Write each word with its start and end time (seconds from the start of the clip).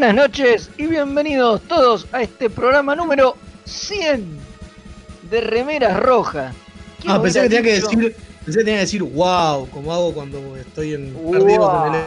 Buenas 0.00 0.16
noches 0.30 0.70
y 0.78 0.86
bienvenidos 0.86 1.60
todos 1.68 2.06
a 2.12 2.22
este 2.22 2.48
programa 2.48 2.96
número 2.96 3.36
100 3.66 4.38
de 5.30 5.40
Remeras 5.42 6.00
Rojas. 6.00 6.54
¿Quién 7.02 7.12
Ah, 7.12 7.20
pensé 7.20 7.42
que, 7.42 7.48
tenía 7.50 7.62
que 7.62 7.74
decir, 7.82 8.16
pensé 8.42 8.60
que 8.60 8.64
tenía 8.64 8.74
que 8.76 8.80
decir 8.80 9.02
wow, 9.02 9.68
como 9.68 9.92
hago 9.92 10.14
cuando 10.14 10.56
estoy 10.56 10.94
en 10.94 11.12
Wow. 11.12 11.32
perdido 11.32 11.70
con 11.70 11.94
el 11.94 12.04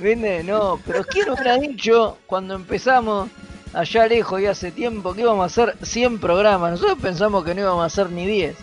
¿Viste? 0.00 0.42
No, 0.42 0.80
pero 0.84 1.04
¿quién 1.04 1.30
hubiera 1.30 1.58
dicho 1.58 2.18
cuando 2.26 2.56
empezamos 2.56 3.28
allá 3.72 4.08
lejos 4.08 4.40
y 4.40 4.46
hace 4.46 4.72
tiempo 4.72 5.14
que 5.14 5.20
íbamos 5.20 5.44
a 5.44 5.46
hacer 5.46 5.76
100 5.80 6.18
programas? 6.18 6.72
Nosotros 6.72 6.98
pensamos 7.00 7.44
que 7.44 7.54
no 7.54 7.60
íbamos 7.60 7.84
a 7.84 7.86
hacer 7.86 8.10
ni 8.10 8.26
10. 8.26 8.56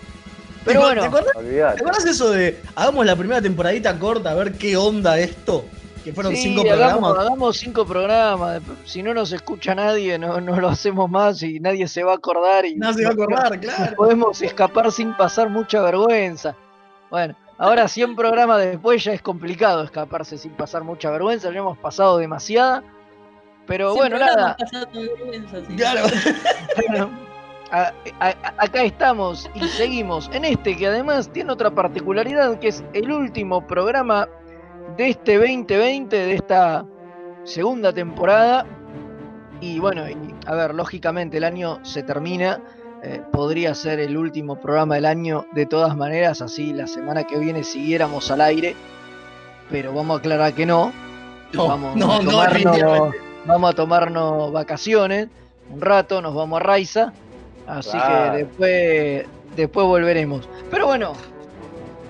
Pero 0.66 0.82
¿Te, 0.82 0.86
bueno, 0.86 1.02
¿te 1.04 1.08
acordás, 1.08 1.34
te 1.34 1.82
acordás 1.82 2.06
eso 2.06 2.30
de 2.32 2.62
hagamos 2.76 3.06
la 3.06 3.16
primera 3.16 3.42
temporadita 3.42 3.98
corta 3.98 4.32
a 4.32 4.36
ver 4.36 4.52
qué 4.52 4.76
onda 4.76 5.18
esto? 5.18 5.64
Que 6.04 6.14
fueron 6.14 6.36
sí, 6.36 6.44
cinco 6.44 6.62
hagamos, 6.62 7.00
programas. 7.00 7.18
hagamos 7.20 7.58
cinco 7.58 7.86
programas. 7.86 8.62
Si 8.86 9.04
no 9.04 9.14
nos 9.14 9.32
escucha 9.32 9.76
nadie, 9.76 10.18
no, 10.18 10.40
no 10.42 10.60
lo 10.60 10.70
hacemos 10.70 11.10
más 11.10 11.42
y 11.44 11.60
nadie 11.60 11.88
se 11.88 12.04
va 12.04 12.14
a 12.14 12.16
acordar. 12.16 12.66
Y 12.66 12.76
No 12.76 12.94
se 12.94 13.04
va 13.04 13.10
a 13.10 13.14
acordar, 13.14 13.52
no 13.56 13.60
claro. 13.62 13.96
podemos 13.96 14.42
escapar 14.42 14.92
sin 14.92 15.14
pasar 15.18 15.50
mucha 15.50 15.82
vergüenza. 15.82 16.56
Bueno, 17.10 17.36
ahora 17.58 17.88
100 17.88 18.16
programas 18.16 18.60
después 18.62 19.04
ya 19.04 19.14
es 19.14 19.22
complicado 19.22 19.84
escaparse 19.84 20.38
sin 20.38 20.52
pasar 20.52 20.84
mucha 20.84 21.10
vergüenza. 21.12 21.52
Ya 21.52 21.60
hemos 21.60 21.78
pasado 21.78 22.18
demasiada. 22.18 22.84
Pero 23.68 23.92
Sin 23.92 24.00
bueno, 24.00 24.18
nada. 24.20 24.58
sí. 24.92 25.76
Claro. 25.76 26.02
Bueno, 26.88 27.10
a- 27.72 27.92
a- 28.20 28.54
acá 28.58 28.82
estamos 28.84 29.48
y 29.54 29.68
seguimos 29.68 30.28
en 30.34 30.46
este 30.46 30.76
que 30.76 30.88
además 30.88 31.30
tiene 31.32 31.52
otra 31.52 31.70
particularidad 31.70 32.58
que 32.60 32.70
es 32.70 32.84
el 32.94 33.12
último 33.12 33.68
programa 33.68 34.28
de 35.00 35.10
este 35.12 35.38
2020, 35.38 36.14
de 36.16 36.34
esta 36.34 36.86
segunda 37.46 37.94
temporada. 37.94 38.66
Y 39.62 39.80
bueno, 39.80 40.10
y, 40.10 40.16
a 40.46 40.56
ver, 40.56 40.76
lógicamente 40.76 41.38
el 41.38 41.46
año 41.46 41.80
se 41.84 42.04
termina. 42.04 42.62
eh, 43.02 43.22
podría 43.32 43.74
ser 43.76 44.02
el 44.02 44.18
último 44.18 44.60
programa 44.60 44.96
del 44.96 45.06
año 45.06 45.46
de 45.54 45.66
todas 45.66 45.96
maneras, 45.96 46.42
así 46.42 46.74
la 46.74 46.86
semana 46.86 47.24
que 47.24 47.40
viene 47.40 47.64
siguiéramos 47.64 48.30
al 48.30 48.42
aire. 48.42 48.76
Pero 49.72 49.94
vamos 49.94 50.18
a 50.18 50.20
aclarar 50.20 50.52
que 50.54 50.66
no. 50.66 50.92
No, 51.54 51.68
vamos, 51.70 51.96
no, 51.96 52.12
a 52.12 52.22
no, 52.22 52.30
tomarnos, 52.32 52.54
definitivamente. 52.66 53.18
vamos 53.46 53.70
a 53.70 53.74
tomarnos 53.74 54.52
vacaciones 54.52 55.30
un 55.74 55.80
rato, 55.80 56.22
nos 56.22 56.36
vamos 56.36 56.60
a 56.60 56.64
Raiza. 56.64 57.14
Así 57.68 57.92
Claro. 57.92 58.32
que 58.34 58.38
después, 58.44 59.26
después 59.56 59.88
volveremos. 59.88 60.50
Pero 60.70 60.88
bueno, 60.88 61.14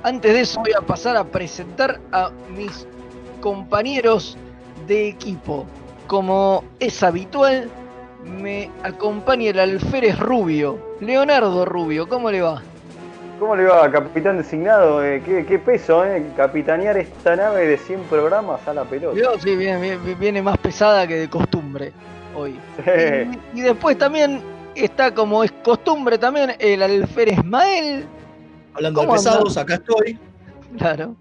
antes 0.03 0.33
de 0.33 0.41
eso 0.41 0.59
voy 0.61 0.71
a 0.77 0.81
pasar 0.81 1.17
a 1.17 1.23
presentar 1.23 1.99
a 2.11 2.31
mis 2.55 2.87
compañeros 3.41 4.37
de 4.87 5.07
equipo. 5.07 5.65
Como 6.07 6.63
es 6.79 7.03
habitual, 7.03 7.69
me 8.23 8.69
acompaña 8.83 9.51
el 9.51 9.59
alférez 9.59 10.17
Rubio. 10.19 10.77
Leonardo 10.99 11.65
Rubio, 11.65 12.07
¿cómo 12.07 12.31
le 12.31 12.41
va? 12.41 12.61
¿Cómo 13.39 13.55
le 13.55 13.63
va, 13.63 13.89
capitán 13.89 14.37
designado? 14.37 15.03
Eh, 15.03 15.21
¿qué, 15.25 15.45
qué 15.45 15.59
peso, 15.59 16.03
¿eh? 16.03 16.25
Capitanear 16.35 16.97
esta 16.97 17.37
nave 17.37 17.67
de 17.67 17.77
100 17.77 18.01
programas 18.09 18.67
a 18.67 18.73
la 18.73 18.83
pelota. 18.83 19.17
Yo, 19.17 19.39
sí, 19.39 19.55
viene, 19.55 20.41
más 20.41 20.57
pesada 20.57 21.07
que 21.07 21.15
de 21.15 21.29
costumbre 21.29 21.93
hoy. 22.35 22.59
Sí. 22.83 23.39
Y, 23.53 23.59
y 23.59 23.61
después 23.61 23.97
también 23.97 24.41
está 24.75 25.13
como 25.13 25.43
es 25.43 25.51
costumbre 25.63 26.17
también 26.17 26.55
el 26.59 26.81
alférez 26.81 27.43
Mael. 27.43 28.05
Hablando 28.79 29.01
de 29.01 29.07
¿Cómo 29.07 29.17
pesados, 29.17 29.57
acá 29.57 29.73
estoy. 29.73 30.17
Claro, 30.77 31.13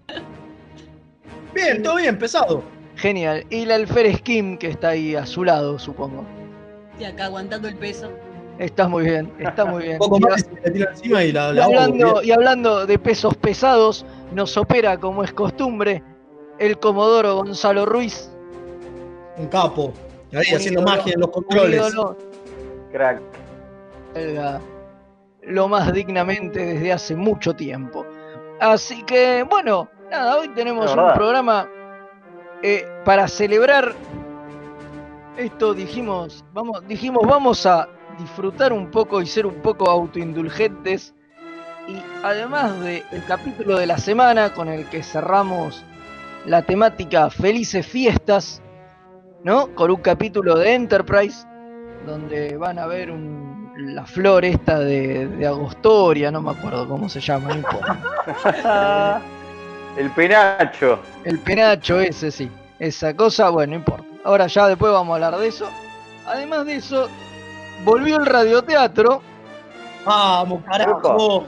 Bien, 1.53 1.83
todo 1.83 1.95
bien, 1.97 2.17
pesado. 2.17 2.63
genial. 2.95 3.45
Y 3.49 3.63
el 3.63 3.71
alférez 3.71 4.21
Kim 4.21 4.57
que 4.57 4.67
está 4.67 4.89
ahí 4.89 5.13
a 5.13 5.25
su 5.25 5.43
lado, 5.43 5.77
supongo. 5.77 6.23
Y 6.97 7.03
acá 7.03 7.25
aguantando 7.25 7.67
el 7.67 7.75
peso. 7.75 8.09
Está 8.59 8.87
muy 8.87 9.03
bien, 9.03 9.29
está 9.39 9.65
muy 9.65 9.83
bien. 9.83 9.93
Un 9.99 9.99
poco 9.99 10.17
Y 10.17 10.19
más 10.21 10.39
y 10.39 10.43
se 10.43 10.51
me 10.61 10.71
tira 10.71 10.91
encima 10.91 11.23
y 11.25 11.33
la, 11.33 11.51
y 11.51 11.55
la 11.55 11.65
ahogo, 11.65 11.79
hablando, 11.79 12.23
y 12.23 12.31
hablando 12.31 12.85
de 12.85 12.97
pesos 12.97 13.35
pesados, 13.35 14.05
nos 14.33 14.55
opera 14.55 14.97
como 14.97 15.25
es 15.25 15.33
costumbre 15.33 16.01
el 16.59 16.79
comodoro 16.79 17.35
Gonzalo 17.37 17.85
Ruiz. 17.85 18.29
Un 19.35 19.47
capo. 19.47 19.91
Ahí 20.31 20.45
Un 20.51 20.55
haciendo 20.55 20.81
ídolo, 20.81 20.95
magia 20.95 21.13
en 21.13 21.19
los 21.19 21.29
controles. 21.29 21.93
Crack. 22.93 23.21
Lo 25.43 25.67
más 25.67 25.91
dignamente 25.93 26.65
desde 26.65 26.91
hace 26.93 27.15
mucho 27.15 27.53
tiempo. 27.55 28.05
Así 28.59 29.03
que, 29.03 29.43
bueno, 29.49 29.89
nada, 30.11 30.37
hoy 30.37 30.49
tenemos 30.49 30.91
un 30.91 31.13
programa 31.13 31.67
eh, 32.61 32.85
para 33.05 33.27
celebrar 33.27 33.93
esto. 35.37 35.73
Dijimos, 35.73 36.43
vamos, 36.53 36.85
dijimos, 36.87 37.23
vamos 37.25 37.65
a 37.65 37.87
disfrutar 38.19 38.73
un 38.73 38.91
poco 38.91 39.21
y 39.21 39.25
ser 39.25 39.45
un 39.45 39.55
poco 39.61 39.89
autoindulgentes. 39.89 41.13
Y 41.87 41.95
además 42.23 42.79
del 42.81 43.03
capítulo 43.27 43.77
de 43.77 43.87
la 43.87 43.97
semana 43.97 44.53
con 44.53 44.67
el 44.67 44.85
que 44.89 45.01
cerramos 45.01 45.83
la 46.45 46.61
temática 46.61 47.29
Felices 47.29 47.87
Fiestas, 47.87 48.61
¿no? 49.43 49.73
Con 49.73 49.89
un 49.89 49.97
capítulo 50.01 50.55
de 50.57 50.75
Enterprise, 50.75 51.47
donde 52.05 52.57
van 52.57 52.77
a 52.77 52.85
ver 52.85 53.09
un- 53.09 53.58
la 53.79 54.05
flor 54.05 54.43
esta 54.45 54.79
de, 54.79 55.27
de 55.27 55.47
Agostoria, 55.47 56.31
no 56.31 56.41
me 56.41 56.51
acuerdo 56.51 56.87
cómo 56.87 57.07
se 57.07 57.19
llama, 57.21 57.49
no 57.49 57.55
importa. 57.55 59.21
El 59.97 60.11
penacho. 60.11 60.99
El 61.23 61.39
penacho 61.39 61.99
ese, 61.99 62.31
sí. 62.31 62.49
Esa 62.77 63.13
cosa, 63.15 63.49
bueno, 63.49 63.71
no 63.71 63.77
importa. 63.77 64.05
Ahora 64.23 64.47
ya 64.47 64.67
después 64.67 64.91
vamos 64.91 65.11
a 65.11 65.15
hablar 65.15 65.39
de 65.39 65.47
eso. 65.47 65.69
Además 66.25 66.65
de 66.65 66.75
eso, 66.75 67.07
volvió 67.83 68.17
el 68.17 68.25
radioteatro 68.25 69.21
Vamos, 70.05 70.63
carajo. 70.63 71.45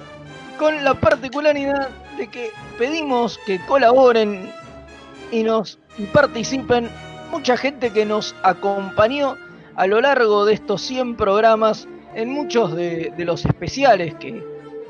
con 0.57 0.83
la 0.83 0.93
particularidad 0.93 1.89
de 2.17 2.27
que 2.27 2.51
pedimos 2.77 3.37
que 3.45 3.63
colaboren 3.65 4.51
y 5.31 5.43
nos 5.43 5.79
y 5.97 6.05
participen 6.05 6.89
mucha 7.31 7.55
gente 7.55 7.91
que 7.91 8.05
nos 8.05 8.35
acompañó 8.43 9.37
a 9.75 9.87
lo 9.87 10.01
largo 10.01 10.45
de 10.45 10.53
estos 10.53 10.81
100 10.81 11.15
programas 11.15 11.87
en 12.15 12.29
muchos 12.29 12.75
de, 12.75 13.13
de 13.15 13.25
los 13.25 13.45
especiales 13.45 14.15
que, 14.15 14.43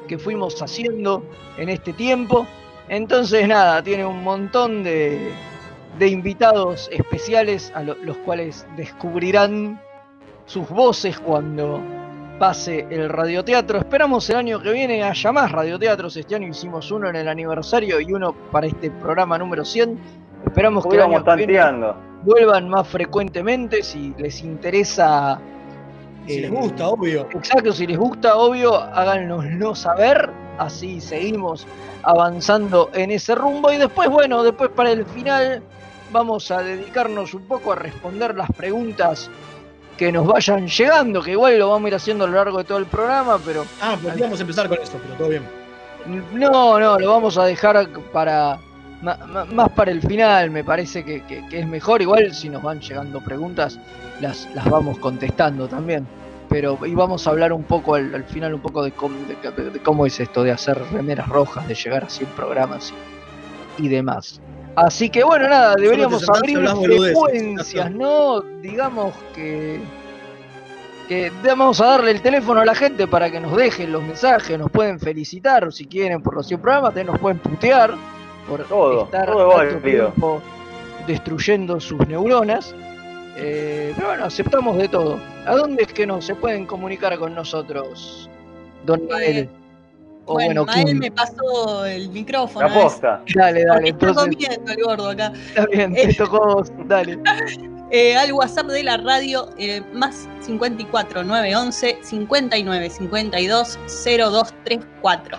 que 0.08 0.18
fuimos 0.18 0.62
haciendo 0.62 1.24
en 1.58 1.70
este 1.70 1.94
tiempo. 1.94 2.46
Entonces, 2.90 3.48
nada, 3.48 3.82
tiene 3.84 4.06
un 4.06 4.24
montón 4.24 4.84
de, 4.84 5.32
de 5.98 6.08
invitados 6.08 6.90
especiales 6.92 7.72
a 7.76 7.84
lo- 7.84 7.96
los 7.96 8.18
cuales 8.18 8.66
descubrirán 8.76 9.80
sus 10.46 10.68
voces 10.70 11.20
cuando 11.20 11.80
pase 12.40 12.88
el 12.90 13.08
radioteatro. 13.08 13.78
Esperamos 13.78 14.30
el 14.32 14.36
año 14.38 14.60
que 14.60 14.72
viene 14.72 15.04
haya 15.04 15.32
más 15.32 15.52
radioteatros. 15.52 16.18
Este 16.18 16.36
año 16.36 16.48
hicimos 16.48 16.92
uno 16.92 17.08
en 17.08 17.16
el 17.16 17.28
aniversario 17.28 18.00
y 18.02 18.12
uno 18.12 18.34
para 18.52 18.68
este 18.68 18.90
programa 18.90 19.38
número 19.38 19.64
100. 19.64 19.98
Esperamos 20.48 20.84
que 20.84 20.90
el 20.96 21.02
año 21.04 21.24
que 21.24 21.46
viene 21.46 21.54
vuelvan 22.24 22.68
más 22.68 22.88
frecuentemente 22.88 23.84
si 23.84 24.14
les 24.18 24.42
interesa. 24.42 25.40
Si 26.28 26.38
eh, 26.38 26.42
les 26.42 26.52
gusta, 26.52 26.88
obvio. 26.90 27.28
Exacto, 27.34 27.72
si 27.74 27.88
les 27.88 27.98
gusta, 27.98 28.36
obvio, 28.38 28.76
háganoslo 28.76 29.76
saber. 29.76 30.30
Así 30.58 31.02
seguimos 31.02 31.68
avanzando 32.04 32.90
en 32.94 33.12
ese 33.12 33.36
rumbo. 33.36 33.72
Y 33.72 33.78
después, 33.78 34.10
bueno, 34.10 34.44
después 34.44 34.70
para 34.72 34.92
el 34.92 35.06
final 35.06 35.64
vamos 36.12 36.52
a 36.52 36.62
dedicarnos 36.62 37.34
un 37.34 37.44
poco 37.48 37.72
a 37.72 37.76
responder 37.76 38.36
las 38.36 38.50
preguntas 38.52 39.32
que 39.98 40.12
nos 40.12 40.26
vayan 40.28 40.68
llegando, 40.68 41.22
que 41.22 41.32
igual 41.32 41.58
lo 41.60 41.70
vamos 41.70 41.86
a 41.86 41.88
ir 41.90 41.96
haciendo 41.96 42.24
a 42.26 42.28
lo 42.28 42.34
largo 42.36 42.58
de 42.60 42.64
todo 42.64 42.78
el 42.80 42.86
programa, 42.88 43.40
pero 43.44 43.66
Ah, 43.80 43.98
pues 44.02 44.18
íbamos 44.18 44.40
a 44.40 44.42
empezar 44.42 44.68
con 44.68 44.80
esto, 44.82 44.98
pero 45.02 45.14
todo 45.16 45.30
bien. 45.30 45.44
no, 46.34 46.80
no, 46.80 46.98
lo 47.00 47.10
vamos 47.12 47.38
a 47.38 47.46
dejar 47.46 47.88
para 48.12 48.60
más 49.02 49.70
para 49.72 49.92
el 49.92 50.02
final, 50.02 50.52
me 50.52 50.64
parece 50.64 51.04
que, 51.04 51.24
que- 51.24 51.44
que 51.50 51.60
es 51.60 51.68
mejor. 51.68 52.02
Igual 52.02 52.34
si 52.34 52.50
nos 52.50 52.62
van 52.62 52.80
llegando 52.80 53.20
preguntas, 53.22 53.80
las, 54.22 54.48
las 54.54 54.70
vamos 54.70 54.98
contestando 55.00 55.68
también. 55.68 56.08
Pero 56.50 56.78
y 56.86 56.94
vamos 56.94 57.28
a 57.28 57.30
hablar 57.30 57.54
un 57.54 57.64
poco 57.64 57.96
al, 57.96 58.14
al 58.14 58.24
final 58.26 58.54
un 58.54 58.60
poco 58.62 58.84
de 58.84 58.92
cómo, 58.92 59.16
de- 59.26 59.70
de 59.70 59.80
cómo 59.80 60.06
es 60.06 60.20
esto 60.20 60.44
de 60.44 60.52
hacer 60.52 60.78
remeras 60.92 61.28
rojas, 61.30 61.66
de 61.68 61.76
llegar 61.76 62.04
a 62.04 62.10
100 62.10 62.30
programas 62.32 62.94
y, 63.78 63.86
y 63.86 63.90
demás. 63.90 64.42
Así 64.76 65.10
que 65.10 65.24
bueno, 65.24 65.48
nada, 65.50 65.76
deberíamos 65.76 66.28
abrir 66.30 66.60
frecuencias, 66.84 67.92
¿no? 67.92 68.42
Digamos 68.62 69.14
que 69.34 69.80
que 71.08 71.30
vamos 71.44 71.82
a 71.82 71.88
darle 71.88 72.12
el 72.12 72.22
teléfono 72.22 72.62
a 72.62 72.66
la 72.66 72.74
gente 72.76 73.06
para 73.06 73.30
que 73.30 73.40
nos 73.42 73.56
dejen 73.58 73.92
los 73.92 74.02
mensajes, 74.02 74.58
nos 74.58 74.72
pueden 74.72 74.98
felicitar 74.98 75.72
si 75.74 75.86
quieren 75.86 76.22
por 76.24 76.36
los 76.36 76.48
100 76.48 76.62
programas, 76.62 76.90
también 76.94 77.08
nos 77.08 77.20
pueden 77.20 77.38
putear 77.40 77.94
por 78.48 78.64
Todo, 78.64 79.04
estar 79.06 79.26
todo 79.26 79.50
tanto 79.58 79.78
tiempo 79.80 80.42
destruyendo 81.08 81.80
sus 81.82 82.08
neuronas. 82.08 82.74
Eh, 83.38 83.94
pero 83.96 84.08
bueno, 84.10 84.26
aceptamos 84.26 84.78
de 84.78 84.88
todo. 84.88 85.20
¿A 85.46 85.56
dónde 85.56 85.84
es 85.84 85.94
que 85.94 86.06
no 86.06 86.22
se 86.22 86.36
pueden 86.36 86.66
comunicar 86.66 87.18
con 87.18 87.34
nosotros, 87.34 88.30
don 88.86 89.08
Mael? 89.08 89.50
O 90.26 90.34
bueno, 90.34 90.66
bueno, 90.66 90.84
Mael 90.84 90.96
me 90.96 91.12
pasó 91.12 91.86
el 91.86 92.10
micrófono. 92.10 92.68
La 92.68 92.74
posta. 92.74 93.24
Dale, 93.34 93.66
dale, 93.66 93.90
está 93.90 94.08
entonces 94.08 94.36
comiendo 94.36 94.72
el 94.72 94.84
gordo 94.84 95.10
acá. 95.10 95.34
está 95.48 95.66
bien, 95.68 95.94
te 95.94 96.14
tocó 96.14 96.56
vos, 96.56 96.72
dale. 96.86 97.18
Eh, 97.94 98.16
al 98.16 98.32
WhatsApp 98.32 98.68
de 98.68 98.84
la 98.84 98.96
radio, 98.96 99.50
eh, 99.58 99.82
más 99.92 100.30
54 100.40 101.26
911 101.26 101.98
59 102.02 102.90
52 102.90 103.80
0234. 103.86 105.38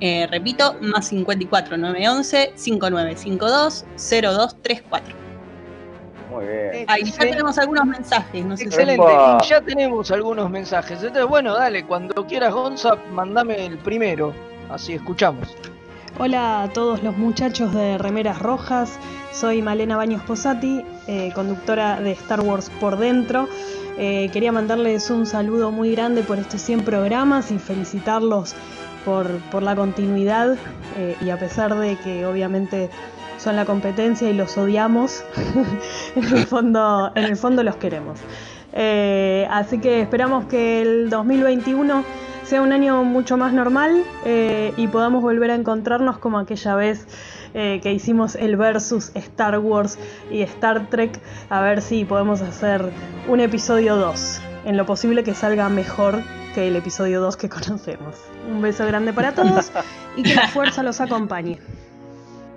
Eh, 0.00 0.26
repito, 0.30 0.76
más 0.80 1.08
54 1.08 1.76
911 1.76 2.52
5952 2.56 3.84
0234. 3.96 5.23
Muy 6.34 6.46
bien. 6.46 6.84
Ahí 6.88 7.04
ya 7.04 7.18
tenemos 7.18 7.58
algunos 7.58 7.86
mensajes, 7.86 8.44
no 8.44 8.56
sé 8.56 8.64
Excelente, 8.64 9.06
ya 9.48 9.60
tenemos 9.60 10.10
algunos 10.10 10.50
mensajes. 10.50 10.98
Entonces, 10.98 11.26
bueno, 11.26 11.54
dale, 11.54 11.84
cuando 11.84 12.26
quieras, 12.26 12.52
Gonza, 12.52 12.96
mandame 13.12 13.66
el 13.66 13.78
primero. 13.78 14.34
Así 14.68 14.94
escuchamos. 14.94 15.56
Hola 16.18 16.62
a 16.62 16.68
todos 16.68 17.02
los 17.02 17.16
muchachos 17.16 17.74
de 17.74 17.98
Remeras 17.98 18.38
Rojas, 18.38 18.98
soy 19.32 19.62
Malena 19.62 19.96
Baños 19.96 20.22
Posati, 20.22 20.84
eh, 21.08 21.32
conductora 21.34 22.00
de 22.00 22.12
Star 22.12 22.40
Wars 22.40 22.70
por 22.80 22.98
dentro. 22.98 23.48
Eh, 23.98 24.30
quería 24.32 24.52
mandarles 24.52 25.10
un 25.10 25.26
saludo 25.26 25.70
muy 25.70 25.92
grande 25.92 26.22
por 26.22 26.38
estos 26.38 26.60
100 26.62 26.84
programas 26.84 27.50
y 27.50 27.58
felicitarlos 27.58 28.54
por, 29.04 29.26
por 29.50 29.62
la 29.62 29.76
continuidad 29.76 30.56
eh, 30.96 31.16
y 31.20 31.30
a 31.30 31.38
pesar 31.38 31.76
de 31.76 31.96
que 31.96 32.26
obviamente 32.26 32.90
son 33.44 33.56
la 33.56 33.66
competencia 33.66 34.30
y 34.30 34.32
los 34.32 34.56
odiamos, 34.56 35.22
en, 36.16 36.24
el 36.24 36.46
fondo, 36.46 37.12
en 37.14 37.24
el 37.24 37.36
fondo 37.36 37.62
los 37.62 37.76
queremos. 37.76 38.18
Eh, 38.72 39.46
así 39.50 39.78
que 39.78 40.00
esperamos 40.00 40.46
que 40.46 40.80
el 40.80 41.10
2021 41.10 42.04
sea 42.42 42.62
un 42.62 42.72
año 42.72 43.04
mucho 43.04 43.36
más 43.36 43.52
normal 43.52 44.02
eh, 44.24 44.72
y 44.78 44.88
podamos 44.88 45.22
volver 45.22 45.50
a 45.50 45.54
encontrarnos 45.54 46.16
como 46.18 46.38
aquella 46.38 46.74
vez 46.74 47.06
eh, 47.52 47.80
que 47.82 47.92
hicimos 47.92 48.34
el 48.34 48.56
versus 48.56 49.12
Star 49.14 49.58
Wars 49.58 49.98
y 50.30 50.40
Star 50.40 50.88
Trek, 50.88 51.20
a 51.50 51.60
ver 51.60 51.82
si 51.82 52.06
podemos 52.06 52.40
hacer 52.40 52.90
un 53.28 53.40
episodio 53.40 53.96
2, 53.96 54.40
en 54.64 54.78
lo 54.78 54.86
posible 54.86 55.22
que 55.22 55.34
salga 55.34 55.68
mejor 55.68 56.22
que 56.54 56.68
el 56.68 56.76
episodio 56.76 57.20
2 57.20 57.36
que 57.36 57.48
conocemos. 57.50 58.16
Un 58.50 58.62
beso 58.62 58.86
grande 58.86 59.12
para 59.12 59.34
todos 59.34 59.70
y 60.16 60.22
que 60.22 60.34
la 60.34 60.48
fuerza 60.48 60.82
los 60.82 61.02
acompañe. 61.02 61.58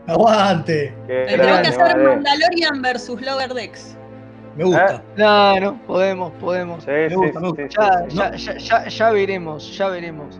¡Aguante! 0.08 0.94
Qué 1.08 1.26
Tenemos 1.30 1.60
que 1.60 1.68
hacer. 1.68 1.98
Mandalorian 1.98 2.82
versus 2.82 3.22
Lower 3.22 3.54
Decks. 3.54 3.96
Me 4.56 4.64
gusta. 4.64 4.96
¿Eh? 4.96 5.02
No, 5.18 5.60
no, 5.60 5.78
podemos, 5.86 6.32
podemos. 6.40 6.84
Sí, 6.84 6.90
Me 6.92 7.10
sí, 7.10 7.18
me 7.18 7.28
sí, 7.32 7.38
gusta. 7.40 7.68
sí, 7.68 7.76
Ya, 7.78 8.10
sí. 8.10 8.16
ya, 8.16 8.36
ya, 8.36 8.58
ya, 8.58 8.88
ya 8.88 9.12
veremos, 9.12 9.78
ya 9.78 9.88
veremos. 9.90 10.40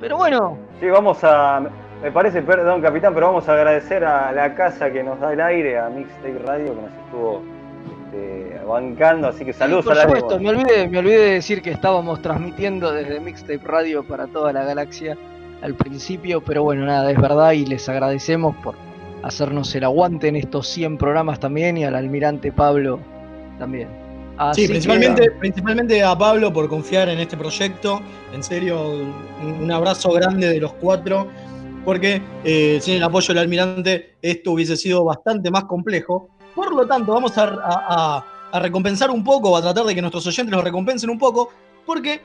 Pero 0.00 0.16
bueno, 0.18 0.58
Sí, 0.80 0.86
vamos 0.88 1.18
a. 1.22 1.62
Me 2.02 2.12
parece, 2.12 2.42
perdón, 2.42 2.82
capitán, 2.82 3.14
pero 3.14 3.28
vamos 3.28 3.48
a 3.48 3.54
agradecer 3.54 4.04
a 4.04 4.30
la 4.32 4.54
casa 4.54 4.90
que 4.90 5.02
nos 5.02 5.18
da 5.18 5.32
el 5.32 5.40
aire, 5.40 5.78
a 5.78 5.88
Mixtape 5.88 6.38
Radio, 6.44 6.74
que 6.74 6.82
nos 6.82 6.92
estuvo 7.04 7.42
este, 8.12 8.60
bancando. 8.68 9.28
Así 9.28 9.44
que 9.46 9.54
saludos 9.54 9.86
por 9.86 9.94
a 9.94 9.96
la 9.96 10.02
supuesto, 10.02 10.38
me 10.38 10.50
olvidé, 10.50 10.86
me 10.88 10.98
olvidé 10.98 11.18
de 11.18 11.30
decir 11.32 11.62
que 11.62 11.70
estábamos 11.70 12.20
transmitiendo 12.20 12.92
desde 12.92 13.18
Mixtape 13.20 13.60
Radio 13.64 14.04
para 14.06 14.26
toda 14.26 14.52
la 14.52 14.64
galaxia 14.64 15.16
al 15.62 15.74
principio, 15.74 16.42
pero 16.42 16.62
bueno, 16.62 16.84
nada, 16.84 17.10
es 17.10 17.18
verdad 17.18 17.52
y 17.52 17.64
les 17.64 17.88
agradecemos 17.88 18.54
por 18.56 18.74
hacernos 19.22 19.74
el 19.74 19.84
aguante 19.84 20.28
en 20.28 20.36
estos 20.36 20.68
100 20.68 20.98
programas 20.98 21.40
también 21.40 21.76
y 21.76 21.84
al 21.84 21.94
almirante 21.94 22.52
Pablo 22.52 23.00
también. 23.58 23.88
Así 24.38 24.62
Sí, 24.62 24.66
que- 24.66 24.72
principalmente, 24.74 25.30
principalmente 25.32 26.02
a 26.02 26.16
Pablo 26.16 26.52
por 26.52 26.68
confiar 26.68 27.08
en 27.08 27.18
este 27.20 27.36
proyecto. 27.36 28.00
En 28.34 28.42
serio, 28.42 28.78
un, 29.42 29.70
abrazo 29.72 30.12
grande 30.12 30.48
de 30.48 30.60
los 30.60 30.74
cuatro, 30.74 31.26
porque 31.84 32.20
eh, 32.44 32.78
sin 32.82 32.94
el 32.96 33.02
apoyo 33.02 33.28
del 33.28 33.38
almirante 33.38 34.16
esto 34.20 34.52
hubiese 34.52 34.76
sido 34.76 35.04
bastante 35.04 35.50
más 35.50 35.64
complejo. 35.64 36.28
Por 36.54 36.74
lo 36.74 36.86
tanto, 36.86 37.12
vamos 37.14 37.36
a, 37.38 37.44
a- 37.44 37.56
a- 37.88 38.24
a 38.52 38.60
recompensar 38.60 39.10
un 39.10 39.24
poco, 39.24 39.56
a 39.56 39.62
tratar 39.62 39.84
de 39.84 39.94
que 39.94 40.00
nuestros 40.00 40.26
oyentes 40.26 40.54
los 40.54 40.62
recompensen 40.62 41.10
un 41.10 41.18
poco, 41.18 41.50
porque 41.84 42.20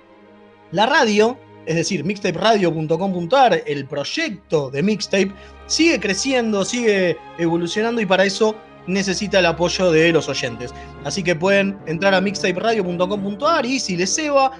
la 0.72 0.86
radio, 0.86 1.38
es 1.66 1.76
decir, 1.76 2.04
mixtaperadio.com.ar, 2.04 3.64
el 3.66 3.86
proyecto 3.86 4.70
de 4.72 4.84
Mixtape, 4.84 5.32
sigue 5.68 6.00
creciendo, 6.00 6.66
sigue 6.66 7.18
evolucionando 7.38 8.02
y 8.02 8.06
para 8.06 8.26
eso 8.26 8.56
necesita 8.88 9.40
el 9.40 9.46
apoyo 9.46 9.92
de 9.92 10.12
los 10.12 10.28
oyentes. 10.28 10.74
Así 11.04 11.24
que 11.24 11.36
pueden 11.36 11.78
entrar 11.86 12.14
a 12.14 12.22
mixtaperadio.com.ar 12.22 13.66
y 13.66 13.80
si 13.80 13.96
les 13.96 14.14
ceba, 14.14 14.52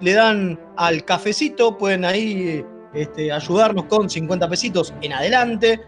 le 0.00 0.12
dan 0.12 0.58
al 0.76 1.04
cafecito, 1.04 1.76
pueden 1.76 2.04
ahí 2.04 2.64
este, 2.94 3.30
ayudarnos 3.30 3.84
con 3.84 4.08
50 4.08 4.48
pesitos 4.48 4.94
en 5.02 5.12
adelante. 5.12 5.80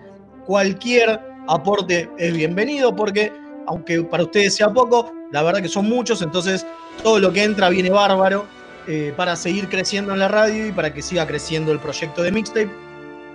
Cualquier 0.46 1.20
aporte 1.46 2.10
es 2.18 2.32
bienvenido 2.34 2.94
porque, 2.94 3.32
aunque 3.66 4.02
para 4.02 4.25
ustedes 4.25 4.56
sea 4.56 4.72
poco, 4.72 5.12
la 5.32 5.42
verdad 5.42 5.62
que 5.62 5.68
son 5.68 5.88
muchos, 5.88 6.22
entonces 6.22 6.66
todo 7.02 7.18
lo 7.18 7.32
que 7.32 7.42
entra 7.42 7.68
viene 7.68 7.90
bárbaro 7.90 8.46
eh, 8.88 9.12
para 9.16 9.37
seguir 9.37 9.68
creciendo 9.68 10.12
en 10.12 10.18
la 10.18 10.28
radio 10.28 10.66
y 10.66 10.73
para 10.73 10.92
que 10.92 11.02
siga 11.02 11.26
creciendo 11.26 11.71
el 11.73 11.78
proyecto 11.78 12.23
de 12.23 12.33
Mixtape. 12.33 12.71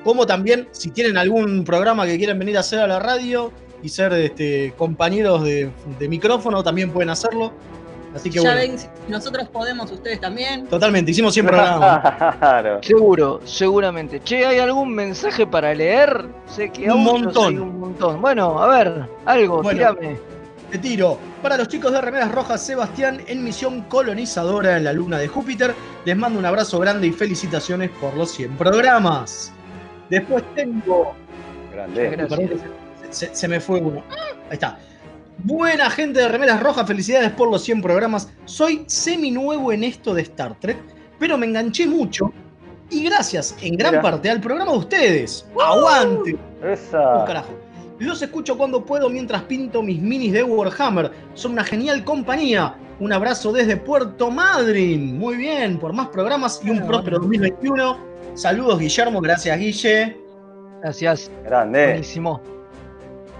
Como 0.03 0.25
también, 0.25 0.67
si 0.71 0.89
tienen 0.89 1.17
algún 1.17 1.63
programa 1.63 2.05
que 2.05 2.17
quieren 2.17 2.37
venir 2.39 2.57
a 2.57 2.61
hacer 2.61 2.79
a 2.79 2.87
la 2.87 2.99
radio 2.99 3.51
y 3.81 3.89
ser 3.89 4.11
este, 4.13 4.73
compañeros 4.77 5.43
de, 5.43 5.69
de 5.99 6.09
micrófono, 6.09 6.63
también 6.63 6.91
pueden 6.91 7.09
hacerlo. 7.09 7.53
Así 8.15 8.29
que 8.29 8.41
ya 8.41 8.53
bueno, 8.53 8.73
ven, 8.73 8.75
nosotros 9.07 9.47
podemos, 9.49 9.91
ustedes 9.91 10.19
también. 10.21 10.67
totalmente, 10.67 11.09
hicimos 11.11 11.33
100 11.33 11.45
programas. 11.47 12.37
Claro. 12.37 12.79
Seguro, 12.83 13.41
seguramente. 13.43 14.21
Che, 14.23 14.45
¿hay 14.45 14.59
algún 14.59 14.93
mensaje 14.93 15.47
para 15.47 15.73
leer? 15.73 16.25
Sé 16.45 16.69
que 16.69 16.91
Un 16.91 17.03
montón. 17.03 17.53
hay 17.53 17.59
un 17.59 17.79
montón. 17.79 18.21
Bueno, 18.21 18.59
a 18.61 18.67
ver, 18.67 19.05
algo, 19.25 19.63
Bueno. 19.63 19.77
tirame. 19.79 20.32
Te 20.73 20.79
tiro. 20.79 21.19
Para 21.43 21.55
los 21.55 21.67
chicos 21.67 21.91
de 21.91 22.01
Remeras 22.01 22.31
Rojas, 22.31 22.59
Sebastián, 22.65 23.21
en 23.27 23.43
misión 23.43 23.81
colonizadora 23.83 24.75
en 24.77 24.85
la 24.85 24.91
luna 24.93 25.19
de 25.19 25.27
Júpiter, 25.27 25.75
les 26.03 26.17
mando 26.17 26.39
un 26.39 26.45
abrazo 26.47 26.79
grande 26.79 27.05
y 27.05 27.11
felicitaciones 27.11 27.91
por 28.01 28.15
los 28.15 28.31
100 28.31 28.57
programas. 28.57 29.53
Después 30.09 30.43
tengo 30.55 31.13
Grande. 31.71 32.27
Se, 33.11 33.27
se- 33.27 33.35
se 33.35 33.47
me 33.47 33.59
fue 33.59 33.81
uno. 33.81 34.01
Ahí 34.49 34.53
está. 34.53 34.79
Buena 35.37 35.91
gente 35.91 36.21
de 36.21 36.27
Remeras 36.27 36.59
Rojas, 36.63 36.87
felicidades 36.87 37.29
por 37.33 37.51
los 37.51 37.61
100 37.63 37.83
programas. 37.83 38.29
Soy 38.45 38.83
semi 38.87 39.29
nuevo 39.29 39.71
en 39.71 39.83
esto 39.83 40.15
de 40.15 40.23
Star 40.23 40.59
Trek, 40.59 40.77
pero 41.19 41.37
me 41.37 41.45
enganché 41.45 41.85
mucho 41.85 42.33
Y 42.89 43.03
gracias 43.03 43.55
en 43.61 43.75
gran 43.77 43.91
Mira. 43.91 44.01
parte 44.01 44.27
al 44.27 44.41
programa 44.41 44.71
de 44.71 44.77
ustedes. 44.79 45.45
¡Aguante! 45.63 46.35
Esa. 46.63 47.17
Oh, 47.21 47.25
carajo. 47.25 47.53
Los 48.03 48.21
escucho 48.21 48.57
cuando 48.57 48.83
puedo 48.85 49.09
mientras 49.09 49.43
pinto 49.43 49.81
mis 49.81 50.01
minis 50.01 50.33
de 50.33 50.43
Warhammer. 50.43 51.11
Son 51.33 51.53
una 51.53 51.63
genial 51.63 52.03
compañía. 52.03 52.75
Un 52.99 53.11
abrazo 53.13 53.51
desde 53.51 53.77
Puerto 53.77 54.29
Madryn. 54.29 55.17
Muy 55.17 55.35
bien, 55.37 55.79
por 55.79 55.93
más 55.93 56.07
programas 56.09 56.59
y 56.63 56.69
un 56.69 56.85
próspero 56.85 57.19
2021. 57.19 57.97
Saludos, 58.35 58.79
Guillermo. 58.79 59.21
Gracias, 59.21 59.57
Guille. 59.57 60.17
Gracias. 60.81 61.31
Grande. 61.45 61.85
Buenísimo. 61.85 62.41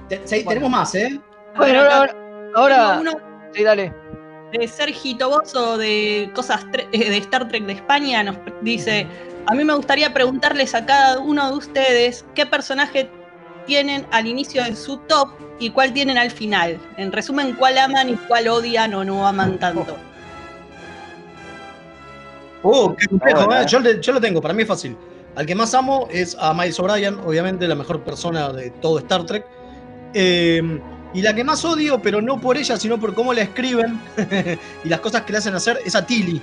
Te- 0.07 0.21
sí, 0.25 0.43
Tenemos 0.45 0.69
más, 0.69 0.95
¿eh? 0.95 1.19
Bueno, 1.57 1.79
ahora, 1.81 2.15
ahora, 2.55 2.97
tengo 2.97 3.01
uno 3.01 3.11
sí, 3.53 3.63
dale. 3.63 3.93
de 4.51 4.67
Sergi 4.67 5.15
Toboso 5.15 5.77
de 5.77 6.31
cosas 6.33 6.65
eh, 6.91 7.09
de 7.09 7.17
Star 7.17 7.47
Trek 7.47 7.65
de 7.65 7.73
España 7.73 8.23
nos 8.23 8.37
dice, 8.61 9.07
a 9.45 9.53
mí 9.53 9.63
me 9.63 9.73
gustaría 9.73 10.13
preguntarles 10.13 10.73
a 10.73 10.85
cada 10.85 11.19
uno 11.19 11.51
de 11.51 11.57
ustedes 11.57 12.25
qué 12.33 12.45
personaje 12.45 13.09
tienen 13.65 14.05
al 14.11 14.27
inicio 14.27 14.63
de 14.63 14.75
su 14.75 14.97
top 14.97 15.29
y 15.59 15.69
cuál 15.69 15.93
tienen 15.93 16.17
al 16.17 16.31
final. 16.31 16.79
En 16.97 17.11
resumen, 17.11 17.53
cuál 17.53 17.77
aman 17.77 18.09
y 18.09 18.15
cuál 18.15 18.47
odian 18.47 18.93
o 18.93 19.03
no 19.03 19.27
aman 19.27 19.59
tanto. 19.59 19.97
Oh, 22.63 22.95
qué 22.95 23.07
complejo, 23.07 23.51
Ah, 23.51 23.61
¿eh? 23.61 23.65
eh. 23.65 23.99
Yo, 24.01 24.13
lo 24.13 24.21
tengo, 24.21 24.41
para 24.41 24.53
mí 24.53 24.61
es 24.63 24.67
fácil. 24.67 24.95
Al 25.35 25.45
que 25.45 25.55
más 25.55 25.73
amo 25.73 26.07
es 26.11 26.37
a 26.39 26.53
Miles 26.53 26.79
O'Brien, 26.79 27.19
obviamente 27.25 27.67
la 27.67 27.75
mejor 27.75 28.01
persona 28.03 28.51
de 28.53 28.69
todo 28.69 28.99
Star 28.99 29.25
Trek. 29.25 29.45
Eh, 30.13 30.79
y 31.13 31.21
la 31.21 31.33
que 31.33 31.43
más 31.43 31.63
odio, 31.65 32.01
pero 32.01 32.21
no 32.21 32.39
por 32.39 32.57
ella, 32.57 32.77
sino 32.77 32.99
por 32.99 33.13
cómo 33.13 33.33
la 33.33 33.41
escriben 33.41 33.99
y 34.83 34.89
las 34.89 34.99
cosas 34.99 35.23
que 35.23 35.31
le 35.31 35.37
hacen 35.39 35.53
hacer, 35.55 35.79
es 35.85 35.95
a 35.95 36.05
Tilly. 36.05 36.41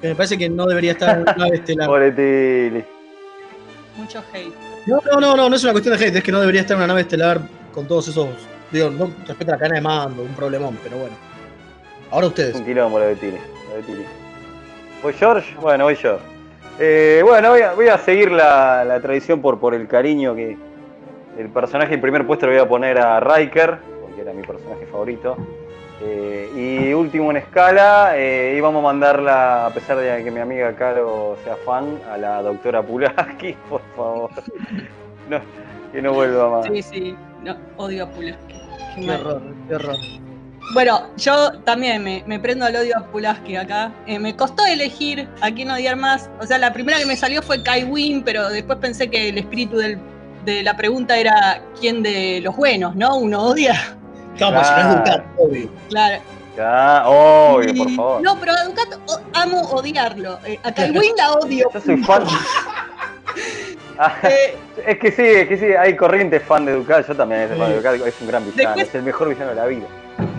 Que 0.00 0.08
me 0.08 0.14
parece 0.14 0.38
que 0.38 0.48
no 0.48 0.66
debería 0.66 0.92
estar 0.92 1.16
en 1.16 1.22
una 1.22 1.34
nave 1.34 1.56
estelar. 1.58 1.86
Pobre 1.86 2.12
Tilly. 2.12 2.84
Mucho 3.96 4.22
hate. 4.32 4.69
No, 4.86 5.00
no, 5.12 5.20
no, 5.20 5.36
no, 5.36 5.48
no 5.48 5.56
es 5.56 5.62
una 5.62 5.72
cuestión 5.72 5.96
de 5.96 6.04
hate, 6.04 6.16
es 6.16 6.24
que 6.24 6.32
no 6.32 6.40
debería 6.40 6.62
estar 6.62 6.74
en 6.74 6.78
una 6.78 6.88
nave 6.88 7.02
estelar 7.02 7.40
con 7.72 7.86
todos 7.86 8.08
esos. 8.08 8.28
Digo, 8.70 8.90
no 8.90 9.10
respeta 9.26 9.52
la 9.52 9.58
cadena 9.58 9.76
de 9.76 9.80
mando, 9.80 10.22
un 10.22 10.34
problemón, 10.34 10.78
pero 10.82 10.96
bueno. 10.96 11.14
Ahora 12.10 12.28
ustedes. 12.28 12.56
Un 12.56 12.64
quilombo 12.64 12.98
lo 12.98 13.06
de 13.06 13.14
lo 13.14 13.20
de. 13.20 14.04
¿Voy 15.02 15.12
George? 15.12 15.54
Bueno, 15.60 15.84
voy 15.84 15.96
yo. 15.96 16.18
Eh, 16.78 17.20
bueno, 17.24 17.50
voy 17.50 17.60
a, 17.60 17.72
voy 17.72 17.88
a 17.88 17.98
seguir 17.98 18.30
la, 18.30 18.84
la 18.84 19.00
tradición 19.00 19.40
por, 19.40 19.58
por 19.58 19.74
el 19.74 19.86
cariño 19.86 20.34
que. 20.34 20.56
El 21.38 21.48
personaje 21.48 21.94
en 21.94 22.00
primer 22.00 22.26
puesto 22.26 22.46
lo 22.46 22.52
voy 22.52 22.60
a 22.60 22.68
poner 22.68 22.98
a 22.98 23.20
Riker, 23.20 23.78
porque 24.02 24.20
era 24.20 24.32
mi 24.32 24.42
personaje 24.42 24.86
favorito. 24.86 25.36
Eh, 26.02 26.50
y 26.88 26.92
último 26.94 27.30
en 27.30 27.36
escala, 27.38 28.12
eh, 28.16 28.54
íbamos 28.56 28.80
a 28.80 28.84
mandarla, 28.84 29.66
a 29.66 29.70
pesar 29.70 29.98
de 29.98 30.24
que 30.24 30.30
mi 30.30 30.40
amiga 30.40 30.74
Caro 30.74 31.36
sea 31.44 31.56
fan, 31.56 31.98
a 32.10 32.16
la 32.16 32.40
doctora 32.42 32.82
Pulaski, 32.82 33.52
por 33.68 33.82
favor. 33.94 34.30
No, 35.28 35.40
que 35.92 36.00
no 36.00 36.12
vuelva 36.14 36.50
más. 36.50 36.66
Sí, 36.66 36.82
sí, 36.82 37.16
no, 37.44 37.56
odio 37.76 38.04
a 38.04 38.10
Pulaski. 38.10 38.54
Qué 38.94 39.02
Qué 39.02 39.10
horror, 39.10 39.42
qué 39.68 39.74
horror. 39.74 39.96
Bueno, 40.72 41.00
yo 41.16 41.52
también 41.64 42.02
me, 42.02 42.22
me 42.26 42.38
prendo 42.38 42.64
al 42.64 42.76
odio 42.76 42.96
a 42.96 43.04
Pulaski 43.06 43.56
acá. 43.56 43.92
Eh, 44.06 44.18
me 44.18 44.36
costó 44.36 44.64
elegir 44.66 45.28
a 45.40 45.50
quién 45.50 45.70
odiar 45.70 45.96
más. 45.96 46.30
O 46.40 46.46
sea, 46.46 46.58
la 46.58 46.72
primera 46.72 46.98
que 46.98 47.06
me 47.06 47.16
salió 47.16 47.42
fue 47.42 47.62
Kai 47.62 47.84
Wynn, 47.84 48.22
pero 48.22 48.48
después 48.48 48.78
pensé 48.78 49.10
que 49.10 49.28
el 49.30 49.38
espíritu 49.38 49.76
del- 49.78 49.98
de 50.44 50.62
la 50.62 50.76
pregunta 50.76 51.18
era 51.18 51.60
quién 51.78 52.02
de 52.02 52.40
los 52.42 52.56
buenos, 52.56 52.94
¿no? 52.96 53.16
Uno 53.16 53.42
odia. 53.42 53.74
Vamos, 54.38 54.66
si 54.66 54.72
no 54.72 54.78
es 54.80 54.86
Claro. 54.86 54.98
Ducat, 54.98 55.24
obvio. 55.38 55.70
Claro. 55.88 56.22
Ya, 56.56 57.04
obvio, 57.06 57.74
por 57.74 57.90
favor. 57.94 58.22
No, 58.22 58.38
pero 58.38 58.52
a 58.52 58.64
Ducat 58.64 58.88
amo 59.34 59.60
odiarlo. 59.70 60.38
Eh, 60.44 60.58
a 60.62 60.68
Wynn 60.92 61.16
la 61.16 61.32
odio. 61.32 61.70
Yo 61.72 61.80
soy 61.80 61.96
fan. 62.04 62.24
Ah, 63.98 64.14
Eh, 64.24 64.56
Es 64.86 64.98
que 64.98 65.12
sí, 65.12 65.22
es 65.22 65.46
que 65.48 65.58
sí, 65.58 65.66
hay 65.78 65.94
corrientes 65.94 66.42
fan 66.42 66.64
de 66.64 66.72
Ducat, 66.72 67.06
yo 67.06 67.14
también 67.14 67.48
soy 67.48 67.58
fan 67.58 67.70
de. 67.70 67.76
Ducat, 67.76 67.94
es 68.06 68.20
un 68.20 68.26
gran 68.28 68.44
villano, 68.44 68.68
Después- 68.76 68.88
es 68.88 68.94
el 68.94 69.02
mejor 69.02 69.28
villano 69.28 69.50
de 69.50 69.56
la 69.56 69.66
vida. 69.66 69.86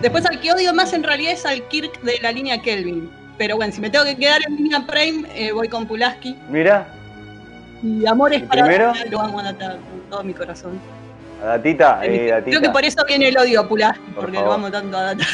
después 0.00 0.26
al 0.26 0.40
que 0.40 0.52
odio 0.52 0.74
más 0.74 0.92
en 0.92 1.02
realidad 1.04 1.32
es 1.32 1.46
al 1.46 1.62
Kirk 1.68 2.00
de 2.02 2.18
la 2.22 2.32
línea 2.32 2.60
Kelvin. 2.60 3.10
Pero 3.38 3.56
bueno, 3.56 3.72
si 3.72 3.80
me 3.80 3.88
tengo 3.88 4.04
que 4.04 4.16
quedar 4.16 4.40
en 4.46 4.56
línea 4.56 4.84
Prime, 4.86 5.28
eh, 5.34 5.52
voy 5.52 5.68
con 5.68 5.86
Pulaski. 5.86 6.36
Mira, 6.48 6.86
Y 7.82 8.06
Amores 8.06 8.42
¿Y 8.42 8.46
para 8.46 8.62
primero? 8.64 8.92
Lo 9.10 9.20
amo 9.20 9.40
a 9.40 9.44
con 9.54 9.78
todo 10.10 10.22
mi 10.24 10.34
corazón. 10.34 10.78
A 11.42 11.46
Datita, 11.46 12.00
Eh, 12.04 12.28
Datita. 12.30 12.50
Creo 12.50 12.60
que 12.60 12.70
por 12.70 12.84
eso 12.84 13.02
viene 13.06 13.28
el 13.28 13.36
odio 13.38 13.60
a 13.60 13.68
Pulaski, 13.68 14.00
Por 14.14 14.24
porque 14.24 14.36
favor. 14.36 14.48
lo 14.48 14.54
amo 14.54 14.70
tanto 14.70 14.96
a 14.96 15.02
Data. 15.02 15.24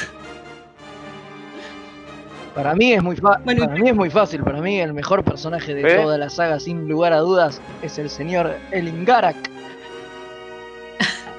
Para 2.54 2.74
mí 2.74 2.92
es 2.92 3.02
muy 3.02 3.14
fa- 3.16 3.38
Bueno, 3.44 3.66
para 3.66 3.78
mí 3.78 3.88
es 3.88 3.94
muy 3.94 4.10
fácil. 4.10 4.42
Para 4.42 4.60
mí 4.60 4.80
el 4.80 4.92
mejor 4.92 5.22
personaje 5.22 5.74
de 5.74 5.82
¿Eh? 5.82 5.96
toda 6.02 6.18
la 6.18 6.28
saga, 6.28 6.58
sin 6.58 6.88
lugar 6.88 7.12
a 7.12 7.18
dudas, 7.18 7.60
es 7.82 7.98
el 7.98 8.10
señor 8.10 8.56
Elingarak. 8.72 9.36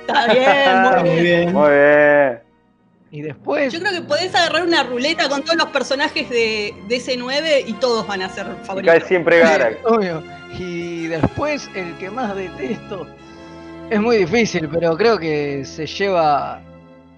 Está 0.08 0.28
bien, 0.34 0.44
Está 0.50 1.00
muy 1.02 1.10
bien. 1.10 1.24
bien. 1.24 1.54
Muy 1.54 1.70
bien. 1.70 2.40
Y 3.12 3.22
después, 3.24 3.74
Yo 3.74 3.80
creo 3.80 3.92
que 3.92 4.02
podés 4.04 4.34
agarrar 4.36 4.64
una 4.64 4.84
ruleta 4.84 5.28
con 5.30 5.42
todos 5.44 5.58
los 5.58 5.70
personajes 5.70 6.30
de, 6.30 6.74
de 6.88 6.96
ese 6.96 7.18
9 7.18 7.64
y 7.66 7.74
todos 7.74 8.06
van 8.08 8.22
a 8.22 8.30
ser 8.30 8.46
Y 8.46 8.50
cae 8.56 8.66
favoritos. 8.66 9.04
siempre 9.08 9.40
Garak. 9.40 9.80
obvio. 9.86 10.24
Y 10.58 11.08
después 11.08 11.70
el 11.76 11.98
que 11.98 12.10
más 12.12 12.36
detesto 12.36 13.08
es 13.90 14.00
muy 14.02 14.18
difícil, 14.18 14.70
pero 14.70 14.96
creo 14.98 15.18
que 15.18 15.64
se 15.66 15.86
lleva 15.86 16.62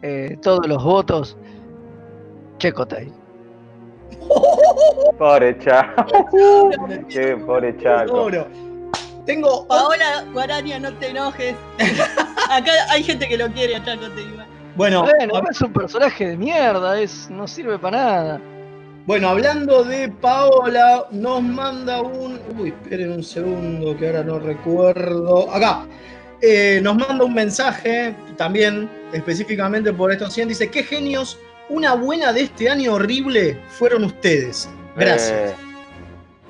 eh, 0.02 0.38
todos 0.42 0.68
los 0.68 0.84
votos. 0.84 1.38
Checotay. 2.58 3.12
Pobre 5.18 5.58
Chaco. 5.60 6.06
Qué 7.10 7.36
pobre 7.38 7.76
Chaco. 7.78 8.08
Seguro. 8.30 8.48
Tengo. 9.26 9.68
Paola 9.68 10.26
Guaraña, 10.34 10.80
no 10.80 10.94
te 10.96 11.10
enojes. 11.10 11.56
Acá 12.50 12.72
hay 12.90 13.04
gente 13.04 13.28
que 13.28 13.38
lo 13.38 13.48
quiere 13.52 13.76
a 13.76 13.84
Chaco. 13.84 14.04
Bueno, 14.76 15.04
Bueno, 15.04 15.34
hab- 15.34 15.50
es 15.50 15.62
un 15.62 15.74
personaje 15.74 16.30
de 16.30 16.38
mierda, 16.38 17.00
es, 17.00 17.30
no 17.30 17.48
sirve 17.48 17.78
para 17.78 17.98
nada. 17.98 18.42
bueno, 19.06 19.30
hablando 19.30 19.84
de 19.84 20.10
Paola, 20.10 21.06
nos 21.12 21.42
manda 21.44 22.02
un. 22.02 22.40
Uy, 22.58 22.70
esperen 22.70 23.12
un 23.12 23.24
segundo 23.24 23.96
que 23.98 24.08
ahora 24.08 24.24
no 24.24 24.40
recuerdo. 24.40 25.52
Acá. 25.52 25.86
Eh, 26.42 26.80
nos 26.82 26.96
manda 26.96 27.24
un 27.24 27.34
mensaje 27.34 28.16
también 28.36 28.90
específicamente 29.14 29.94
por 29.94 30.12
estos 30.12 30.34
100. 30.34 30.50
Dice: 30.50 30.70
¿Qué 30.70 30.84
genios? 30.84 31.38
Una 31.70 31.94
buena 31.94 32.34
de 32.34 32.42
este 32.42 32.70
año 32.70 32.94
horrible 32.94 33.58
fueron 33.70 34.04
ustedes. 34.04 34.70
Gracias. 34.96 35.52
Eh, 35.52 35.56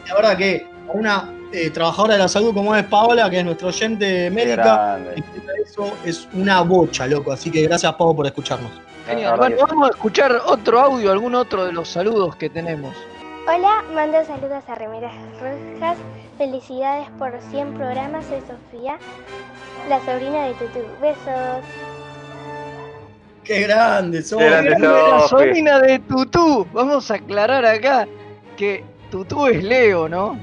La 0.08 0.16
verdad 0.16 0.38
que 0.38 0.66
a 0.88 0.92
una 0.94 1.30
eh, 1.52 1.70
trabajadora 1.70 2.14
de 2.14 2.20
la 2.20 2.28
salud 2.28 2.54
como 2.54 2.76
es 2.76 2.84
Paola, 2.86 3.30
que 3.30 3.40
es 3.40 3.46
nuestra 3.46 3.68
oyente 3.68 4.30
médica, 4.32 5.00
eso 5.64 5.94
es 6.06 6.28
una 6.34 6.62
bocha, 6.62 7.06
loco. 7.08 7.32
Así 7.32 7.52
que 7.52 7.64
gracias, 7.64 7.94
Pau, 7.96 8.16
por 8.16 8.26
escucharnos. 8.26 8.72
Genial. 9.06 9.38
Bueno, 9.38 9.58
vamos 9.68 9.90
a 9.90 9.92
escuchar 9.92 10.42
otro 10.46 10.80
audio, 10.80 11.12
algún 11.12 11.36
otro 11.36 11.66
de 11.66 11.74
los 11.74 11.90
saludos 11.90 12.36
que 12.38 12.50
tenemos. 12.50 12.96
Hola, 13.48 13.84
mando 13.94 14.24
saludos 14.24 14.64
a 14.68 14.76
Remeras 14.76 15.14
Rojas. 15.42 15.98
Felicidades 16.42 17.08
por 17.20 17.32
100 17.52 17.76
programas. 17.76 18.26
Soy 18.26 18.40
Sofía, 18.40 18.98
la 19.88 20.00
sobrina 20.00 20.46
de 20.48 20.54
Tutu. 20.56 20.80
Besos. 21.00 21.64
¡Qué 23.44 23.62
grande, 23.62 24.24
sos! 24.24 24.40
Qué 24.40 24.50
grande 24.50 24.70
Grande 24.72 24.88
la 24.88 25.20
sobrina 25.28 25.80
de 25.80 26.00
Tutú. 26.00 26.66
Vamos 26.74 27.12
a 27.12 27.14
aclarar 27.14 27.64
acá 27.64 28.08
que 28.58 28.84
Tutú 29.12 29.46
es 29.46 29.64
Leo, 29.64 30.10
¿no? 30.10 30.36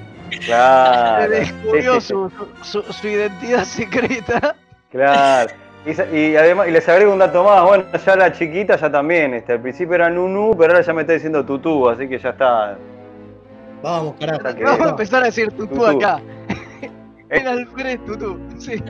Claro. 0.45 1.25
Se 1.25 1.29
descubrió 1.31 1.95
Sí, 1.95 2.01
sí, 2.01 2.07
sí. 2.07 2.15
Su, 2.63 2.83
su- 2.85 2.93
su 2.93 3.09
identidad 3.09 3.65
secreta. 3.65 4.55
Claro. 4.93 5.51
Y 5.85 6.37
además, 6.37 6.69
y 6.69 6.71
les 6.71 6.89
agrego 6.89 7.13
un 7.13 7.19
dato 7.19 7.43
más, 7.43 7.65
bueno, 7.65 7.85
ya 8.07 8.15
la 8.15 8.33
chiquita 8.33 8.77
ya 8.77 8.89
también, 8.89 9.35
este, 9.35 9.55
al 9.55 9.61
principio 9.61 9.97
era 9.97 10.09
Nunu, 10.11 10.55
pero 10.57 10.75
ahora 10.75 10.85
ya 10.85 10.93
me 10.93 11.01
está 11.01 11.15
diciendo 11.15 11.45
Tutú, 11.45 11.89
así 11.89 12.09
que 12.09 12.21
ya 12.21 12.29
está. 12.31 12.79
Vamos, 13.83 14.15
carajo. 14.19 14.43
Vamos 14.63 14.87
a 14.87 14.91
empezar 14.91 15.23
a 15.23 15.27
decir 15.27 15.51
Tutú, 15.53 15.69
Tutú. 15.69 15.87
acá. 15.87 16.21
Eh. 17.31 17.41
El 17.41 17.47
Alfred 17.47 18.01
Tutú. 18.07 18.39
Sí. 18.59 18.83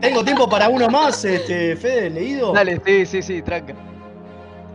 Tengo 0.00 0.24
tiempo 0.24 0.48
para 0.48 0.68
uno 0.68 0.88
más, 0.88 1.24
este, 1.24 1.74
Fede, 1.74 2.08
leído. 2.08 2.52
Dale, 2.52 2.80
sí, 2.86 3.04
sí, 3.04 3.20
sí, 3.20 3.42
tranca. 3.42 3.74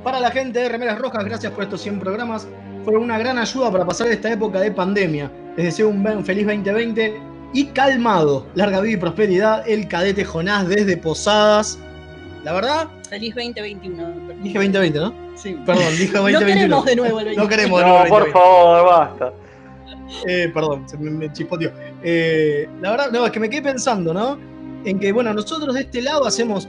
Para 0.04 0.20
la 0.20 0.30
gente 0.30 0.60
de 0.60 0.70
Remeras 0.70 1.00
Rojas, 1.00 1.24
gracias 1.24 1.52
por 1.54 1.64
estos 1.64 1.82
100 1.82 2.00
programas. 2.00 2.48
Fueron 2.84 3.04
una 3.04 3.18
gran 3.18 3.40
ayuda 3.40 3.72
para 3.72 3.86
pasar 3.86 4.08
esta 4.10 4.32
época 4.32 4.60
de 4.60 4.72
pandemia. 4.72 5.32
Les 5.56 5.66
deseo 5.68 5.90
un 5.90 6.26
feliz 6.26 6.46
2020 6.46 7.20
y 7.54 7.66
calmado. 7.68 8.46
Larga 8.54 8.82
vida 8.82 8.94
y 8.94 8.98
prosperidad. 8.98 9.68
El 9.68 9.88
cadete 9.88 10.26
Jonás 10.26 10.68
desde 10.68 10.98
Posadas. 10.98 11.80
La 12.46 12.54
verdad, 12.54 12.88
Feliz 13.10 13.34
2021. 13.36 14.04
dije 14.44 14.54
2020, 14.60 15.00
¿no? 15.00 15.14
Sí. 15.36 15.58
Perdón, 15.66 15.86
dije 15.98 16.14
2021. 16.18 16.68
No 16.68 16.86
queremos 16.86 16.86
de 16.86 16.96
nuevo 16.96 17.20
el 17.20 17.26
2021. 17.36 17.44
No 17.44 17.50
queremos 17.50 17.80
de 17.80 17.86
nuevo 17.86 18.04
No, 18.04 18.10
por 18.10 18.20
2020. 18.20 18.32
favor, 18.32 18.86
basta. 18.86 19.34
Eh, 20.28 20.52
perdón, 20.54 20.88
se 20.88 20.98
me, 20.98 21.10
me 21.10 21.34
chispoteó. 21.34 21.72
Eh, 22.04 22.70
la 22.82 22.92
verdad, 22.92 23.12
no, 23.12 23.26
es 23.26 23.32
que 23.32 23.40
me 23.40 23.50
quedé 23.50 23.64
pensando, 23.64 24.14
¿no? 24.14 24.38
En 24.86 25.00
que, 25.00 25.12
bueno, 25.12 25.34
nosotros 25.34 25.74
de 25.74 25.82
este 25.82 26.04
lado 26.04 26.26
hacemos, 26.28 26.68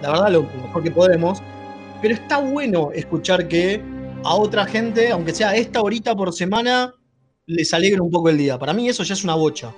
la 0.00 0.10
verdad, 0.12 0.30
lo 0.30 0.42
mejor 0.44 0.82
que 0.82 0.90
podemos, 0.90 1.42
pero 2.00 2.14
está 2.14 2.38
bueno 2.38 2.90
escuchar 2.94 3.46
que 3.48 3.82
a 4.24 4.34
otra 4.34 4.64
gente, 4.64 5.10
aunque 5.12 5.34
sea 5.34 5.54
esta 5.54 5.82
horita 5.82 6.16
por 6.16 6.32
semana, 6.32 6.94
les 7.46 7.74
alegra 7.74 8.00
un 8.02 8.10
poco 8.10 8.30
el 8.30 8.38
día. 8.38 8.58
Para 8.58 8.72
mí 8.72 8.88
eso 8.88 9.02
ya 9.02 9.12
es 9.12 9.22
una 9.24 9.34
bocha. 9.34 9.72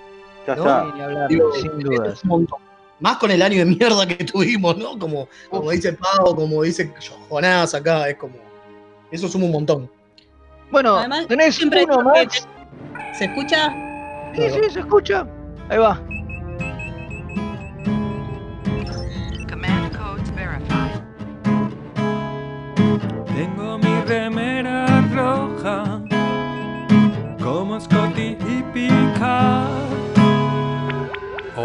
Ya 0.46 0.54
¿no? 0.54 0.62
está. 0.62 0.92
Ni 0.94 1.00
hablar, 1.02 1.28
Digo, 1.28 1.52
sin 1.54 1.76
dudas. 1.80 2.14
es 2.18 2.22
un 2.22 2.28
montón. 2.28 2.58
Más 3.00 3.16
con 3.18 3.30
el 3.30 3.42
año 3.42 3.58
de 3.58 3.64
mierda 3.64 4.06
que 4.06 4.24
tuvimos, 4.24 4.76
¿no? 4.76 4.98
Como, 4.98 5.28
como 5.50 5.70
dice 5.70 5.92
Pau, 5.94 6.34
como 6.34 6.62
dice 6.62 6.92
Jonás 7.28 7.74
acá, 7.74 8.08
es 8.08 8.16
como. 8.16 8.34
Eso 9.10 9.28
suma 9.28 9.46
un 9.46 9.52
montón. 9.52 9.90
Bueno, 10.70 10.96
Además, 10.96 11.26
tenés 11.26 11.54
siempre 11.56 11.84
uno 11.84 12.02
más. 12.02 12.48
¿Se 13.16 13.26
escucha? 13.26 13.72
Sí, 14.34 14.50
sí, 14.50 14.70
se 14.70 14.80
escucha. 14.80 15.26
Ahí 15.68 15.78
va. 15.78 15.96
Command 19.48 19.96
codes 19.96 20.34
verified. 20.34 21.00
Tengo 23.36 23.78
mi 23.78 24.00
remera 24.02 25.00
roja 25.12 26.02
como 27.40 27.80
Scotty 27.80 28.36
y 28.48 28.64
Picard. 28.72 30.03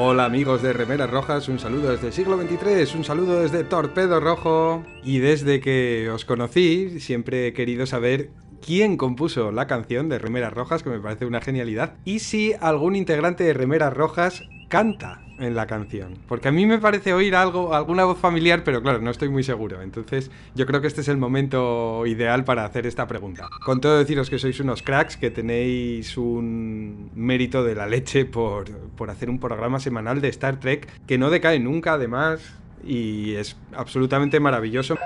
Hola 0.01 0.23
amigos 0.23 0.61
de 0.61 0.71
Remeras 0.71 1.09
Rojas, 1.09 1.49
un 1.49 1.59
saludo 1.59 1.91
desde 1.91 2.07
el 2.07 2.13
siglo 2.13 2.41
XXIII, 2.41 2.97
un 2.97 3.03
saludo 3.03 3.41
desde 3.41 3.65
Torpedo 3.65 4.21
Rojo. 4.21 4.85
Y 5.03 5.19
desde 5.19 5.59
que 5.59 6.09
os 6.09 6.23
conocí, 6.23 7.01
siempre 7.01 7.47
he 7.47 7.53
querido 7.53 7.85
saber 7.85 8.29
quién 8.65 8.97
compuso 8.97 9.51
la 9.51 9.67
canción 9.67 10.09
de 10.09 10.19
Remeras 10.19 10.53
Rojas, 10.53 10.83
que 10.83 10.89
me 10.89 10.99
parece 10.99 11.25
una 11.25 11.41
genialidad, 11.41 11.95
y 12.05 12.19
si 12.19 12.53
algún 12.59 12.95
integrante 12.95 13.43
de 13.43 13.53
Remeras 13.53 13.93
Rojas 13.93 14.43
canta 14.69 15.21
en 15.39 15.55
la 15.55 15.67
canción. 15.67 16.15
Porque 16.27 16.49
a 16.49 16.51
mí 16.51 16.65
me 16.65 16.79
parece 16.79 17.13
oír 17.13 17.35
algo, 17.35 17.73
alguna 17.73 18.03
voz 18.03 18.19
familiar, 18.19 18.63
pero 18.63 18.81
claro, 18.81 18.99
no 18.99 19.09
estoy 19.09 19.29
muy 19.29 19.43
seguro. 19.43 19.81
Entonces, 19.81 20.31
yo 20.53 20.65
creo 20.65 20.81
que 20.81 20.87
este 20.87 21.01
es 21.01 21.07
el 21.07 21.17
momento 21.17 22.05
ideal 22.05 22.43
para 22.43 22.65
hacer 22.65 22.85
esta 22.85 23.07
pregunta. 23.07 23.47
Con 23.65 23.81
todo 23.81 23.97
deciros 23.97 24.29
que 24.29 24.37
sois 24.37 24.59
unos 24.59 24.83
cracks, 24.83 25.17
que 25.17 25.31
tenéis 25.31 26.17
un 26.17 27.09
mérito 27.15 27.63
de 27.63 27.75
la 27.75 27.87
leche 27.87 28.25
por, 28.25 28.69
por 28.69 29.09
hacer 29.09 29.29
un 29.29 29.39
programa 29.39 29.79
semanal 29.79 30.21
de 30.21 30.29
Star 30.29 30.59
Trek 30.59 30.87
que 31.07 31.17
no 31.17 31.29
decae 31.29 31.59
nunca, 31.59 31.93
además, 31.93 32.41
y 32.83 33.35
es 33.35 33.57
absolutamente 33.73 34.39
maravilloso. 34.39 34.97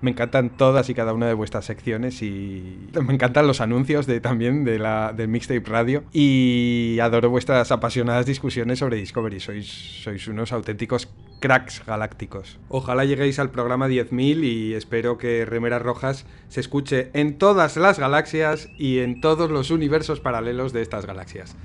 Me 0.00 0.10
encantan 0.10 0.50
todas 0.50 0.88
y 0.90 0.94
cada 0.94 1.12
una 1.12 1.26
de 1.26 1.34
vuestras 1.34 1.64
secciones 1.64 2.22
y 2.22 2.88
me 3.02 3.14
encantan 3.14 3.46
los 3.46 3.60
anuncios 3.60 4.06
de, 4.06 4.20
también 4.20 4.64
de 4.64 4.78
la, 4.78 5.12
del 5.16 5.28
Mixtape 5.28 5.64
Radio 5.64 6.04
y 6.12 6.98
adoro 7.00 7.30
vuestras 7.30 7.72
apasionadas 7.72 8.26
discusiones 8.26 8.78
sobre 8.78 8.96
Discovery. 8.96 9.40
Sois, 9.40 9.66
sois 9.66 10.28
unos 10.28 10.52
auténticos 10.52 11.08
cracks 11.40 11.82
galácticos. 11.86 12.58
Ojalá 12.68 13.04
lleguéis 13.04 13.38
al 13.38 13.50
programa 13.50 13.88
10.000 13.88 14.44
y 14.44 14.74
espero 14.74 15.18
que 15.18 15.44
Remeras 15.44 15.82
Rojas 15.82 16.26
se 16.48 16.60
escuche 16.60 17.10
en 17.14 17.38
todas 17.38 17.76
las 17.76 17.98
galaxias 17.98 18.68
y 18.78 18.98
en 18.98 19.20
todos 19.20 19.50
los 19.50 19.70
universos 19.70 20.20
paralelos 20.20 20.72
de 20.72 20.82
estas 20.82 21.06
galaxias. 21.06 21.56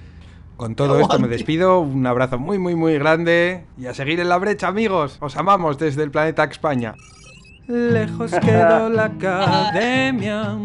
Con 0.57 0.75
todo 0.75 0.99
esto 0.99 1.17
me 1.17 1.27
despido, 1.27 1.79
un 1.79 2.05
abrazo 2.05 2.37
muy 2.37 2.59
muy 2.59 2.75
muy 2.75 2.93
grande 2.99 3.65
y 3.79 3.87
a 3.87 3.95
seguir 3.95 4.19
en 4.19 4.29
la 4.29 4.37
brecha 4.37 4.67
amigos, 4.67 5.17
os 5.19 5.35
amamos 5.35 5.79
desde 5.79 6.03
el 6.03 6.11
planeta 6.11 6.43
España. 6.43 6.93
Lejos 7.67 8.31
quedó 8.43 8.89
la 8.89 9.05
academia. 9.05 10.57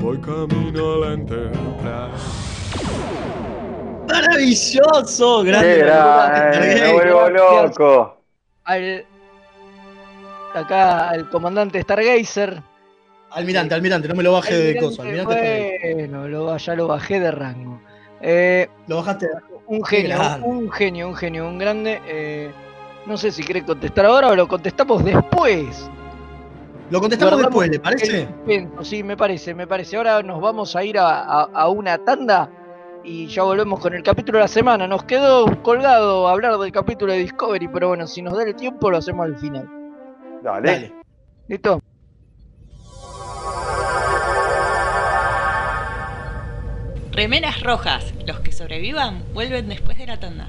Voy 0.00 0.18
camino 0.18 0.92
a 0.94 0.98
la 1.06 1.12
Enterprise. 1.14 2.44
¡Maravilloso! 4.08 5.42
Grande. 5.42 5.78
grande, 5.78 6.80
me 6.82 6.92
vuelvo 6.92 7.24
gracias. 7.26 7.78
loco. 7.78 8.20
Al, 8.64 9.04
acá 10.54 11.08
al 11.08 11.28
comandante 11.30 11.80
Stargazer. 11.82 12.62
Almirante, 13.30 13.74
almirante, 13.74 14.06
no 14.08 14.14
me 14.14 14.22
lo 14.22 14.32
baje 14.32 14.54
de 14.56 14.76
cosa. 14.76 15.02
Almirante 15.02 15.94
bueno, 15.94 16.28
lo- 16.28 16.56
ya 16.56 16.74
lo 16.76 16.86
bajé 16.86 17.18
de 17.18 17.30
rango. 17.32 17.80
Eh, 18.20 18.68
Lo 18.86 18.96
bajaste. 18.96 19.28
un 19.66 19.84
genio, 19.84 20.18
un 20.44 20.70
genio, 20.70 21.08
un 21.08 21.16
genio, 21.16 21.48
un 21.48 21.58
grande. 21.58 22.00
eh, 22.06 22.50
no 23.06 23.16
sé 23.16 23.30
si 23.30 23.42
querés 23.42 23.64
contestar 23.64 24.06
ahora 24.06 24.28
o 24.28 24.36
lo 24.36 24.48
contestamos 24.48 25.04
después. 25.04 25.90
Lo 26.90 27.00
contestamos 27.00 27.34
Guardamos 27.34 27.62
después, 27.64 27.70
¿le 27.70 27.80
parece? 27.80 28.28
Sí, 28.82 29.02
me 29.02 29.16
parece, 29.16 29.54
me 29.54 29.66
parece. 29.66 29.96
Ahora 29.96 30.22
nos 30.22 30.40
vamos 30.40 30.74
a 30.76 30.84
ir 30.84 30.98
a, 30.98 31.20
a- 31.22 31.48
a 31.52 31.68
una 31.68 31.98
tanda 31.98 32.48
y 33.02 33.26
ya 33.26 33.42
volvemos 33.42 33.80
con 33.80 33.94
el 33.94 34.02
capítulo 34.02 34.38
de 34.38 34.44
la 34.44 34.48
semana. 34.48 34.86
Nos 34.86 35.04
quedó 35.04 35.46
colgado 35.62 36.28
hablar 36.28 36.56
del 36.58 36.72
capítulo 36.72 37.12
de 37.12 37.20
Discovery, 37.20 37.68
pero 37.68 37.88
bueno, 37.88 38.06
si 38.06 38.22
nos 38.22 38.36
da 38.36 38.44
el 38.44 38.54
tiempo 38.54 38.90
lo 38.90 38.98
hacemos 38.98 39.24
al 39.26 39.36
final. 39.38 39.68
Dale. 40.42 40.70
Dale. 40.72 40.92
¿Listo? 41.48 41.80
Remeras 47.12 47.62
rojas. 47.62 48.12
Los 48.26 48.40
que 48.40 48.52
sobrevivan 48.52 49.22
vuelven 49.32 49.68
después 49.68 49.96
de 49.98 50.06
la 50.06 50.18
tanda. 50.18 50.48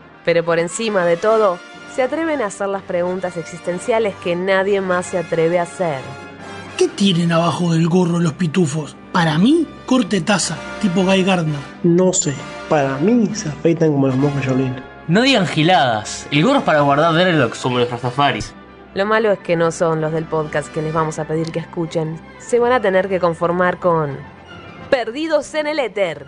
Pero 0.25 0.43
por 0.43 0.59
encima 0.59 1.05
de 1.05 1.17
todo, 1.17 1.57
se 1.95 2.03
atreven 2.03 2.41
a 2.41 2.47
hacer 2.47 2.67
las 2.67 2.83
preguntas 2.83 3.37
existenciales 3.37 4.15
que 4.23 4.35
nadie 4.35 4.81
más 4.81 5.07
se 5.07 5.17
atreve 5.17 5.59
a 5.59 5.63
hacer. 5.63 5.99
¿Qué 6.77 6.87
tienen 6.87 7.31
abajo 7.31 7.73
del 7.73 7.87
gorro 7.87 8.19
los 8.19 8.33
pitufos? 8.33 8.95
Para 9.11 9.37
mí, 9.37 9.67
corte 9.85 10.21
taza, 10.21 10.57
tipo 10.81 11.03
Guy 11.03 11.23
Gardner. 11.23 11.59
No 11.83 12.13
sé, 12.13 12.33
para 12.69 12.97
mí 12.97 13.29
se 13.35 13.49
afeitan 13.49 13.91
como 13.91 14.07
los 14.07 14.15
monjes 14.15 14.47
Jolín. 14.47 14.75
No 15.07 15.21
digan 15.21 15.45
giladas. 15.45 16.27
El 16.31 16.43
gorro 16.43 16.59
es 16.59 16.63
para 16.63 16.81
guardar 16.81 17.13
dreadlocks 17.13 17.59
como 17.59 17.79
los 17.79 17.89
rastafaris. 17.89 18.53
Lo 18.93 19.05
malo 19.05 19.31
es 19.31 19.39
que 19.39 19.55
no 19.55 19.71
son 19.71 20.01
los 20.01 20.11
del 20.11 20.25
podcast 20.25 20.71
que 20.73 20.81
les 20.81 20.93
vamos 20.93 21.19
a 21.19 21.25
pedir 21.25 21.51
que 21.51 21.59
escuchen. 21.59 22.19
Se 22.39 22.59
van 22.59 22.71
a 22.71 22.81
tener 22.81 23.09
que 23.09 23.19
conformar 23.19 23.77
con 23.79 24.17
Perdidos 24.89 25.53
en 25.53 25.67
el 25.67 25.79
Éter. 25.79 26.27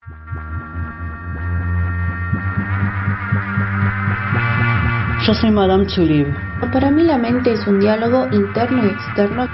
Yo 5.25 5.35
soy 5.35 5.51
Madame 5.51 5.85
Tulib. 5.85 6.25
Para 6.73 6.89
mí 6.89 7.03
la 7.03 7.15
mente 7.15 7.53
es 7.53 7.67
un 7.67 7.79
diálogo 7.79 8.27
interno 8.31 8.83
y 8.83 8.87
externo. 8.87 9.47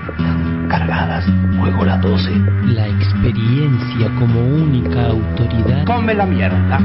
Cargadas, 0.70 1.26
juego 1.60 1.84
las 1.84 2.02
12. 2.02 2.32
La 2.68 2.88
experiencia 2.88 4.10
como 4.18 4.40
única 4.40 5.08
autoridad. 5.08 5.84
Come 5.84 6.14
la 6.14 6.26
mierda. 6.26 6.80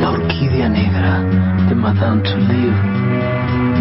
La 0.00 0.10
orquídea 0.10 0.70
negra 0.70 1.20
de 1.68 1.74
Madame 1.74 2.22
Tulib. 2.22 2.72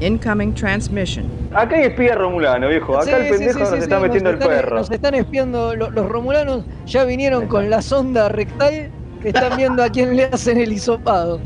Incoming 0.00 0.54
transmission. 0.54 1.28
Acá 1.54 1.76
hay 1.76 1.84
espía 1.84 2.14
romulano, 2.14 2.68
viejo. 2.68 2.96
Acá 2.96 3.04
Sí, 3.04 3.10
el 3.12 3.24
sí, 3.24 3.30
pendejo 3.32 3.52
sí, 3.52 3.58
nos 3.60 3.68
sí, 3.70 3.76
está 3.78 3.96
sí, 3.96 4.02
metiendo 4.02 4.32
nos 4.32 4.40
el 4.40 4.42
están- 4.42 4.56
perro. 4.62 4.76
Nos 4.76 4.90
están 4.90 5.14
espiando, 5.14 5.74
lo- 5.76 5.90
los 5.90 6.08
romulanos 6.08 6.64
ya 6.86 7.04
vinieron 7.04 7.46
con 7.46 7.68
la 7.68 7.82
sonda 7.82 8.28
rectal 8.30 8.90
están 9.28 9.56
viendo 9.56 9.82
a 9.82 9.90
quién 9.90 10.16
le 10.16 10.24
hacen 10.24 10.58
el 10.58 10.72
hisopado. 10.72 11.40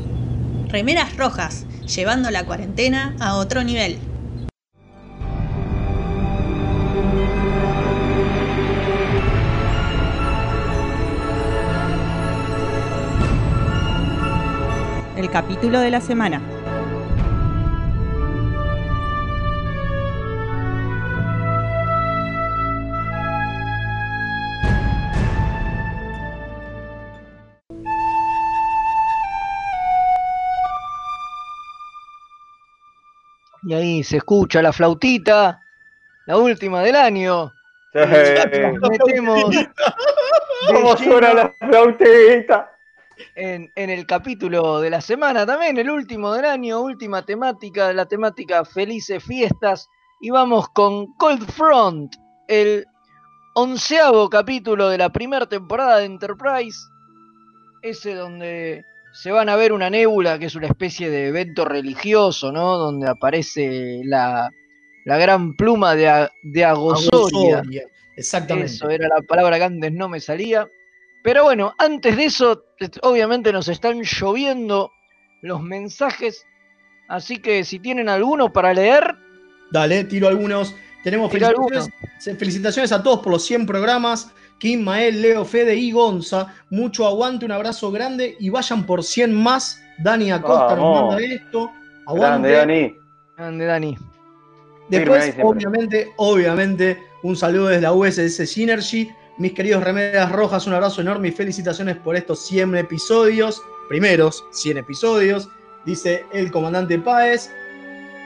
Remeras 0.69 1.15
rojas, 1.17 1.65
llevando 1.85 2.31
la 2.31 2.45
cuarentena 2.45 3.15
a 3.19 3.35
otro 3.35 3.63
nivel. 3.63 3.97
El 15.17 15.29
capítulo 15.29 15.79
de 15.79 15.91
la 15.91 16.01
semana. 16.01 16.41
Y 33.73 33.75
ahí 33.75 34.03
se 34.03 34.17
escucha 34.17 34.61
la 34.61 34.71
flautita, 34.71 35.59
la 36.27 36.37
última 36.37 36.83
del 36.83 36.95
año. 36.95 37.51
Sí. 37.91 37.99
Nos 37.99 38.89
metemos 38.91 39.45
¿Cómo 40.67 40.95
suena 40.95 41.33
la 41.33 41.53
flautita? 41.57 42.69
en, 43.33 43.71
en 43.75 43.89
el 43.89 44.05
capítulo 44.05 44.79
de 44.79 44.91
la 44.91 45.01
semana 45.01 45.43
también, 45.43 45.79
el 45.79 45.89
último 45.89 46.33
del 46.33 46.45
año, 46.45 46.81
última 46.81 47.25
temática, 47.25 47.91
la 47.93 48.05
temática 48.05 48.63
Felices 48.63 49.23
Fiestas. 49.23 49.89
Y 50.21 50.29
vamos 50.29 50.69
con 50.69 51.11
Cold 51.15 51.49
Front, 51.49 52.13
el 52.47 52.85
onceavo 53.55 54.29
capítulo 54.29 54.89
de 54.89 54.99
la 54.99 55.09
primera 55.09 55.47
temporada 55.47 55.97
de 55.97 56.05
Enterprise. 56.05 56.77
Ese 57.81 58.13
donde 58.13 58.85
se 59.13 59.31
van 59.31 59.47
a 59.49 59.55
ver 59.55 59.71
una 59.73 59.89
nébula, 59.89 60.37
que 60.39 60.45
es 60.47 60.55
una 60.55 60.67
especie 60.67 61.09
de 61.09 61.27
evento 61.27 61.65
religioso, 61.65 62.51
¿no? 62.51 62.77
Donde 62.77 63.07
aparece 63.09 64.01
la, 64.03 64.49
la 65.05 65.17
gran 65.17 65.55
pluma 65.55 65.95
de, 65.95 66.09
A- 66.09 66.31
de 66.43 66.65
Agosoria. 66.65 67.57
Agosoria, 67.59 67.83
Exactamente. 68.15 68.71
Eso 68.73 68.89
era 68.89 69.07
la 69.07 69.21
palabra 69.21 69.57
que 69.57 69.63
antes 69.63 69.91
no 69.91 70.09
me 70.09 70.19
salía. 70.19 70.67
Pero 71.23 71.43
bueno, 71.43 71.73
antes 71.77 72.17
de 72.17 72.25
eso, 72.25 72.63
obviamente 73.01 73.53
nos 73.53 73.67
están 73.69 74.01
lloviendo 74.01 74.91
los 75.41 75.61
mensajes. 75.61 76.45
Así 77.07 77.37
que 77.37 77.63
si 77.63 77.79
tienen 77.79 78.09
alguno 78.09 78.51
para 78.51 78.73
leer, 78.73 79.15
Dale, 79.71 80.03
tiro 80.03 80.27
algunos. 80.27 80.75
Tenemos 81.03 81.31
felicitaciones, 81.31 81.89
felicitaciones 82.37 82.91
a 82.91 83.01
todos 83.03 83.19
por 83.19 83.31
los 83.33 83.43
100 83.45 83.65
programas. 83.65 84.31
Kim, 84.59 84.83
Mael, 84.83 85.21
Leo, 85.21 85.43
Fede 85.45 85.75
y 85.75 85.91
Gonza. 85.91 86.53
Mucho 86.69 87.05
aguante, 87.05 87.45
un 87.45 87.51
abrazo 87.51 87.91
grande 87.91 88.35
y 88.39 88.49
vayan 88.49 88.85
por 88.85 89.03
100 89.03 89.33
más. 89.33 89.79
Dani 89.99 90.31
Acosta 90.31 90.75
nos 90.75 90.79
Vamos. 90.79 91.09
manda 91.15 91.23
esto. 91.23 91.71
Grande, 92.05 92.07
Aguante. 92.07 92.51
Dani. 92.51 92.95
Grande 93.37 93.65
Dani. 93.65 93.97
Después, 94.89 95.35
obviamente, 95.41 96.11
obviamente, 96.17 96.97
un 97.23 97.35
saludo 97.35 97.67
desde 97.67 97.81
la 97.81 97.93
USS 97.93 98.45
Synergy. 98.49 99.09
Mis 99.37 99.53
queridos 99.53 99.83
remeras 99.83 100.31
rojas, 100.31 100.67
un 100.67 100.73
abrazo 100.73 101.01
enorme 101.01 101.29
y 101.29 101.31
felicitaciones 101.31 101.97
por 101.97 102.15
estos 102.15 102.45
100 102.47 102.75
episodios. 102.75 103.61
Primeros 103.89 104.43
100 104.51 104.77
episodios, 104.77 105.49
dice 105.85 106.25
el 106.33 106.51
comandante 106.51 106.99
Páez. 106.99 107.51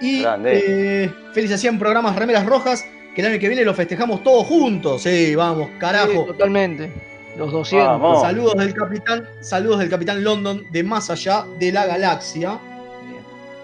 Y 0.01 0.21
Grande. 0.21 0.63
eh, 1.05 1.13
feliz 1.33 1.51
a 1.51 1.57
100 1.57 1.79
programas 1.79 2.15
remeras 2.15 2.45
rojas, 2.45 2.83
que 3.17 3.21
el 3.21 3.31
año 3.31 3.39
que 3.39 3.47
viene 3.47 3.65
lo 3.65 3.73
festejamos 3.73 4.21
todos 4.21 4.45
juntos. 4.45 5.01
Sí, 5.01 5.33
vamos, 5.33 5.71
carajo. 5.79 6.11
Sí, 6.11 6.27
totalmente. 6.27 6.91
Los 7.35 7.51
200. 7.51 7.99
Vamos. 7.99 8.21
Saludos 8.21 8.53
del 8.57 8.75
capitán, 8.75 9.27
saludos 9.41 9.79
del 9.79 9.89
capitán 9.89 10.23
London 10.23 10.63
de 10.69 10.83
más 10.83 11.09
allá 11.09 11.43
de 11.57 11.71
la 11.71 11.87
galaxia. 11.87 12.59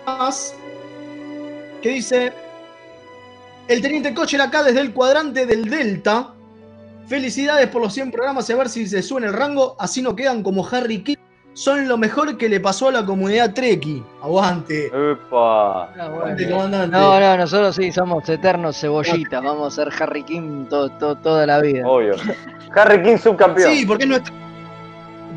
Más 0.08 0.56
que 1.84 1.90
dice 1.90 2.34
el 3.68 3.80
teniente 3.80 4.16
Kocher 4.16 4.42
acá 4.42 4.64
desde 4.64 4.82
el 4.82 4.92
cuadrante 4.92 5.46
del 5.46 5.70
Delta. 5.70 6.34
Felicidades 7.06 7.68
por 7.68 7.84
los 7.84 7.94
100 7.94 8.10
programas 8.10 8.50
y 8.50 8.54
a 8.54 8.56
ver 8.56 8.70
si 8.70 8.88
se 8.88 9.04
suena 9.04 9.28
el 9.28 9.34
rango, 9.34 9.76
así 9.78 10.02
no 10.02 10.16
quedan 10.16 10.42
como 10.42 10.68
Harry 10.68 11.04
King. 11.04 11.18
Son 11.56 11.88
lo 11.88 11.98
mejor 12.00 12.36
que 12.38 12.50
le 12.50 12.60
pasó 12.60 12.88
a 12.88 12.92
la 12.92 13.06
comunidad 13.06 13.54
Treki. 13.54 14.04
Aguante. 14.24 14.88
Epa. 14.88 15.84
Ah, 15.84 15.90
bueno. 15.96 16.14
Aguante, 16.16 16.50
comandante. 16.50 16.98
No, 16.98 17.20
no, 17.20 17.38
nosotros 17.38 17.76
sí 17.76 17.92
somos 17.92 18.28
eternos 18.28 18.80
cebollitas. 18.80 19.44
Vamos 19.44 19.72
a 19.78 19.84
ser 19.86 19.94
Harry 20.02 20.24
King 20.24 20.66
to- 20.66 20.90
to- 20.98 21.16
toda 21.18 21.46
la 21.46 21.60
vida. 21.62 21.88
Obvio. 21.88 22.16
Harry 22.76 23.04
King 23.04 23.18
subcampeón. 23.18 23.72
Sí, 23.72 23.86
porque 23.86 24.04
es 24.06 24.10
nuestro, 24.10 24.34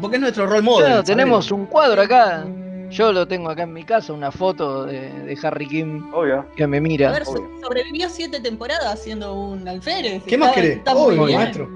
porque 0.00 0.16
es 0.16 0.22
nuestro 0.22 0.46
role 0.46 0.62
model. 0.62 1.04
Tenemos 1.04 1.50
un 1.50 1.66
cuadro 1.66 2.00
acá. 2.00 2.44
Yo 2.88 3.12
lo 3.12 3.26
tengo 3.28 3.50
acá 3.50 3.64
en 3.64 3.72
mi 3.74 3.82
casa, 3.84 4.12
una 4.12 4.30
foto 4.30 4.84
de, 4.86 5.10
de 5.10 5.38
Harry 5.42 5.66
Obvio. 6.14 6.46
que 6.56 6.66
me 6.66 6.78
A 6.78 6.80
mira. 6.80 7.10
ver, 7.12 7.26
so- 7.26 7.46
sobrevivió 7.60 8.08
siete 8.08 8.40
temporadas 8.40 9.02
siendo 9.02 9.34
un 9.34 9.68
alférez. 9.68 10.22
¿Qué 10.24 10.38
más 10.38 10.52
querés? 10.52 10.78
está 10.78 10.94
muy 10.94 11.14
Obvio, 11.14 11.24
bien. 11.26 11.40
maestro. 11.40 11.68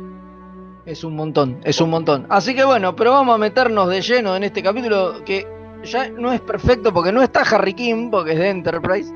Es 0.90 1.05
un 1.05 1.14
montón, 1.14 1.61
es 1.62 1.81
un 1.81 1.88
montón. 1.90 2.26
Así 2.31 2.53
que 2.53 2.64
bueno, 2.64 2.96
pero 2.96 3.12
vamos 3.12 3.35
a 3.37 3.38
meternos 3.38 3.88
de 3.88 4.00
lleno 4.03 4.35
en 4.35 4.42
este 4.42 4.61
capítulo 4.61 5.24
que 5.24 5.46
ya 5.85 6.09
no 6.09 6.33
es 6.33 6.40
perfecto 6.40 6.92
porque 6.92 7.12
no 7.12 7.22
está 7.22 7.42
Harry 7.42 7.74
King, 7.74 8.11
porque 8.11 8.33
es 8.33 8.38
de 8.38 8.48
Enterprise. 8.48 9.12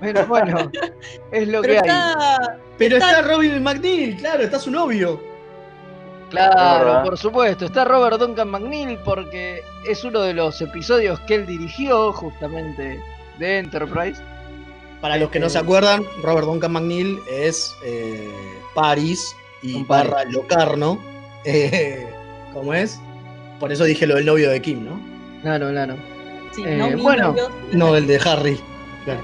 Pero 0.00 0.24
bueno, 0.26 0.70
es 1.32 1.48
lo 1.48 1.62
Pero 1.62 1.72
que 1.72 1.78
hay. 1.80 1.88
está. 1.88 2.58
Pero 2.78 2.96
está- 2.96 3.10
está 3.18 3.22
Robin 3.28 3.60
McNeil, 3.62 4.16
claro, 4.18 4.42
está 4.44 4.58
su 4.60 4.70
novio. 4.70 5.20
Claro, 6.30 6.84
verdad. 6.86 7.04
por 7.04 7.18
supuesto. 7.18 7.64
Está 7.64 7.84
Robert 7.84 8.18
Duncan 8.18 8.48
McNeil 8.50 8.98
porque 9.04 9.62
es 9.88 10.04
uno 10.04 10.20
de 10.20 10.32
los 10.34 10.60
episodios 10.60 11.18
que 11.20 11.34
él 11.36 11.46
dirigió 11.46 12.12
justamente 12.12 13.00
de 13.38 13.58
Enterprise. 13.58 14.20
Para 15.00 15.16
los 15.16 15.28
que 15.30 15.38
no 15.40 15.48
se 15.48 15.58
acuerdan, 15.58 16.04
Robert 16.22 16.46
Duncan 16.46 16.72
McNeil 16.72 17.18
es 17.30 17.74
eh, 17.84 18.32
Paris 18.74 19.34
y 19.64 19.82
barra 19.84 20.24
Locarno. 20.24 20.98
Eh, 21.44 22.06
¿Cómo 22.52 22.72
es? 22.74 23.00
Por 23.58 23.72
eso 23.72 23.84
dije 23.84 24.06
lo 24.06 24.14
del 24.16 24.26
novio 24.26 24.50
de 24.50 24.60
Kim, 24.62 24.84
¿no? 24.84 25.00
Claro, 25.42 25.70
claro. 25.70 25.96
sí, 26.54 26.62
Eh, 26.66 26.76
no 26.76 27.02
bueno. 27.02 27.28
novio, 27.28 27.48
No, 27.72 27.96
el 27.96 28.06
de 28.06 28.20
Harry. 28.24 28.58
Claro. 29.04 29.20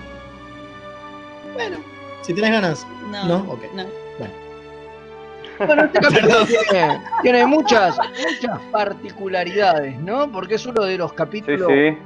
Bueno, 1.55 1.77
si 2.23 2.35
tenés 2.35 2.51
ganas. 2.51 2.87
No, 3.11 3.25
¿No? 3.27 3.37
Ok. 3.53 3.61
no. 3.75 3.85
Bueno, 5.67 5.85
este 5.85 5.99
capítulo 6.01 6.47
tiene, 6.47 7.01
tiene 7.21 7.45
muchas, 7.47 7.95
muchas 7.99 8.59
particularidades, 8.73 9.99
¿no? 10.01 10.33
Porque 10.33 10.55
es 10.55 10.65
uno 10.65 10.83
de 10.85 10.97
los 10.97 11.11
Sí, 11.11 11.17
capítulos 11.19 11.69
sí. 11.69 11.99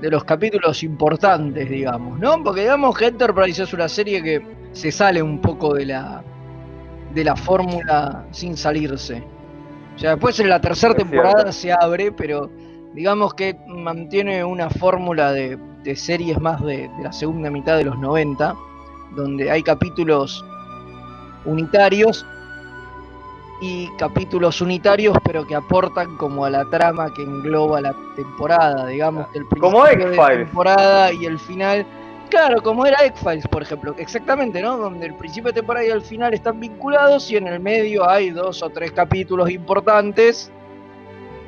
de 0.00 0.10
los 0.10 0.24
capítulos 0.24 0.82
importantes, 0.82 1.70
digamos, 1.70 2.18
¿no? 2.18 2.42
Porque 2.42 2.62
digamos 2.62 2.98
que 2.98 3.06
Enterprise 3.06 3.62
es 3.62 3.72
una 3.72 3.88
serie 3.88 4.20
que 4.22 4.42
se 4.72 4.90
sale 4.90 5.22
un 5.22 5.40
poco 5.40 5.74
de 5.74 5.86
la 5.86 6.24
de 7.14 7.24
la 7.24 7.36
fórmula 7.36 8.24
sin 8.30 8.56
salirse. 8.56 9.22
O 9.96 9.98
sea, 9.98 10.10
después 10.12 10.38
en 10.40 10.48
la 10.48 10.60
tercera 10.60 10.94
temporada 10.94 11.52
se 11.52 11.72
abre, 11.72 12.12
pero 12.12 12.50
digamos 12.94 13.34
que 13.34 13.58
mantiene 13.66 14.44
una 14.44 14.70
fórmula 14.70 15.32
de, 15.32 15.58
de 15.82 15.96
series 15.96 16.40
más 16.40 16.62
de, 16.64 16.88
de 16.88 17.02
la 17.02 17.12
segunda 17.12 17.50
mitad 17.50 17.76
de 17.76 17.84
los 17.84 17.98
90, 17.98 18.54
donde 19.16 19.50
hay 19.50 19.62
capítulos 19.62 20.44
unitarios 21.44 22.24
y 23.60 23.88
capítulos 23.98 24.60
unitarios, 24.62 25.16
pero 25.22 25.46
que 25.46 25.54
aportan 25.54 26.16
como 26.16 26.44
a 26.46 26.50
la 26.50 26.64
trama 26.70 27.12
que 27.12 27.22
engloba 27.22 27.80
la 27.80 27.94
temporada, 28.16 28.86
digamos 28.86 29.28
que 29.28 29.38
el 29.38 29.46
Como 29.58 29.82
principio 29.82 30.10
de 30.10 30.16
X-Files. 30.16 30.46
temporada 30.46 31.12
y 31.12 31.26
el 31.26 31.38
final, 31.38 31.86
claro, 32.30 32.62
como 32.62 32.86
era 32.86 33.04
X-Files, 33.04 33.46
por 33.48 33.62
ejemplo, 33.62 33.94
exactamente, 33.98 34.62
¿no? 34.62 34.78
Donde 34.78 35.06
el 35.06 35.14
principio 35.14 35.48
de 35.52 35.60
temporada 35.60 35.86
y 35.86 35.90
el 35.90 36.00
final 36.00 36.32
están 36.32 36.58
vinculados 36.58 37.30
y 37.30 37.36
en 37.36 37.46
el 37.48 37.60
medio 37.60 38.08
hay 38.08 38.30
dos 38.30 38.62
o 38.62 38.70
tres 38.70 38.92
capítulos 38.92 39.50
importantes 39.50 40.50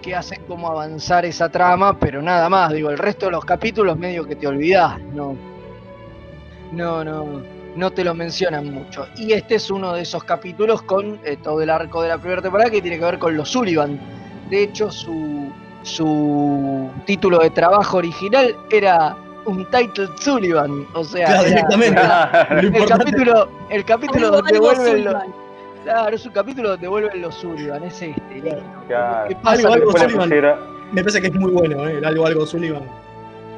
que 0.02 0.14
hacen 0.14 0.42
como 0.46 0.68
avanzar 0.68 1.24
esa 1.24 1.48
trama, 1.48 1.98
pero 1.98 2.20
nada 2.20 2.48
más, 2.48 2.72
digo, 2.72 2.90
el 2.90 2.98
resto 2.98 3.26
de 3.26 3.32
los 3.32 3.44
capítulos 3.44 3.96
medio 3.96 4.26
que 4.26 4.36
te 4.36 4.46
olvidás, 4.46 5.00
no. 5.00 5.36
No, 6.72 7.04
no. 7.04 7.42
no 7.76 7.90
te 7.90 8.02
lo 8.02 8.14
mencionan 8.14 8.72
mucho. 8.72 9.06
Y 9.16 9.32
este 9.32 9.54
es 9.54 9.70
uno 9.70 9.94
de 9.94 10.02
esos 10.02 10.24
capítulos 10.24 10.82
con 10.82 11.20
eh, 11.24 11.36
todo 11.42 11.62
el 11.62 11.70
arco 11.70 12.02
de 12.02 12.08
la 12.08 12.18
primera 12.18 12.42
temporada 12.42 12.70
que 12.70 12.82
tiene 12.82 12.98
que 12.98 13.04
ver 13.04 13.18
con 13.18 13.36
los 13.36 13.50
Sullivan. 13.50 14.00
De 14.50 14.64
hecho, 14.64 14.90
su, 14.90 15.52
su 15.82 16.90
título 17.06 17.38
de 17.38 17.50
trabajo 17.50 17.98
original 17.98 18.56
era 18.70 19.16
un 19.44 19.64
title 19.66 20.08
Sullivan. 20.18 20.86
O 20.94 21.04
sea, 21.04 21.26
Claro, 21.26 21.42
era- 21.42 21.48
directamente. 21.50 22.00
era- 22.00 22.46
el 22.50 22.64
importante- 22.66 23.04
capítulo, 23.04 23.48
el 23.70 23.84
capítulo 23.84 24.26
Algo- 24.28 24.36
donde 24.36 24.54
algo 24.54 24.66
vuelven 24.66 25.04
los. 25.04 25.12
Sullivan. 25.14 25.34
Claro, 25.84 26.14
es 26.16 26.26
un 26.26 26.32
capítulo 26.32 26.68
donde 26.70 26.88
vuelven 26.88 27.22
los 27.22 27.34
Sullivan, 27.34 27.82
es 27.84 28.02
este. 28.02 28.40
Claro. 28.88 29.28
¿Qué 29.28 29.36
pasa? 29.36 29.68
Algo, 29.68 29.90
Sullivan. 29.92 30.28
pusiera- 30.28 30.58
Me 30.92 31.00
parece 31.02 31.20
que 31.20 31.26
es 31.28 31.34
muy 31.34 31.50
bueno, 31.50 31.86
¿eh? 31.88 31.98
El 31.98 32.04
algo, 32.04 32.26
algo 32.26 32.46
Sullivan. 32.46 32.82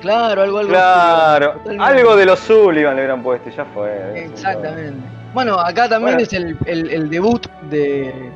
Claro, 0.01 0.43
algo, 0.43 0.59
algo 0.59 0.71
Claro, 0.71 1.61
algo 1.81 2.17
de 2.17 2.27
los 2.27 2.39
Sullivan 2.41 2.95
le 2.97 3.03
hubieran 3.03 3.23
puesto 3.23 3.49
y 3.49 3.53
ya 3.53 3.65
fue. 3.67 4.25
Exactamente. 4.25 4.95
Bueno, 5.33 5.59
acá 5.59 5.89
también 5.89 6.15
Bueno. 6.17 6.21
es 6.21 6.33
el, 6.33 6.57
el- 6.67 6.91
el 6.91 7.11
debut 7.11 7.47
de, 7.71 8.31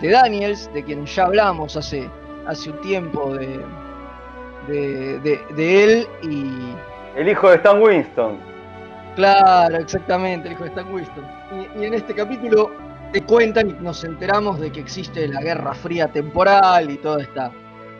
de 0.00 0.10
Daniels, 0.10 0.70
de 0.72 0.84
quien 0.84 1.04
ya 1.06 1.24
hablamos 1.24 1.76
hace, 1.76 2.08
hace 2.46 2.70
un 2.70 2.80
tiempo 2.82 3.34
de, 3.34 3.60
de, 4.68 5.18
de- 5.20 5.40
de 5.54 5.84
él 5.84 6.06
y. 6.22 6.74
El 7.18 7.28
hijo 7.28 7.48
de 7.50 7.56
Stan 7.56 7.80
Winston. 7.82 8.38
Claro, 9.16 9.76
exactamente, 9.76 10.48
el 10.48 10.54
hijo 10.54 10.64
de 10.64 10.70
Stan 10.70 10.92
Winston. 10.92 11.24
Y, 11.76 11.82
y 11.82 11.86
en 11.86 11.94
este 11.94 12.14
capítulo 12.14 12.70
te 13.12 13.22
cuentan 13.22 13.70
y 13.70 13.72
nos 13.74 14.02
enteramos 14.04 14.58
de 14.58 14.72
que 14.72 14.80
existe 14.80 15.28
la 15.28 15.42
Guerra 15.42 15.74
Fría 15.74 16.08
temporal 16.08 16.90
y 16.90 16.96
toda 16.96 17.22
esta 17.22 17.50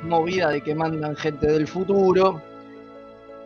movida 0.03 0.49
de 0.49 0.63
que 0.63 0.75
mandan 0.75 1.15
gente 1.17 1.47
del 1.47 1.69
futuro 1.69 2.41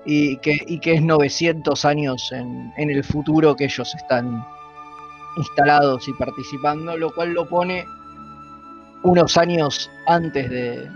y 0.05 0.37
que, 0.39 0.59
y 0.69 0.79
que 0.79 0.95
es 0.95 1.03
900 1.03 1.85
años 1.85 2.31
en, 2.33 2.73
en 2.77 2.91
el 2.91 3.03
futuro 3.03 3.57
que 3.57 3.65
ellos 3.65 3.93
están 3.97 4.45
instalados 5.37 6.07
y 6.09 6.13
participando, 6.13 6.97
lo 6.97 7.13
cual 7.13 7.33
lo 7.33 7.49
pone 7.49 7.85
unos 9.03 9.37
años 9.37 9.91
antes 10.07 10.49
de, 10.49 10.89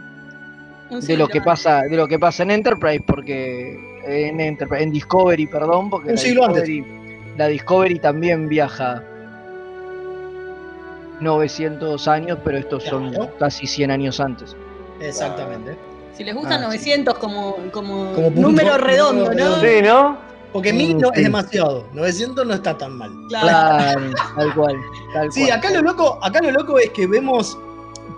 de 0.90 1.16
lo 1.16 1.29
que 1.29 1.40
pasa 1.40 1.83
de 1.83 1.96
lo 1.96 2.07
que 2.09 2.18
pasa 2.18 2.42
en 2.42 2.50
Enterprise 2.50 3.03
porque 3.07 3.79
en 4.05 4.40
Enterprise, 4.40 4.83
en 4.83 4.90
Discovery 4.92 5.46
perdón 5.46 5.88
porque 5.90 6.09
Un 6.11 6.14
la 6.16 6.20
siglo 6.20 6.44
antes. 6.44 6.64
Discovery, 6.64 7.18
la 7.37 7.46
Discovery 7.46 7.98
también 7.98 8.48
viaja 8.48 9.03
900 11.20 12.09
años 12.09 12.38
pero 12.44 12.59
estos 12.59 12.85
son 12.85 13.12
casi 13.38 13.66
100 13.66 13.90
años 13.90 14.20
antes 14.20 14.57
Exactamente. 15.00 15.76
Si 16.14 16.24
les 16.24 16.35
gustan 16.35 16.61
Ah, 16.62 16.66
900 16.66 17.16
como, 17.16 17.57
como, 17.72 18.12
Como 18.12 18.26
punto- 18.26 18.40
número 18.42 18.76
redondo, 18.76 19.33
¿no? 19.33 19.61
Sí, 19.62 19.81
¿no? 19.83 20.18
Porque 20.53 20.74
Mm, 20.74 20.76
1000 20.76 20.98
no, 20.98 21.09
sí. 21.09 21.14
es 21.16 21.22
demasiado. 21.22 21.87
900 21.94 22.46
no 22.46 22.53
está 22.53 22.76
tan 22.76 22.98
mal. 22.98 23.11
claro 23.31 24.11
tal 24.37 24.55
cual 24.55 24.76
tal 25.14 25.33
Sí, 25.33 25.46
cual. 25.46 25.53
acá 25.59 25.70
lo 25.70 25.81
loco, 25.81 26.18
acá 26.22 26.40
lo 26.42 26.50
loco 26.50 26.79
es 26.79 26.90
que 26.90 27.07
vemos 27.07 27.57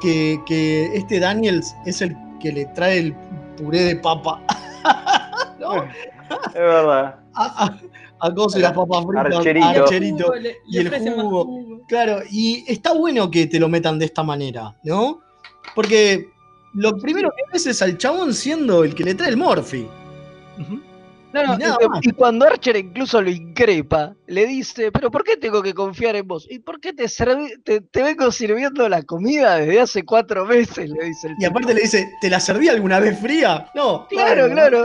que, 0.00 0.40
que 0.46 0.87
este 0.96 1.20
Daniels 1.20 1.72
es 1.87 2.02
el 2.02 2.16
que 2.42 2.52
le 2.52 2.66
trae 2.66 2.98
el 2.98 3.14
puré 3.57 3.81
de 3.85 3.96
papa 3.96 4.42
¿no? 5.61 5.85
Es 5.85 6.55
verdad. 6.55 7.16
a, 7.35 7.64
a, 7.66 7.78
a 8.26 8.35
Coso 8.35 8.59
y 8.59 8.62
las 8.62 8.72
papas 8.72 9.05
fritas, 9.07 9.37
Archerito. 9.37 9.66
a 9.66 9.70
Archerito 9.70 10.24
Jugo, 10.24 10.35
le- 10.37 10.57
y 10.68 10.83
le 10.83 10.96
el 10.96 11.11
jugo. 11.14 11.44
jugo. 11.44 11.81
Claro, 11.88 12.18
y 12.31 12.64
está 12.66 12.92
bueno 12.94 13.31
que 13.31 13.46
te 13.46 13.59
lo 13.61 13.68
metan 13.68 13.98
de 13.98 14.07
esta 14.07 14.22
manera, 14.22 14.74
¿no? 14.85 15.20
Porque 15.74 16.28
lo 16.74 16.96
primero 16.98 17.31
que 17.31 17.42
ves 17.52 17.66
es 17.66 17.83
al 17.83 17.98
chabón 17.98 18.33
siendo 18.35 18.83
el 18.85 18.94
que 18.94 19.05
le 19.05 19.14
trae 19.14 19.28
el 19.31 19.37
Morphy. 19.37 19.87
No, 21.33 21.45
no, 21.47 21.55
Y 21.55 21.59
nada 21.59 21.77
y, 22.03 22.11
cuando 22.12 22.47
Archer 22.47 22.77
incluso 22.77 23.23
lo 23.23 23.31
increpa, 23.31 24.14
le 24.27 24.47
dice, 24.47 24.92
pero 24.92 25.11
¿por 25.11 25.25
qué 25.25 25.37
tengo 25.37 25.62
que 25.62 25.73
confiar 25.75 26.14
en 26.16 26.27
vos? 26.29 26.47
¿Y 26.51 26.59
por 26.59 26.81
qué 26.81 26.92
te, 26.92 27.05
serví- 27.05 27.62
te, 27.64 27.81
te 27.81 28.03
vengo 28.03 28.31
sirviendo 28.31 28.88
la 28.88 29.03
comida 29.03 29.57
desde 29.57 29.81
hace 29.81 30.05
cuatro 30.05 30.45
meses? 30.45 30.90
Le 30.90 31.05
dice 31.07 31.29
el 31.29 31.37
Y 31.38 31.45
aparte 31.45 31.75
le 31.75 31.83
dice, 31.83 32.12
¿te 32.21 32.29
la 32.29 32.38
serví 32.40 32.68
alguna 32.68 33.01
vez 33.01 33.18
fría? 33.18 33.71
No. 33.75 34.07
Claro, 34.09 34.49
claro. 34.51 34.85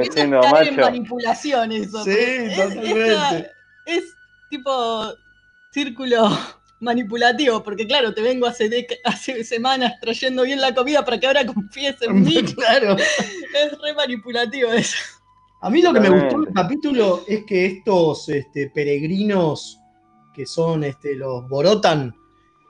Diciendo, 0.00 0.40
caer 0.42 0.68
en 0.68 0.76
manipulación 0.76 1.72
eso. 1.72 2.04
Sí, 2.04 2.10
es- 2.18 2.56
totalmente. 2.56 3.50
Es, 3.86 4.04
tipo 4.50 5.14
círculo 5.72 6.28
manipulativo, 6.80 7.62
porque 7.62 7.86
claro, 7.86 8.12
te 8.14 8.22
vengo 8.22 8.46
hace, 8.46 8.86
hace 9.04 9.44
semanas 9.44 9.94
trayendo 10.00 10.42
bien 10.42 10.60
la 10.60 10.74
comida 10.74 11.04
para 11.04 11.18
que 11.20 11.26
ahora 11.26 11.46
confíes 11.54 12.00
en 12.02 12.22
mí. 12.22 12.42
claro. 12.54 12.96
Es 12.96 13.78
re 13.82 13.94
manipulativo 13.94 14.70
eso. 14.72 14.96
A 15.62 15.70
mí 15.70 15.82
lo 15.82 15.92
que 15.92 16.00
me 16.00 16.08
gustó 16.08 16.40
del 16.40 16.54
capítulo 16.54 17.22
es 17.28 17.44
que 17.44 17.66
estos 17.66 18.28
este, 18.28 18.70
peregrinos 18.70 19.78
que 20.34 20.46
son 20.46 20.84
este, 20.84 21.14
los 21.14 21.48
Borotan, 21.48 22.14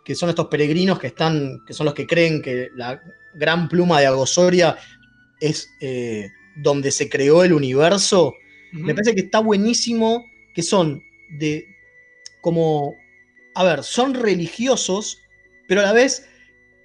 que 0.05 0.15
son 0.15 0.29
estos 0.29 0.47
peregrinos 0.47 0.99
que 0.99 1.09
están, 1.09 1.61
que 1.67 1.73
son 1.73 1.87
los 1.87 1.95
que 1.95 2.07
creen 2.07 2.43
que 2.43 2.69
la 2.75 3.01
gran 3.35 3.69
pluma 3.69 4.01
de 4.01 4.07
Agosoria 4.07 4.77
es 5.39 5.71
eh, 5.81 6.29
donde 6.57 6.91
se 6.91 7.09
creó 7.09 7.45
el 7.45 7.53
universo. 7.53 8.35
Me 8.73 8.95
parece 8.95 9.15
que 9.15 9.23
está 9.23 9.41
buenísimo 9.41 10.25
que 10.55 10.63
son 10.63 11.03
de 11.39 11.65
como 12.41 12.95
a 13.55 13.65
ver, 13.65 13.83
son 13.83 14.15
religiosos, 14.15 15.19
pero 15.69 15.81
a 15.81 15.85
la 15.85 15.93
vez 15.93 16.29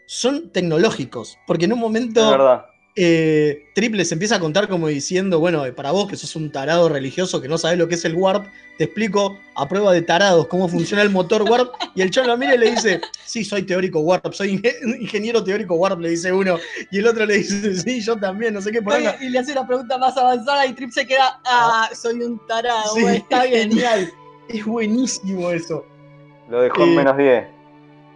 son 0.08 0.52
tecnológicos, 0.52 1.38
porque 1.48 1.66
en 1.66 1.74
un 1.74 1.80
Es 1.80 1.84
momento 1.84 2.30
verdad. 2.30 2.66
Eh, 2.96 3.68
Triple 3.74 4.06
se 4.06 4.16
empieza 4.16 4.36
a 4.36 4.40
contar 4.40 4.68
como 4.70 4.88
diciendo, 4.88 5.40
bueno, 5.40 5.66
eh, 5.66 5.74
para 5.74 5.92
vos 5.92 6.08
que 6.08 6.16
sos 6.16 6.36
un 6.36 6.52
tarado 6.52 6.88
religioso 6.90 7.42
que 7.42 7.48
no 7.48 7.58
sabés 7.58 7.78
lo 7.78 7.88
que 7.88 7.96
es 7.96 8.06
el 8.06 8.16
warp, 8.16 8.46
te 8.78 8.86
explico 8.86 9.38
a 9.56 9.68
prueba 9.68 9.92
de 9.94 10.02
tarados 10.02 10.48
cómo 10.48 10.68
funciona 10.68 11.02
el 11.04 11.10
motor 11.10 11.44
warp, 11.44 11.74
y 11.94 12.02
el 12.02 12.10
chon 12.12 12.28
lo 12.28 12.38
mira 12.38 12.56
y 12.56 12.58
le 12.58 12.72
dice, 12.72 13.02
sí, 13.26 13.44
soy 13.44 13.64
teórico 13.64 14.00
warp, 14.00 14.34
soy 14.34 14.58
inge- 14.58 14.76
ingeniero 15.02 15.44
teórico 15.44 15.76
warp, 15.76 16.00
le 16.00 16.10
dice 16.10 16.32
uno, 16.32 16.58
y 16.92 17.00
el 17.00 17.08
otro 17.08 17.26
le 17.26 17.38
dice, 17.38 17.76
sí, 17.76 18.02
yo 18.02 18.18
también, 18.18 18.54
no 18.54 18.62
sé 18.62 18.72
qué, 18.72 18.82
por 18.82 18.94
acá. 18.94 19.18
Y 19.22 19.30
le 19.30 19.40
hace 19.40 19.52
una 19.52 19.68
pregunta 19.68 19.98
más 19.98 20.16
avanzada 20.18 20.66
y 20.66 20.74
Trip 20.74 20.92
se 20.92 21.06
queda, 21.06 21.40
ah, 21.46 21.90
soy 21.94 22.22
un 22.22 22.40
tarado, 22.48 22.94
Sí, 22.96 23.06
está 23.06 23.42
genial. 23.48 24.12
Es 24.48 24.64
buenísimo 24.66 25.50
eso. 25.52 25.86
Lo 26.50 26.62
dejó 26.62 26.84
en 26.84 26.90
Eh, 26.92 26.96
menos 26.96 27.18
10. 27.18 27.55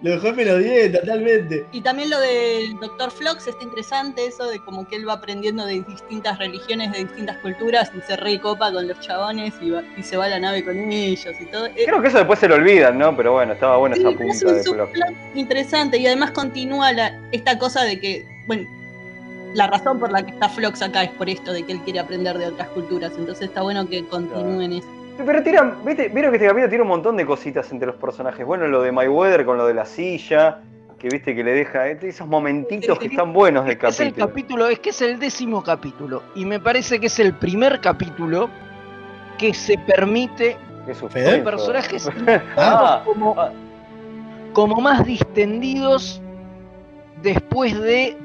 Lo 0.02 0.12
dejó 0.12 0.28
en 0.28 0.36
menos 0.38 0.60
10, 0.60 0.94
totalmente. 0.94 1.66
Y 1.74 1.82
también 1.82 2.10
lo 2.10 2.20
del 2.22 2.80
Dr. 2.80 3.12
Flox 3.12 3.48
está 3.48 3.62
interesante, 3.64 4.26
eso 4.26 4.48
de 4.48 4.60
como 4.64 4.88
que 4.88 4.96
él 4.96 5.08
va 5.08 5.14
aprendiendo 5.14 5.66
de 5.66 5.82
distintas 5.82 6.38
religiones, 6.40 6.94
de 6.94 7.00
distintas 7.00 7.38
culturas, 7.40 7.92
y 7.98 8.00
se 8.02 8.16
recopa 8.16 8.72
con 8.72 8.88
los 8.88 8.98
chabones 9.02 9.54
y, 9.62 9.72
va- 9.72 9.84
y 9.98 10.04
se 10.04 10.16
va 10.16 10.26
a 10.26 10.30
la 10.30 10.40
nave 10.40 10.64
con 10.64 10.78
ellos 10.78 11.34
y 11.42 11.46
todo. 11.48 11.66
Eh, 11.66 11.84
Creo 11.86 12.02
que 12.02 12.08
eso 12.08 12.18
después 12.18 12.40
se 12.40 12.48
lo 12.48 12.56
olvidan, 12.56 12.98
¿no? 12.98 13.14
Pero 13.18 13.34
bueno, 13.34 13.52
estaba 13.52 13.76
buena 13.76 13.96
sí, 13.98 14.02
esa 14.04 14.10
es 14.12 14.16
punta 14.18 14.48
un 14.48 14.54
de 14.56 14.64
subplot 14.64 15.10
interesante 15.36 15.98
y 15.98 16.08
además 16.08 16.32
continúa 16.32 16.94
la- 16.94 17.20
esta 17.34 17.60
cosa 17.60 17.84
de 17.84 18.00
que, 18.00 18.26
bueno, 18.48 18.68
la 19.54 19.68
razón 19.68 20.00
por 20.00 20.12
la 20.14 20.24
que 20.26 20.32
está 20.32 20.48
Flox 20.48 20.82
acá 20.82 21.04
es 21.04 21.10
por 21.12 21.30
esto, 21.30 21.52
de 21.52 21.64
que 21.64 21.74
él 21.74 21.82
quiere 21.82 22.00
aprender 22.00 22.38
de 22.38 22.46
otras 22.48 22.70
culturas, 22.70 23.12
entonces 23.18 23.48
está 23.50 23.64
bueno 23.64 23.86
que 23.90 24.06
continúen 24.06 24.74
eso. 24.74 24.88
Pero 25.26 25.44
tiran, 25.44 25.76
¿viste? 25.86 26.10
vieron 26.10 26.32
que 26.32 26.38
este 26.38 26.48
capítulo 26.48 26.70
tiene 26.70 26.82
un 26.84 26.88
montón 26.88 27.18
de 27.18 27.26
cositas 27.26 27.72
entre 27.72 27.88
los 27.88 27.96
personajes. 27.96 28.46
Bueno, 28.46 28.68
lo 28.68 28.82
de 28.82 28.92
Mayweather 28.92 29.46
con 29.46 29.58
lo 29.58 29.68
de 29.68 29.74
la 29.74 29.86
silla, 29.86 30.62
que 30.98 31.10
viste 31.10 31.36
que 31.36 31.44
le 31.44 31.54
deja 31.54 31.88
eh, 31.88 31.98
esos 32.02 32.28
momentitos 32.28 33.00
que 33.00 33.08
están 33.08 33.34
buenos 33.34 33.66
del 33.66 33.78
Es 33.84 34.00
el 34.00 34.14
capítulo. 34.14 34.28
capítulo, 34.28 34.68
es 34.68 34.80
que 34.80 34.90
es 34.90 35.02
el 35.02 35.20
décimo 35.20 35.64
capítulo. 35.64 36.24
Y 36.36 36.46
me 36.46 36.60
parece 36.60 37.00
que 37.00 37.08
es 37.08 37.20
el 37.20 37.34
primer 37.34 37.80
capítulo 37.82 38.50
que 39.38 39.54
se 39.54 39.78
permite 39.78 40.58
suspenso. 40.94 41.44
personajes 41.44 42.10
Ah, 42.58 43.02
como, 43.06 43.36
como 44.54 44.82
más 44.82 45.06
distendidos 45.06 46.22
después 47.22 47.80
de 47.80 48.18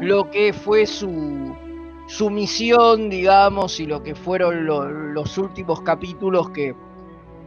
lo 0.00 0.30
que 0.30 0.52
fue 0.52 0.86
su, 0.86 1.56
su 2.06 2.30
misión, 2.30 3.08
digamos, 3.10 3.80
y 3.80 3.86
lo 3.86 4.02
que 4.02 4.14
fueron 4.14 4.66
lo- 4.66 4.88
los 4.90 5.38
últimos 5.38 5.80
capítulos 5.82 6.50
que, 6.50 6.74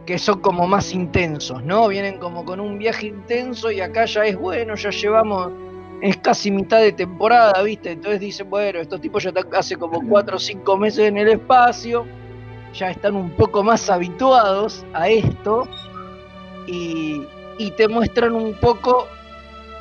que 0.06 0.18
son 0.18 0.40
como 0.40 0.66
más 0.66 0.92
intensos, 0.94 1.62
¿no? 1.64 1.88
Vienen 1.88 2.18
como 2.18 2.44
con 2.44 2.60
un 2.60 2.78
viaje 2.78 3.08
intenso 3.08 3.70
y 3.70 3.80
acá 3.80 4.06
ya 4.06 4.24
es 4.26 4.36
bueno, 4.38 4.74
ya 4.74 4.90
llevamos, 4.90 5.52
es 6.00 6.16
casi 6.18 6.50
mitad 6.50 6.80
de 6.80 6.92
temporada, 6.92 7.62
¿viste? 7.62 7.92
Entonces 7.92 8.20
dicen, 8.20 8.48
bueno, 8.50 8.80
estos 8.80 9.00
tipos 9.00 9.22
ya 9.22 9.30
están 9.30 9.46
hace 9.54 9.76
como 9.76 10.00
cuatro 10.08 10.36
o 10.36 10.40
cinco 10.40 10.76
meses 10.78 11.08
en 11.08 11.18
el 11.18 11.28
espacio, 11.28 12.06
ya 12.74 12.90
están 12.90 13.16
un 13.16 13.30
poco 13.32 13.62
más 13.62 13.90
habituados 13.90 14.86
a 14.94 15.08
esto 15.08 15.68
y, 16.66 17.22
y 17.58 17.70
te 17.72 17.88
muestran 17.88 18.34
un 18.34 18.54
poco 18.54 19.06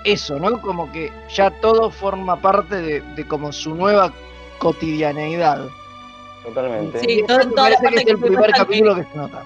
eso, 0.04 0.40
¿no? 0.40 0.62
Como 0.62 0.92
que 0.92 1.12
ya 1.34 1.52
todo 1.52 1.92
forma 1.92 2.42
parte 2.42 3.02
de 3.02 3.28
como 3.28 3.52
su 3.52 3.76
nueva 3.76 4.14
cotidianeidad. 4.58 5.68
Totalmente. 6.44 7.00
Sí, 7.00 7.24
todo- 7.28 7.40
eso 7.40 7.50
me 7.50 7.56
toda 7.56 7.70
la 7.70 7.78
parece 7.78 7.94
que 7.94 8.00
es 8.00 8.06
que 8.06 8.12
el 8.12 8.18
primer 8.20 8.52
capítulo 8.52 8.96
que- 8.96 9.02
que 9.04 9.12
se 9.12 9.18
nota. 9.18 9.44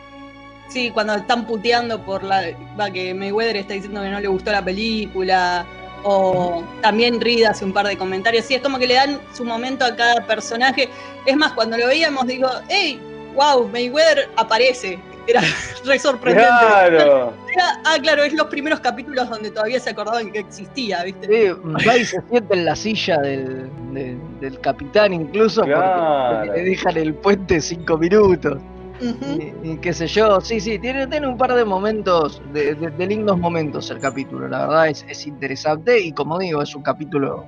Sí, 0.70 0.92
cuando 0.92 1.16
están 1.16 1.46
puteando 1.46 2.00
por 2.02 2.24
la. 2.24 2.44
Va, 2.80 2.90
que 2.92 3.14
Mayweather 3.14 3.58
está 3.58 3.74
diciendo 3.74 4.02
que 4.02 4.10
no 4.10 4.20
le 4.20 4.28
gustó 4.28 4.52
la 4.52 4.64
película. 4.64 5.66
O 6.04 6.64
también 6.82 7.22
Reed 7.22 7.44
hace 7.44 7.64
un 7.64 7.74
par 7.74 7.86
de 7.86 7.96
comentarios. 7.96 8.46
Sí, 8.46 8.56
es 8.56 8.62
como 8.62 8.80
que 8.80 8.88
le 8.88 8.96
dan 8.96 9.20
su 9.34 9.44
momento 9.46 9.86
a 9.86 9.96
cada 9.96 10.26
personaje. 10.26 10.90
Es 11.26 11.36
más, 11.38 11.54
cuando 11.54 11.78
lo 11.78 11.86
veíamos, 11.88 12.26
digo, 12.26 12.50
hey, 12.70 13.00
wow, 13.36 13.68
Mayweather 13.68 14.30
aparece. 14.36 14.98
Era 15.32 15.42
re 15.86 16.00
sorprendente. 16.00 16.48
Claro. 16.50 17.34
Era- 17.54 17.82
ah, 17.86 17.98
claro, 18.02 18.24
es 18.24 18.34
los 18.34 18.48
primeros 18.48 18.80
capítulos 18.80 19.30
donde 19.30 19.50
todavía 19.52 19.80
se 19.80 19.90
acordaban 19.90 20.32
que 20.32 20.40
existía, 20.40 21.04
¿viste? 21.04 21.28
Sí, 21.28 21.60
va 21.88 21.98
y 21.98 22.06
se 22.06 22.22
sienta 22.30 22.54
en 22.56 22.66
la 22.66 22.76
silla 22.76 23.18
del, 23.20 23.70
de- 23.94 24.18
del 24.40 24.60
capitán 24.62 25.14
incluso 25.14 25.62
porque- 25.62 25.74
Claro. 25.76 26.38
porque 26.46 26.60
le 26.62 26.70
dejan 26.70 26.98
el 26.98 27.14
puente 27.16 27.60
cinco 27.62 27.98
minutos. 27.98 28.58
Y, 29.02 29.72
y 29.72 29.78
qué 29.78 29.94
sé 29.94 30.06
yo, 30.06 30.40
sí, 30.42 30.60
sí, 30.60 30.78
tiene, 30.78 31.08
tiene 31.08 31.26
un 31.28 31.36
par 31.36 31.56
de 31.56 31.66
momentos, 31.66 32.40
de, 32.54 32.76
de- 32.76 32.92
de 32.92 33.08
lindos 33.08 33.36
momentos 33.40 33.90
el 33.90 33.98
capítulo, 34.00 34.48
la 34.48 34.68
verdad 34.68 34.90
es, 34.90 35.04
es 35.10 35.26
interesante 35.26 36.00
y 36.00 36.12
como 36.12 36.38
digo, 36.38 36.62
es 36.62 36.76
un 36.76 36.84
capítulo 36.84 37.44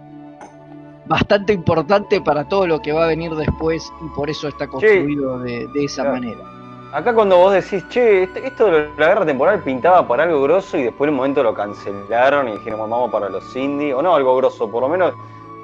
bastante 1.05 1.53
importante 1.53 2.21
para 2.21 2.47
todo 2.47 2.65
lo 2.65 2.81
que 2.81 2.91
va 2.91 3.03
a 3.03 3.07
venir 3.07 3.31
después 3.35 3.91
y 4.03 4.15
por 4.15 4.29
eso 4.31 4.47
está 4.47 4.67
construido 4.67 5.37
de, 5.39 5.67
de 5.75 5.83
esa 5.85 6.01
Claro. 6.03 6.17
manera. 6.19 6.39
Acá 6.93 7.12
cuando 7.12 7.38
vos 7.39 7.51
decís, 7.51 7.89
che, 7.89 8.21
este- 8.21 8.45
esto 8.45 8.67
de 8.67 8.89
la 8.97 9.08
guerra 9.08 9.25
temporal 9.25 9.63
pintaba 9.63 10.08
para 10.08 10.25
algo 10.25 10.43
grosso 10.43 10.77
y 10.77 10.84
después 10.84 11.08
en 11.08 11.13
un 11.13 11.17
momento 11.17 11.41
lo 11.41 11.51
cancelaron 11.56 12.49
y 12.49 12.51
dijeron, 12.51 12.82
"Bueno, 12.82 12.95
vamos 12.95 13.12
para 13.12 13.29
los 13.29 13.56
indies, 13.56 13.95
o 13.95 14.03
no 14.03 14.13
algo 14.13 14.38
grosso, 14.38 14.69
por 14.69 14.84
lo 14.84 14.89
menos, 14.89 15.15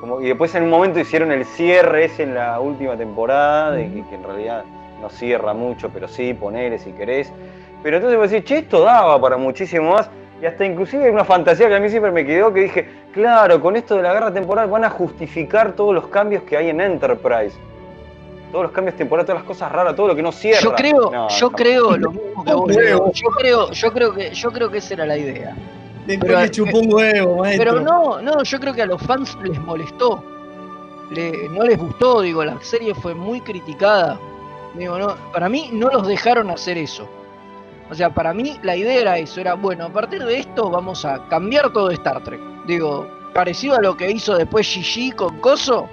como, 0.02 0.20
y 0.22 0.26
después 0.26 0.56
en 0.56 0.63
un 0.63 0.72
momento 0.72 1.00
hicieron 1.00 1.32
el 1.32 1.46
cierre 1.46 2.06
ese 2.06 2.24
en 2.24 2.34
la 2.34 2.60
última 2.60 2.98
temporada, 2.98 3.74
de 3.74 3.92
que, 3.92 4.08
que 4.08 4.15
en 4.15 4.24
realidad 4.24 4.63
no 5.00 5.10
cierra 5.10 5.54
mucho, 5.54 5.92
pero 5.94 6.08
sí, 6.08 6.34
ponele 6.34 6.80
si 6.80 6.94
querés. 6.94 7.32
Pero 7.84 7.98
entonces 7.98 8.18
vos 8.18 8.32
decís, 8.32 8.46
che, 8.46 8.58
esto 8.58 8.82
daba 8.82 9.22
para 9.22 9.38
muchísimo 9.38 9.92
más, 9.92 10.10
y 10.42 10.48
hasta 10.48 10.65
inclusive 10.65 11.04
hay 11.04 11.12
una 11.12 11.26
fantasía 11.26 11.68
que 11.68 11.76
a 11.76 11.80
mí 11.80 11.89
siempre 11.89 12.12
me 12.12 12.26
quedó, 12.26 12.52
que 12.52 12.62
dije, 12.62 12.89
claro, 13.13 13.62
con 13.62 13.76
esto 13.76 13.98
de 13.98 14.02
la 14.02 14.13
guerra 14.13 14.34
temporal 14.34 14.68
van 14.68 14.84
a 14.84 14.89
justificar 14.89 15.74
todos 15.74 15.94
los 15.94 16.08
cambios 16.08 16.42
que 16.42 16.58
hay 16.58 16.70
en 16.70 16.82
Enterprise. 16.82 17.56
Todos 18.52 18.64
los 18.64 18.72
cambios 18.72 18.96
temporales, 18.96 19.28
todas 19.28 19.42
las 19.42 19.48
cosas 19.48 19.72
raras, 19.72 19.96
todo 19.96 20.08
lo 20.08 20.16
que 20.16 20.24
no 20.24 20.32
cierra. 20.32 20.62
Yo 20.62 20.74
creo, 20.74 21.12
No, 21.12 21.30
yo 21.30 21.50
no. 21.50 21.56
creo 21.56 21.98
lo 21.98 22.12
mismo 22.12 22.44
que 22.44 22.54
vos. 22.54 23.14
Yo 23.14 23.30
creo, 23.38 23.72
yo 23.72 23.92
creo 23.94 24.14
que, 24.14 24.34
yo 24.34 24.52
creo 24.52 24.70
que 24.72 24.78
esa 24.80 24.94
era 24.96 25.06
la 25.06 25.18
idea. 25.18 25.56
Después 26.08 26.28
Pero, 26.32 26.42
le 26.42 26.50
chupó 26.52 26.80
un 26.80 26.92
huevo, 26.94 27.38
maestro. 27.38 27.72
Pero 27.74 27.82
no, 27.82 28.22
no, 28.22 28.42
yo 28.44 28.60
creo 28.60 28.74
que 28.74 28.82
a 28.82 28.86
los 28.88 29.02
fans 29.04 29.38
les 29.44 29.60
molestó. 29.60 30.24
Le- 31.12 31.50
no 31.50 31.64
les 31.64 31.78
gustó, 31.78 32.22
digo, 32.22 32.44
la 32.44 32.60
serie 32.62 32.96
fue 32.96 33.14
muy 33.14 33.42
criticada. 33.42 34.18
Digo, 34.76 34.98
no, 34.98 35.16
para 35.32 35.50
mí 35.50 35.70
no 35.72 35.90
los 35.90 36.08
dejaron 36.08 36.50
hacer 36.50 36.78
eso. 36.78 37.08
O 37.92 37.96
sea, 37.96 38.10
para 38.12 38.34
mí 38.34 38.60
la 38.64 38.76
idea 38.76 39.02
era 39.02 39.18
eso, 39.18 39.42
era, 39.42 39.56
bueno, 39.56 39.86
a 39.86 39.90
partir 39.90 40.24
de 40.24 40.40
esto 40.40 40.70
vamos 40.70 41.06
a 41.06 41.28
cambiar 41.28 41.72
todo 41.74 41.90
Star 41.92 42.24
Trek. 42.24 42.40
Digo, 42.68 43.08
parecido 43.34 43.76
a 43.76 43.82
lo 43.82 43.98
que 43.98 44.10
hizo 44.12 44.36
después 44.38 44.68
Gigi 44.68 45.12
con 45.12 45.38
Coso. 45.40 45.88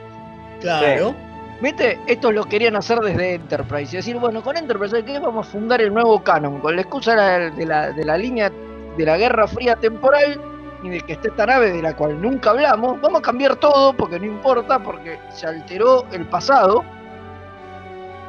Claro. 0.61 1.15
¿Viste? 1.61 1.99
Estos 2.07 2.35
lo 2.35 2.45
querían 2.45 2.77
hacer 2.77 2.99
desde 3.01 3.35
Enterprise. 3.35 3.95
Y 3.95 3.97
decir, 3.97 4.17
bueno, 4.17 4.43
con 4.43 4.57
Enterprise, 4.57 5.03
¿qué? 5.05 5.19
Vamos 5.19 5.47
a 5.47 5.51
fundar 5.51 5.81
el 5.81 5.93
nuevo 5.93 6.23
canon. 6.23 6.61
Con 6.61 6.77
la 6.77 6.83
excusa 6.83 7.15
de 7.15 7.67
la, 7.67 7.93
de 7.93 8.05
la, 8.05 8.19
línea 8.19 8.51
de 8.97 9.05
la 9.05 9.17
Guerra 9.17 9.47
Fría 9.47 9.77
temporal 9.77 10.41
y 10.83 10.91
de 10.91 11.01
que 11.01 11.15
esté 11.15 11.29
esta 11.29 11.47
nave 11.47 11.73
de 11.73 11.81
la 11.81 11.97
cual 11.97 12.21
nunca 12.21 12.51
hablamos. 12.51 13.01
Vamos 13.01 13.21
a 13.21 13.23
cambiar 13.23 13.57
todo 13.57 13.95
porque 13.95 14.19
no 14.19 14.27
importa, 14.27 14.79
porque 14.79 15.19
se 15.31 15.47
alteró 15.47 16.05
el 16.13 16.27
pasado. 16.27 16.85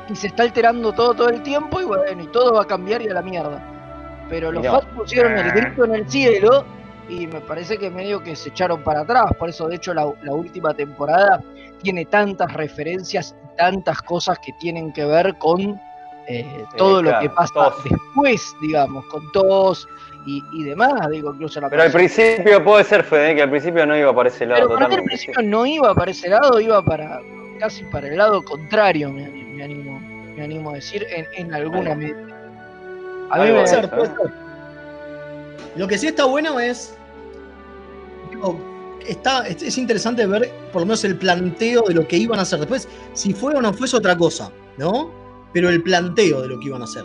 Y 0.09 0.15
se 0.15 0.27
está 0.27 0.43
alterando 0.43 0.93
todo 0.93 1.13
todo 1.13 1.29
el 1.29 1.43
tiempo 1.43 1.81
y 1.81 1.83
bueno, 1.83 2.21
y 2.21 2.27
todo 2.27 2.53
va 2.53 2.61
a 2.61 2.65
cambiar 2.65 3.01
y 3.01 3.09
a 3.09 3.13
la 3.13 3.21
mierda. 3.21 3.61
Pero 4.29 4.53
los 4.53 4.61
Mirá. 4.61 4.79
fans 4.79 4.85
pusieron 4.95 5.37
el 5.37 5.51
grito 5.51 5.83
en 5.83 5.95
el 5.95 6.09
cielo 6.09 6.65
y 7.09 7.27
me 7.27 7.39
parece 7.41 7.77
que 7.77 7.89
medio 7.89 8.21
que 8.21 8.35
se 8.35 8.49
echaron 8.49 8.83
para 8.83 9.01
atrás. 9.01 9.31
Por 9.37 9.49
eso, 9.49 9.67
de 9.67 9.75
hecho, 9.75 9.93
la, 9.93 10.11
la 10.23 10.33
última 10.33 10.73
temporada 10.73 11.41
tiene 11.81 12.05
tantas 12.05 12.51
referencias 12.53 13.35
y 13.43 13.57
tantas 13.57 14.01
cosas 14.01 14.37
que 14.39 14.51
tienen 14.53 14.91
que 14.91 15.05
ver 15.05 15.37
con 15.37 15.79
eh, 16.27 16.65
todo 16.75 17.01
lo 17.01 17.09
claro, 17.09 17.21
que 17.21 17.29
pasa 17.29 17.53
tos. 17.53 17.83
después, 17.83 18.55
digamos, 18.61 19.05
con 19.05 19.31
todos 19.31 19.87
y, 20.25 20.43
y 20.53 20.63
demás. 20.63 21.09
Digo, 21.09 21.33
incluso 21.33 21.61
la 21.61 21.69
Pero 21.69 21.83
al 21.83 21.91
principio 21.91 22.63
puede 22.63 22.83
ser, 22.83 23.03
Fede, 23.03 23.35
que 23.35 23.43
al 23.43 23.49
principio 23.49 23.85
no 23.85 23.95
iba 23.95 24.13
para 24.13 24.29
ese 24.29 24.45
lado 24.45 24.67
pero 24.67 24.85
al 24.85 25.03
principio 25.03 25.41
no 25.41 25.65
iba 25.65 25.93
para 25.95 26.11
ese 26.11 26.29
lado, 26.29 26.59
iba 26.59 26.81
para 26.83 27.21
casi 27.59 27.83
para 27.85 28.07
el 28.07 28.17
lado 28.17 28.43
contrario, 28.43 29.11
me, 29.11 29.27
me 29.29 29.63
animo, 29.63 29.99
me 30.35 30.43
animo 30.43 30.71
a 30.71 30.73
decir, 30.73 31.05
en, 31.09 31.25
en 31.33 31.53
alguna 31.53 31.95
medida. 31.95 32.17
A 33.29 33.39
mí 33.39 33.51
me, 33.51 33.63
Lo 35.77 35.87
que 35.87 35.97
sí 35.97 36.07
está 36.07 36.25
bueno 36.25 36.59
es. 36.59 36.95
digo, 38.29 38.59
está, 39.07 39.47
es, 39.47 39.61
es 39.61 39.77
interesante 39.77 40.25
ver 40.25 40.51
por 40.71 40.81
lo 40.81 40.87
menos 40.87 41.03
el 41.03 41.17
planteo 41.17 41.83
de 41.87 41.93
lo 41.93 42.07
que 42.07 42.17
iban 42.17 42.39
a 42.39 42.41
hacer. 42.43 42.59
Después, 42.59 42.87
si 43.13 43.33
fue 43.33 43.55
o 43.55 43.61
no 43.61 43.73
fue 43.73 43.87
es 43.87 43.93
otra 43.93 44.17
cosa, 44.17 44.51
¿no? 44.77 45.11
Pero 45.53 45.69
el 45.69 45.81
planteo 45.81 46.41
de 46.41 46.47
lo 46.49 46.59
que 46.59 46.67
iban 46.67 46.81
a 46.81 46.85
hacer. 46.85 47.03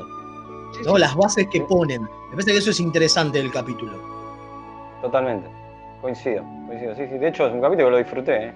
¿no? 0.84 0.98
Las 0.98 1.14
bases 1.14 1.46
que 1.52 1.60
ponen. 1.62 2.02
Me 2.02 2.30
parece 2.32 2.52
que 2.52 2.58
eso 2.58 2.70
es 2.70 2.80
interesante 2.80 3.38
del 3.38 3.52
capítulo. 3.52 3.92
Totalmente. 5.00 5.48
Coincido, 6.00 6.42
coincido. 6.66 6.96
Sí, 6.96 7.02
sí. 7.10 7.18
De 7.18 7.28
hecho, 7.28 7.46
es 7.46 7.52
un 7.52 7.60
capítulo 7.60 7.88
que 7.88 7.92
lo 7.92 7.98
disfruté, 7.98 8.46
¿eh? 8.46 8.52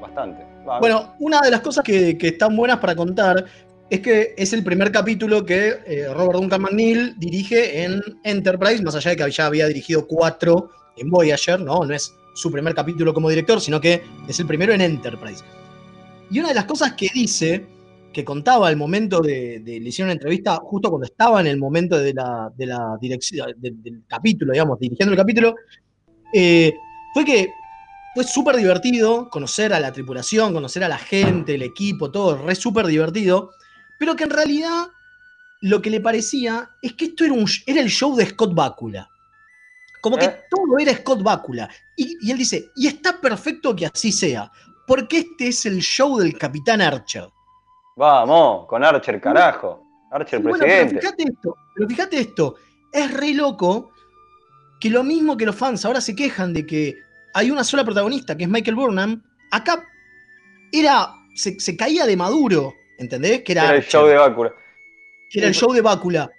Bastante. 0.00 0.44
Bueno, 0.80 1.14
una 1.20 1.40
de 1.40 1.50
las 1.50 1.60
cosas 1.60 1.84
que, 1.84 2.18
que 2.18 2.28
están 2.28 2.56
buenas 2.56 2.78
para 2.78 2.94
contar 2.94 3.44
es 3.88 4.00
que 4.00 4.34
es 4.36 4.52
el 4.52 4.64
primer 4.64 4.90
capítulo 4.90 5.44
que 5.44 5.74
eh, 5.86 6.06
Robert 6.12 6.38
Duncan 6.40 6.62
McNeil 6.62 7.14
dirige 7.18 7.82
en 7.84 8.02
Enterprise, 8.24 8.82
más 8.82 8.96
allá 8.96 9.10
de 9.10 9.16
que 9.16 9.30
ya 9.30 9.46
había 9.46 9.66
dirigido 9.66 10.06
cuatro 10.06 10.70
en 10.96 11.10
Voyager, 11.10 11.60
¿no? 11.60 11.84
No 11.84 11.94
es 11.94 12.12
su 12.34 12.50
primer 12.50 12.74
capítulo 12.74 13.14
como 13.14 13.30
director, 13.30 13.60
sino 13.60 13.80
que 13.80 14.02
es 14.28 14.40
el 14.40 14.46
primero 14.46 14.72
en 14.72 14.80
Enterprise. 14.80 15.44
Y 16.30 16.40
una 16.40 16.48
de 16.48 16.54
las 16.54 16.64
cosas 16.64 16.94
que 16.94 17.08
dice, 17.14 17.64
que 18.12 18.24
contaba 18.24 18.66
al 18.66 18.76
momento 18.76 19.20
de, 19.20 19.60
de- 19.60 19.78
le 19.78 19.88
hicieron 19.88 20.08
una 20.08 20.14
entrevista, 20.14 20.56
justo 20.56 20.90
cuando 20.90 21.06
estaba 21.06 21.40
en 21.40 21.46
el 21.46 21.56
momento 21.58 21.96
de 21.98 22.12
la, 22.12 22.50
de 22.56 22.66
la 22.66 22.96
dirección, 23.00 23.54
del, 23.58 24.02
capítulo, 24.08 24.52
digamos, 24.52 24.80
dirigiendo 24.80 25.12
el 25.12 25.18
capítulo, 25.18 25.54
eh, 26.32 26.74
fue 27.14 27.24
que 27.24 27.50
fue 28.14 28.24
súper 28.24 28.56
divertido 28.56 29.28
conocer 29.30 29.72
a 29.72 29.78
la 29.80 29.92
tripulación, 29.92 30.52
conocer 30.54 30.82
a 30.82 30.88
la 30.88 30.98
gente, 30.98 31.54
el 31.54 31.62
equipo, 31.62 32.10
todo, 32.10 32.38
re 32.38 32.54
súper 32.54 32.86
divertido, 32.86 33.50
pero 33.98 34.14
que 34.16 34.24
en 34.24 34.30
realidad 34.30 34.88
lo 35.62 35.80
que 35.80 35.90
le 35.90 36.00
parecía 36.00 36.70
es 36.82 36.92
que 36.94 37.06
esto 37.06 37.24
era, 37.24 37.34
un, 37.34 37.46
era 37.66 37.80
el 37.80 37.88
show 37.88 38.14
de 38.16 38.26
Scott 38.26 38.54
Bakula. 38.54 39.08
Como 40.02 40.16
que 40.16 40.26
¿Eh? 40.26 40.40
todo 40.50 40.78
era 40.78 40.94
Scott 40.94 41.22
Bakula. 41.22 41.68
Y, 41.96 42.16
y 42.20 42.30
él 42.30 42.38
dice, 42.38 42.70
y 42.76 42.86
está 42.86 43.20
perfecto 43.20 43.74
que 43.74 43.86
así 43.86 44.12
sea, 44.12 44.50
porque 44.86 45.18
este 45.18 45.48
es 45.48 45.66
el 45.66 45.80
show 45.80 46.18
del 46.18 46.36
Capitán 46.38 46.80
Archer. 46.80 47.28
Vamos, 47.96 48.66
con 48.66 48.84
Archer, 48.84 49.20
carajo. 49.20 49.82
Archer, 50.12 50.40
Bueno, 50.40 50.58
pero 50.60 50.68
presidente. 50.70 51.00
fíjate 51.00 51.22
esto, 51.24 51.56
pero 51.74 51.88
fíjate 51.88 52.20
esto, 52.20 52.54
es 52.92 53.12
re 53.14 53.34
loco 53.34 53.90
que 54.78 54.90
lo 54.90 55.02
mismo 55.02 55.36
que 55.36 55.46
los 55.46 55.56
fans 55.56 55.84
ahora 55.84 56.00
se 56.00 56.14
quejan 56.14 56.52
de 56.52 56.66
que 56.66 56.94
hay 57.34 57.50
una 57.50 57.64
sola 57.64 57.84
protagonista, 57.84 58.36
que 58.36 58.44
es 58.44 58.50
Michael 58.50 58.76
Burnham, 58.76 59.22
acá 59.50 59.82
era, 60.72 61.08
se, 61.34 61.58
se 61.58 61.76
caía 61.76 62.06
de 62.06 62.16
maduro, 62.16 62.74
¿entendés? 62.98 63.42
Que 63.42 63.52
era, 63.52 63.64
Era 63.64 63.76
el 63.76 63.82
show 63.84 64.06
de 64.06 64.16
Bácula. 64.16 64.52
que 65.30 65.38
era 65.38 65.48
el 65.48 65.54
show 65.54 65.72
de 65.72 65.80
Bácula. 65.80 66.30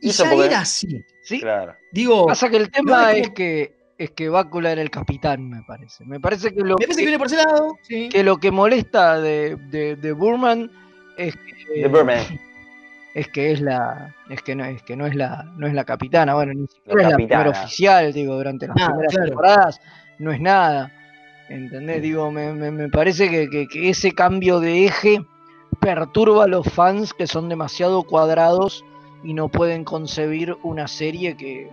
Y 0.00 0.10
ya 0.10 0.24
porque- 0.30 0.46
era 0.46 0.60
así. 0.60 1.04
¿sí? 1.22 1.40
Claro. 1.40 1.74
Digo, 1.92 2.26
Pasa 2.26 2.48
que 2.48 2.56
el 2.56 2.70
tema 2.70 3.12
es 3.12 3.18
es 3.18 3.22
como- 3.28 3.34
que 3.34 3.78
es 3.98 4.10
que 4.12 4.28
Bácula 4.28 4.70
era 4.72 4.80
el 4.82 4.90
capitán, 4.90 5.48
me 5.48 5.62
parece. 5.66 6.04
Me 6.04 6.20
parece 6.20 6.54
que 6.54 6.60
lo 6.60 6.76
me 6.78 6.86
parece 6.86 6.96
que 7.00 7.02
viene 7.02 7.18
por 7.18 7.26
ese 7.26 7.36
lado. 7.36 7.76
sí. 7.82 8.08
que 8.08 8.22
lo 8.22 8.36
que 8.38 8.50
molesta 8.52 9.20
de, 9.20 9.56
de, 9.56 9.96
de 9.96 10.12
Burman 10.12 10.70
es 11.16 11.34
que 11.34 11.82
The 11.82 11.88
Birdman. 11.88 12.20
es 13.14 13.26
que 13.28 13.50
es 13.50 13.60
la 13.60 14.14
es 14.30 14.40
que 14.42 14.54
no 14.54 14.64
es 14.64 14.82
que 14.84 14.94
no 14.96 15.04
es 15.06 15.16
la 15.16 15.42
no 15.56 15.66
es 15.66 15.74
la 15.74 15.84
capitana 15.84 16.34
bueno 16.34 16.52
ni 16.54 16.66
siquiera 16.68 16.94
La 16.94 17.02
es 17.02 17.06
la 17.06 17.10
capitana. 17.10 17.42
primera 17.42 17.60
oficial 17.64 18.12
digo 18.12 18.36
durante 18.36 18.68
las 18.68 18.76
Nada, 18.76 18.88
primeras 18.90 19.12
claro. 19.12 19.26
temporadas 19.28 19.80
no 20.20 20.30
es 20.30 20.40
nada 20.40 20.92
¿entendés? 21.48 22.00
digo 22.02 22.30
me, 22.30 22.52
me, 22.52 22.70
me 22.70 22.88
parece 22.88 23.28
que, 23.28 23.48
que- 23.50 23.66
que 23.66 23.88
ese 23.90 24.12
cambio 24.12 24.60
de 24.60 24.84
eje 24.86 25.18
perturba 25.80 26.44
a 26.44 26.48
los 26.48 26.66
fans 26.66 27.14
que 27.14 27.26
son 27.26 27.48
demasiado 27.48 28.02
cuadrados 28.02 28.84
y 29.22 29.34
no 29.34 29.48
pueden 29.48 29.84
concebir 29.84 30.56
una 30.62 30.86
serie 30.88 31.36
que, 31.36 31.70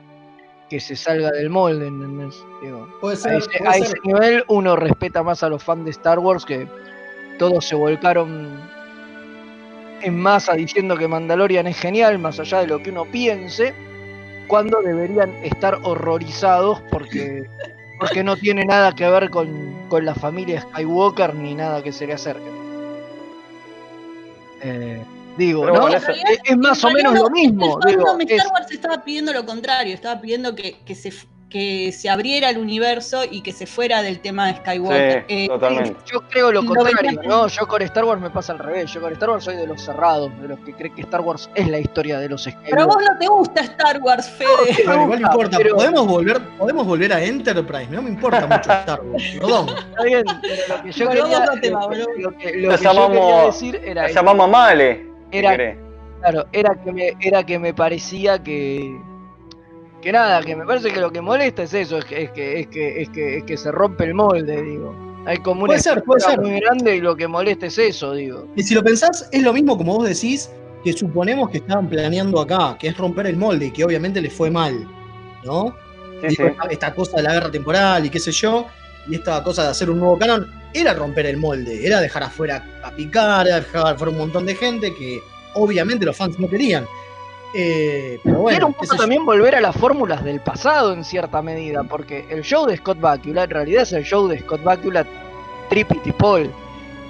que 0.70 0.80
se 0.80 0.96
salga 0.96 1.32
del 1.32 1.50
molde 1.50 1.88
¿entendés? 1.88 2.44
Digo, 2.62 2.88
Puede 3.02 3.16
a 3.16 3.18
ser, 3.18 3.34
ese, 3.36 3.50
puede 3.58 3.70
a 3.70 3.74
ser. 3.74 3.84
ese 3.84 3.96
nivel 4.04 4.44
uno 4.48 4.76
respeta 4.76 5.24
más 5.24 5.44
a 5.44 5.50
los 5.50 5.64
fans 5.64 5.86
de 5.86 5.92
Star 5.92 6.20
Wars 6.20 6.46
que 6.46 6.68
todos 7.38 7.66
se 7.66 7.76
volcaron 7.76 8.60
en 10.02 10.20
masa 10.20 10.54
diciendo 10.54 10.98
que 10.98 11.08
Mandalorian 11.08 11.68
es 11.68 11.78
genial, 11.78 12.20
más 12.20 12.40
allá 12.40 12.62
de 12.62 12.68
lo 12.68 12.82
que 12.82 12.92
uno 12.92 13.06
piense, 13.06 13.74
cuando 14.48 14.82
deberían 14.82 15.34
estar 15.44 15.80
horrorizados 15.84 16.82
porque, 16.92 17.46
porque 18.00 18.24
no 18.24 18.36
tiene 18.38 18.66
nada 18.66 18.94
que 18.94 19.10
ver 19.10 19.30
con, 19.30 19.76
con 19.90 20.06
la 20.06 20.14
familia 20.14 20.62
Skywalker 20.62 21.34
ni 21.36 21.56
nada 21.56 21.82
que 21.82 21.92
se 21.92 22.06
le 22.06 22.14
acerque. 22.14 22.65
Eh, 24.62 25.04
digo, 25.38 25.62
Pero 25.62 25.74
¿no? 25.76 25.82
bueno, 25.82 25.98
Es, 25.98 26.58
más 26.58 26.84
o 26.84 26.92
menos 26.92 27.14
lo 27.20 27.30
mismo. 27.30 27.80
El 27.86 27.96
digo, 27.96 28.18
es- 28.20 28.32
Star 28.32 28.54
Wars 28.54 28.72
estaba 28.72 29.04
pidiendo 29.04 29.34
lo 29.34 29.46
contrario, 29.46 29.94
estaba 29.94 30.20
pidiendo 30.22 30.56
que, 30.56 30.78
que 30.86 30.96
se, 30.96 31.12
que 31.56 31.94
se 31.94 32.10
abriera 32.10 32.50
el 32.50 32.58
universo 32.58 33.22
y 33.32 33.40
que 33.40 33.54
se 33.54 33.66
fuera 33.66 34.02
del 34.02 34.20
tema 34.20 34.48
de 34.48 34.58
Skywalker. 34.58 35.26
Sí, 35.26 35.26
Eh, 35.46 35.48
totalmente. 35.48 35.96
Yo 36.06 36.20
creo 36.30 36.52
lo 36.52 36.66
contrario, 36.66 37.22
¿no? 37.24 37.48
Yo 37.48 37.66
con 37.66 37.82
Star 37.84 38.04
Wars 38.04 38.20
me 38.20 38.30
pasa 38.30 38.52
al 38.52 38.60
revés. 38.60 38.92
Yo 38.92 39.00
con 39.00 39.14
Star 39.14 39.30
Wars 39.30 39.46
soy 39.46 39.56
de 39.56 39.66
los 39.66 39.82
cerrados, 39.82 40.34
de 40.42 40.50
los 40.50 40.60
que 40.60 40.74
creen 40.74 40.94
que 40.94 41.04
Star 41.04 41.22
Wars 41.22 41.50
es 41.56 41.70
la 41.70 41.80
historia 41.80 42.20
de 42.20 42.28
los 42.28 42.42
Skywalker. 42.44 42.70
Pero 42.72 42.82
a 42.82 42.86
vos 42.88 42.98
no 43.00 43.18
te 43.18 43.28
gusta 43.28 43.62
Star 43.62 44.02
Wars, 44.02 44.30
Fede. 44.32 44.84
Bueno, 44.86 45.04
igual 45.04 45.22
no 45.22 45.28
importa. 45.30 45.58
pero- 45.58 45.76
¿Podemos, 45.78 46.06
volver, 46.08 46.42
podemos 46.58 46.86
volver 46.88 47.14
a 47.14 47.24
Enterprise. 47.24 47.88
No 47.90 48.02
me 48.02 48.10
importa 48.10 48.42
mucho 48.48 48.58
Star 48.74 49.02
Wars. 49.02 49.24
Perdón. 49.40 49.70
Está 49.70 50.04
bien, 50.04 50.24
pero 50.42 50.76
lo 50.76 50.84
que 50.84 50.92
yo 50.92 51.08
Volvamos 51.08 51.30
quería, 51.40 51.54
a 51.54 51.62
tema, 51.62 51.80
lo 51.80 51.90
que- 51.90 51.98
lo 52.22 52.32
que, 52.32 52.38
que 52.38 52.62
yo 52.64 52.70
quería 52.70 52.78
llamamos, 52.92 53.46
decir 53.46 53.82
era 53.82 54.10
llamamos 54.12 54.50
Male. 54.50 55.06
¿qué 55.32 55.40
Era-? 55.40 55.78
Claro, 56.20 56.46
era 56.52 56.76
que 56.84 56.92
me, 56.92 57.14
era 57.22 57.46
que 57.46 57.60
me 57.60 57.74
parecía 57.74 58.44
que. 58.44 59.00
Que 60.06 60.12
nada, 60.12 60.40
que 60.44 60.56
me 60.56 60.68
parece 60.68 60.92
que 60.92 61.00
lo 61.00 61.12
que 61.12 61.20
molesta 61.20 61.64
es 61.64 61.74
eso, 61.74 61.98
es 61.98 62.06
que, 62.06 62.22
es 62.22 62.30
que, 62.30 62.60
es 62.60 62.68
que, 62.68 63.02
es 63.02 63.10
que, 63.10 63.38
es 63.38 63.44
que 63.44 63.58
se 63.58 63.72
rompe 63.72 64.04
el 64.04 64.14
molde, 64.14 64.62
digo. 64.62 64.96
Hay 65.26 65.38
como 65.40 65.62
una 65.62 65.70
Puede 65.70 65.80
ser, 65.80 66.04
puede 66.04 66.22
ser. 66.22 66.40
muy 66.40 66.60
grande 66.60 66.98
y 66.98 67.02
lo 67.02 67.16
que 67.16 67.28
molesta 67.28 67.66
es 67.66 67.80
eso, 67.80 68.14
digo. 68.14 68.48
Y 68.56 68.62
si 68.62 68.76
lo 68.76 68.84
pensás, 68.84 69.28
es 69.32 69.42
lo 69.42 69.52
mismo 69.52 69.76
como 69.76 69.96
vos 69.96 70.08
decís 70.08 70.52
que 70.84 70.94
suponemos 70.94 71.50
que 71.50 71.58
estaban 71.58 71.90
planeando 71.90 72.40
acá, 72.40 72.78
que 72.80 72.90
es 72.90 72.98
romper 73.00 73.26
el 73.26 73.38
molde 73.38 73.66
y 73.66 73.72
que 73.72 73.84
obviamente 73.84 74.22
les 74.22 74.32
fue 74.32 74.52
mal. 74.52 74.88
¿No? 75.44 75.76
Sí, 76.22 76.28
Digo, 76.28 76.44
sí. 76.44 76.52
esta, 76.52 76.68
esta 76.70 76.94
cosa 76.94 77.18
de 77.18 77.24
la 77.24 77.34
guerra 77.34 77.50
temporal 77.50 78.06
y 78.06 78.12
qué 78.12 78.20
sé 78.20 78.32
yo, 78.32 78.68
y 79.08 79.16
esta 79.16 79.42
cosa 79.42 79.64
de 79.64 79.70
hacer 79.70 79.90
un 79.90 79.98
nuevo 79.98 80.20
canon, 80.20 80.48
era 80.76 80.94
romper 80.94 81.26
el 81.26 81.38
molde, 81.38 81.84
era 81.84 82.00
dejar 82.00 82.22
afuera 82.22 82.64
a 82.84 82.92
picar, 82.92 83.48
era 83.48 83.60
dejar 83.60 83.96
afuera 83.96 84.12
un 84.12 84.20
montón 84.20 84.46
de 84.46 84.54
gente 84.54 84.94
que 84.94 85.20
obviamente 85.56 86.06
los 86.06 86.16
fans 86.16 86.38
no 86.38 86.48
querían. 86.48 86.86
Eh, 87.58 88.20
pero 88.24 88.38
Y 88.38 88.42
bueno, 88.42 88.58
era 88.58 88.66
un 88.66 88.74
poco 88.74 88.86
yo. 88.92 88.98
también 88.98 89.26
volver 89.26 89.56
a 89.56 89.62
las 89.62 89.76
fórmulas 89.78 90.24
del 90.26 90.42
pasado 90.42 90.92
en 90.92 91.04
cierta 91.06 91.42
medida, 91.42 91.84
porque 91.84 92.26
el 92.30 92.42
show 92.44 92.66
de 92.66 92.76
Scott 92.78 93.00
Bakula 93.00 93.44
en 93.46 93.50
realidad 93.50 93.84
es 93.84 93.94
el 93.94 94.04
show 94.04 94.28
de 94.28 94.40
Scott 94.40 94.62
Bakula 94.64 95.06
Tripit 95.70 96.06
y 96.06 96.12
Paul. 96.12 96.52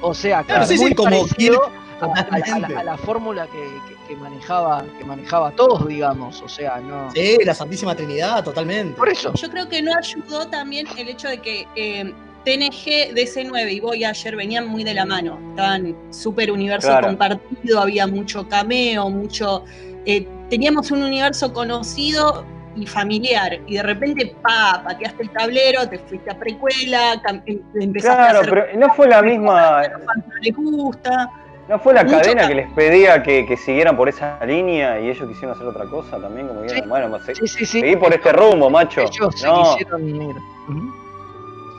O 0.01 0.13
sea, 0.13 0.43
Claro, 0.43 0.63
es 0.63 0.69
sí, 0.69 0.77
sí, 0.77 0.83
muy 0.83 0.93
como 0.93 1.09
parecido 1.09 1.61
Kirk, 1.61 1.71
a, 2.01 2.05
a- 2.05 2.79
a 2.79 2.83
la- 2.83 2.97
fórmula 2.97 3.47
que, 3.47 3.57
que- 3.59 3.95
que 4.07 4.15
manejaba 4.17 4.85
que 4.99 5.03
manejaba 5.03 5.49
todos, 5.51 5.87
digamos. 5.87 6.39
O 6.43 6.47
sea, 6.49 6.77
no. 6.77 7.09
Sí, 7.11 7.37
la 7.43 7.55
Santísima 7.55 7.95
Trinidad, 7.95 8.43
totalmente. 8.43 8.93
Por 8.95 9.09
eso. 9.09 9.33
Yo 9.33 9.49
creo 9.49 9.67
que 9.67 9.81
no 9.81 9.93
ayudó 9.97 10.45
también 10.47 10.85
el 10.95 11.07
hecho 11.09 11.27
de 11.27 11.39
que 11.39 11.65
eh, 11.75 12.13
TNG, 12.43 13.15
DC9 13.15 13.71
y 13.73 13.79
Voyager 13.79 14.35
venían 14.35 14.67
muy 14.67 14.83
de 14.83 14.93
la 14.93 15.05
mano. 15.07 15.39
Estaban 15.49 15.95
súper 16.11 16.51
universo 16.51 16.89
Claro. 16.89 17.07
compartido, 17.07 17.79
había 17.81 18.05
mucho 18.05 18.47
cameo, 18.47 19.09
mucho. 19.09 19.63
eh, 20.05 20.27
teníamos 20.49 20.91
un 20.91 21.03
universo 21.03 21.53
conocido 21.53 22.45
y 22.75 22.85
familiar. 22.85 23.59
Y 23.67 23.75
de 23.75 23.83
repente, 23.83 24.35
pa, 24.41 24.81
pateaste 24.83 25.23
el 25.23 25.29
tablero, 25.31 25.87
te 25.89 25.97
fuiste 25.99 26.29
a 26.31 26.37
precuela, 26.37 27.21
em- 27.45 27.61
empezaste 27.79 28.21
a 28.21 28.25
Claro, 28.25 28.39
hacer 28.41 28.49
pero 28.53 28.79
no 28.79 28.93
fue 28.93 29.07
la 29.07 29.21
misma. 29.21 29.79
a 29.79 29.87
no 29.87 29.97
les 30.41 30.55
gusta. 30.55 31.29
¿No 31.67 31.79
fue 31.79 31.93
la 31.95 32.03
Mucho 32.03 32.17
cadena 32.19 32.41
ca- 32.43 32.47
que 32.49 32.55
les 32.55 32.71
pedía 32.73 33.23
que, 33.23 33.45
que 33.47 33.57
siguieran 33.57 33.97
por 33.97 34.07
esa 34.07 34.37
línea 34.45 34.99
y 34.99 35.09
ellos 35.09 35.27
quisieron 35.27 35.55
hacer 35.55 35.65
otra 35.65 35.85
cosa 35.85 36.19
también? 36.19 36.47
Como 36.47 36.61
que, 36.61 36.69
Sí. 36.69 36.81
bueno, 36.87 37.09
pues, 37.09 37.23
se- 37.25 37.35
Sí, 37.35 37.47
sí, 37.47 37.65
sí. 37.65 37.79
seguí 37.79 37.95
por 37.95 38.13
este 38.13 38.31
rumbo, 38.33 38.69
macho. 38.69 39.01
Ellos 39.01 39.33
se 39.35 39.47
No, 39.47 39.63
quisieron 39.75 40.07
ir. 40.09 40.35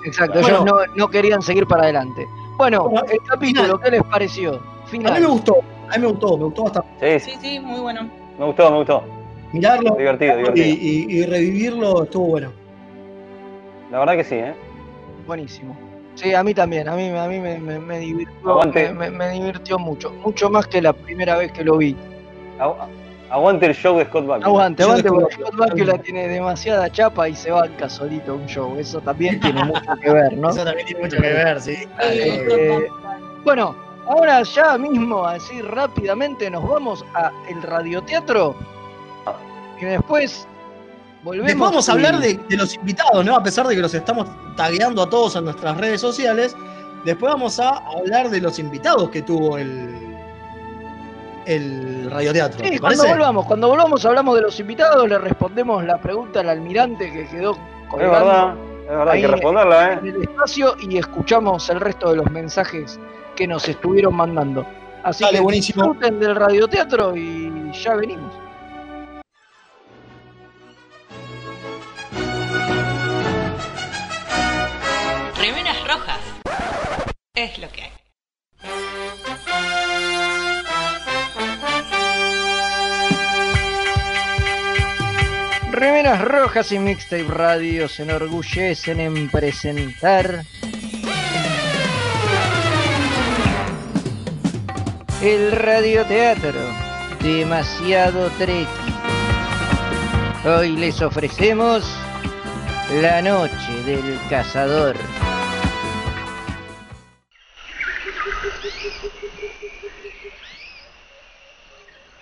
Exacto, 0.05 0.41
Bueno. 0.41 0.49
ellos 0.49 0.64
no, 0.64 0.77
no 0.95 1.09
querían 1.09 1.43
seguir 1.43 1.67
para 1.67 1.85
adelante. 1.85 2.27
Bueno, 2.57 2.89
Bueno, 2.89 3.03
el 3.11 3.19
capítulo, 3.29 3.64
final. 3.64 3.81
¿qué 3.83 3.91
les 3.91 4.03
pareció? 4.05 4.55
A 4.55 4.91
mí 4.93 4.99
me 5.21 5.27
gustó, 5.27 5.57
a 5.91 5.95
mí 5.97 6.01
me 6.01 6.07
gustó, 6.07 6.39
me 6.39 6.45
gustó 6.45 6.62
bastante. 6.64 7.21
sí, 7.21 7.31
Sí, 7.31 7.39
sí, 7.41 7.61
muy 7.61 7.81
bueno. 7.81 8.09
Me 8.39 8.45
gustó, 8.47 8.70
me 8.70 8.76
gustó. 8.78 9.05
Mirarlo 9.53 9.95
Divertido, 9.97 10.34
y, 10.34 10.37
divertido. 10.39 10.66
y- 10.66 11.07
y 11.09 11.26
revivirlo 11.26 12.03
estuvo 12.05 12.26
bueno. 12.26 12.53
La 13.91 14.01
verdad 14.01 14.16
que 14.16 14.24
sí, 14.24 14.34
¿eh? 14.34 14.55
Buenísimo. 15.26 15.76
Sí, 16.14 16.34
a 16.34 16.43
mí 16.43 16.55
también, 16.55 16.89
a 16.89 16.97
mí, 16.97 17.09
a 17.09 17.26
mí 17.28 17.39
me, 17.41 17.59
me- 17.59 17.78
me 17.78 17.99
divirtió, 17.99 18.51
Aguante. 18.51 18.91
me, 18.93 19.30
divirtió 19.30 19.78
mucho, 19.78 20.11
mucho 20.24 20.49
más 20.51 20.66
que 20.66 20.80
la 20.80 20.93
primera 20.93 21.37
vez 21.37 21.53
que 21.53 21.62
lo 21.62 21.76
vi. 21.76 21.95
Agu- 22.59 22.76
Aguante 23.28 23.66
el 23.66 23.74
show 23.74 23.99
de 23.99 24.05
Scott 24.05 24.24
Bakula. 24.26 24.47
Aguante, 24.47 24.82
aguante, 24.84 25.09
porque 25.11 25.34
Scott 25.34 25.57
Bakula 25.57 25.99
tiene 25.99 26.28
demasiada 26.28 26.89
chapa 26.91 27.28
y 27.28 27.34
se 27.34 27.51
banca 27.51 27.89
solito 27.89 28.34
un 28.37 28.47
show, 28.47 28.76
eso 28.78 29.01
también 29.01 29.41
tiene 29.41 29.64
mucho 29.64 29.80
que 30.01 30.11
ver, 30.12 30.37
¿no? 30.39 30.51
Eso 30.51 30.64
también 30.64 30.87
tiene 30.87 31.03
mucho 31.03 31.16
que 31.20 31.28
ver, 31.28 31.61
sí. 31.61 31.76
Eh, 32.03 32.87
bueno, 33.45 33.74
ahora 34.07 34.42
ya 34.42 34.78
mismo, 34.78 35.26
así 35.26 35.61
rápidamente, 35.62 36.50
nos 36.50 36.68
vamos 36.68 37.04
a 37.14 37.32
el 37.48 37.62
radioteatro 37.62 38.54
y 39.80 39.84
después 39.84 40.46
volvemos. 41.22 41.46
Después 41.46 41.70
vamos 41.70 41.88
a 41.88 41.92
hablar 41.92 42.18
de, 42.18 42.34
de 42.48 42.57
los 42.57 42.74
invitados, 42.74 43.24
¿no? 43.24 43.36
A 43.36 43.42
pesar 43.42 43.66
de 43.66 43.74
que 43.74 43.82
los 43.82 43.94
estamos 43.94 44.28
tagueando 44.57 45.02
a 45.02 45.11
todos 45.11 45.36
en 45.36 45.44
nuestras 45.44 45.76
redes 45.76 46.00
sociales, 46.00 46.57
después 47.04 47.32
vamos 47.32 47.59
a 47.61 47.76
hablar 47.98 48.30
de 48.30 48.40
los 48.40 48.59
invitados 48.59 49.11
que 49.11 49.22
tuvo 49.22 49.59
el, 49.59 50.16
el 51.46 52.11
radioteatro. 52.11 52.64
Sí, 52.64 52.70
¿Te 52.72 52.80
cuando 52.80 53.07
volvamos, 53.07 53.46
cuando 53.46 53.68
volvamos 53.68 54.04
hablamos 54.04 54.36
de 54.36 54.42
los 54.42 54.61
invitados, 54.61 55.09
le 55.09 55.18
respondemos 55.18 55.84
la 55.84 55.98
pregunta 55.98 56.40
al 56.40 56.48
almirante 56.48 57.11
que 57.12 57.26
quedó 57.28 57.52
Es 57.52 57.59
colgando 57.88 58.26
verdad, 58.26 58.54
es 58.82 58.88
verdad, 58.88 59.09
hay 59.11 59.20
que 59.20 59.26
ahí 59.26 59.32
responderla, 59.32 59.92
¿eh? 59.92 59.98
en 60.00 60.07
el 60.07 60.22
espacio 60.22 60.74
y 60.80 60.98
escuchamos 60.98 61.68
el 61.70 61.80
resto 61.80 62.11
de 62.11 62.16
los 62.16 62.30
mensajes 62.30 62.98
que 63.37 63.47
nos 63.47 63.68
estuvieron 63.68 64.14
mandando. 64.16 64.66
Así 65.05 65.22
Dale, 65.22 65.39
que 65.39 65.43
buenísimo. 65.45 65.84
disfruten 65.84 66.18
del 66.18 66.34
radioteatro 66.34 67.16
y 67.16 67.70
ya 67.72 67.95
venimos. 67.95 68.32
Remeras 75.39 75.76
rojas. 75.87 76.20
Es 77.34 77.59
lo 77.59 77.68
que 77.70 77.82
hay. 77.82 77.93
Remeras 85.72 86.22
Rojas 86.22 86.72
y 86.72 86.78
Mixtape 86.78 87.24
Radio 87.24 87.89
se 87.89 88.05
enorgullecen 88.05 89.01
en 89.01 89.28
presentar 89.28 90.43
el 95.23 95.53
radioteatro 95.53 96.61
demasiado 97.23 98.29
treki. 98.39 98.67
Hoy 100.45 100.77
les 100.77 101.01
ofrecemos 101.01 101.85
La 103.01 103.23
Noche 103.23 103.83
del 103.87 104.19
Cazador. 104.29 104.95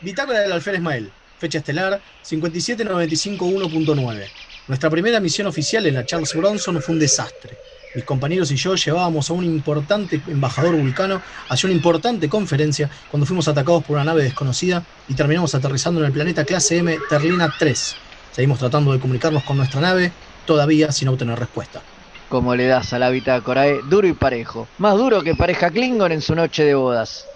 Bitácora 0.00 0.38
del 0.40 0.52
Alférez 0.52 0.80
Mael, 0.80 1.10
fecha 1.38 1.58
estelar 1.58 2.00
57951.9. 2.24 4.28
Nuestra 4.68 4.88
primera 4.88 5.20
misión 5.20 5.48
oficial 5.48 5.84
en 5.86 5.94
la 5.94 6.06
Charles 6.06 6.32
Bronson 6.34 6.80
fue 6.80 6.94
un 6.94 7.00
desastre. 7.00 7.58
Mis 7.94 8.04
compañeros 8.04 8.50
y 8.50 8.56
yo 8.56 8.74
llevábamos 8.74 9.30
a 9.30 9.34
un 9.34 9.44
importante 9.44 10.20
embajador 10.26 10.74
vulcano 10.74 11.22
hacia 11.48 11.68
una 11.68 11.76
importante 11.76 12.28
conferencia 12.28 12.90
cuando 13.10 13.24
fuimos 13.24 13.46
atacados 13.46 13.84
por 13.84 13.94
una 13.94 14.04
nave 14.04 14.24
desconocida 14.24 14.82
y 15.08 15.14
terminamos 15.14 15.54
aterrizando 15.54 16.00
en 16.00 16.06
el 16.06 16.12
planeta 16.12 16.44
clase 16.44 16.78
M 16.78 16.98
Terlina 17.08 17.54
3. 17.56 17.96
Seguimos 18.32 18.58
tratando 18.58 18.92
de 18.92 18.98
comunicarnos 18.98 19.44
con 19.44 19.58
nuestra 19.58 19.80
nave, 19.80 20.10
todavía 20.44 20.90
sin 20.90 21.06
obtener 21.06 21.38
respuesta. 21.38 21.82
Como 22.28 22.56
le 22.56 22.66
das 22.66 22.92
a 22.92 22.98
la 22.98 23.10
bitácora, 23.10 23.68
eh? 23.68 23.78
duro 23.88 24.08
y 24.08 24.12
parejo. 24.12 24.66
Más 24.78 24.96
duro 24.96 25.22
que 25.22 25.36
pareja 25.36 25.70
Klingon 25.70 26.10
en 26.10 26.20
su 26.20 26.34
noche 26.34 26.64
de 26.64 26.74
bodas. 26.74 27.26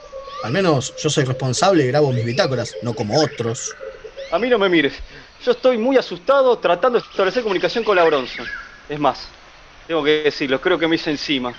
Al 0.43 0.51
menos 0.51 0.93
yo 1.01 1.09
soy 1.09 1.23
responsable 1.23 1.85
y 1.85 1.87
grabo 1.87 2.13
mis 2.13 2.25
bitácoras, 2.25 2.75
no 2.83 2.95
como 2.95 3.21
otros. 3.21 3.77
A 4.33 4.41
mí 4.41 4.49
no 4.49 4.59
me 4.59 4.69
mires. 4.69 4.95
Yo 5.45 5.53
estoy 5.53 5.79
muy 5.79 5.97
asustado 5.97 6.59
tratando 6.59 6.99
de 6.99 7.07
establecer 7.09 7.45
comunicación 7.45 7.85
con 7.85 7.95
la 7.95 8.03
Bronson. 8.03 8.47
Es 8.89 8.99
más, 8.99 9.29
tengo 9.89 10.05
que 10.05 10.23
decirlo, 10.23 10.61
creo 10.61 10.79
que 10.79 10.87
me 10.87 10.97
hice 10.97 11.11
encima. 11.11 11.53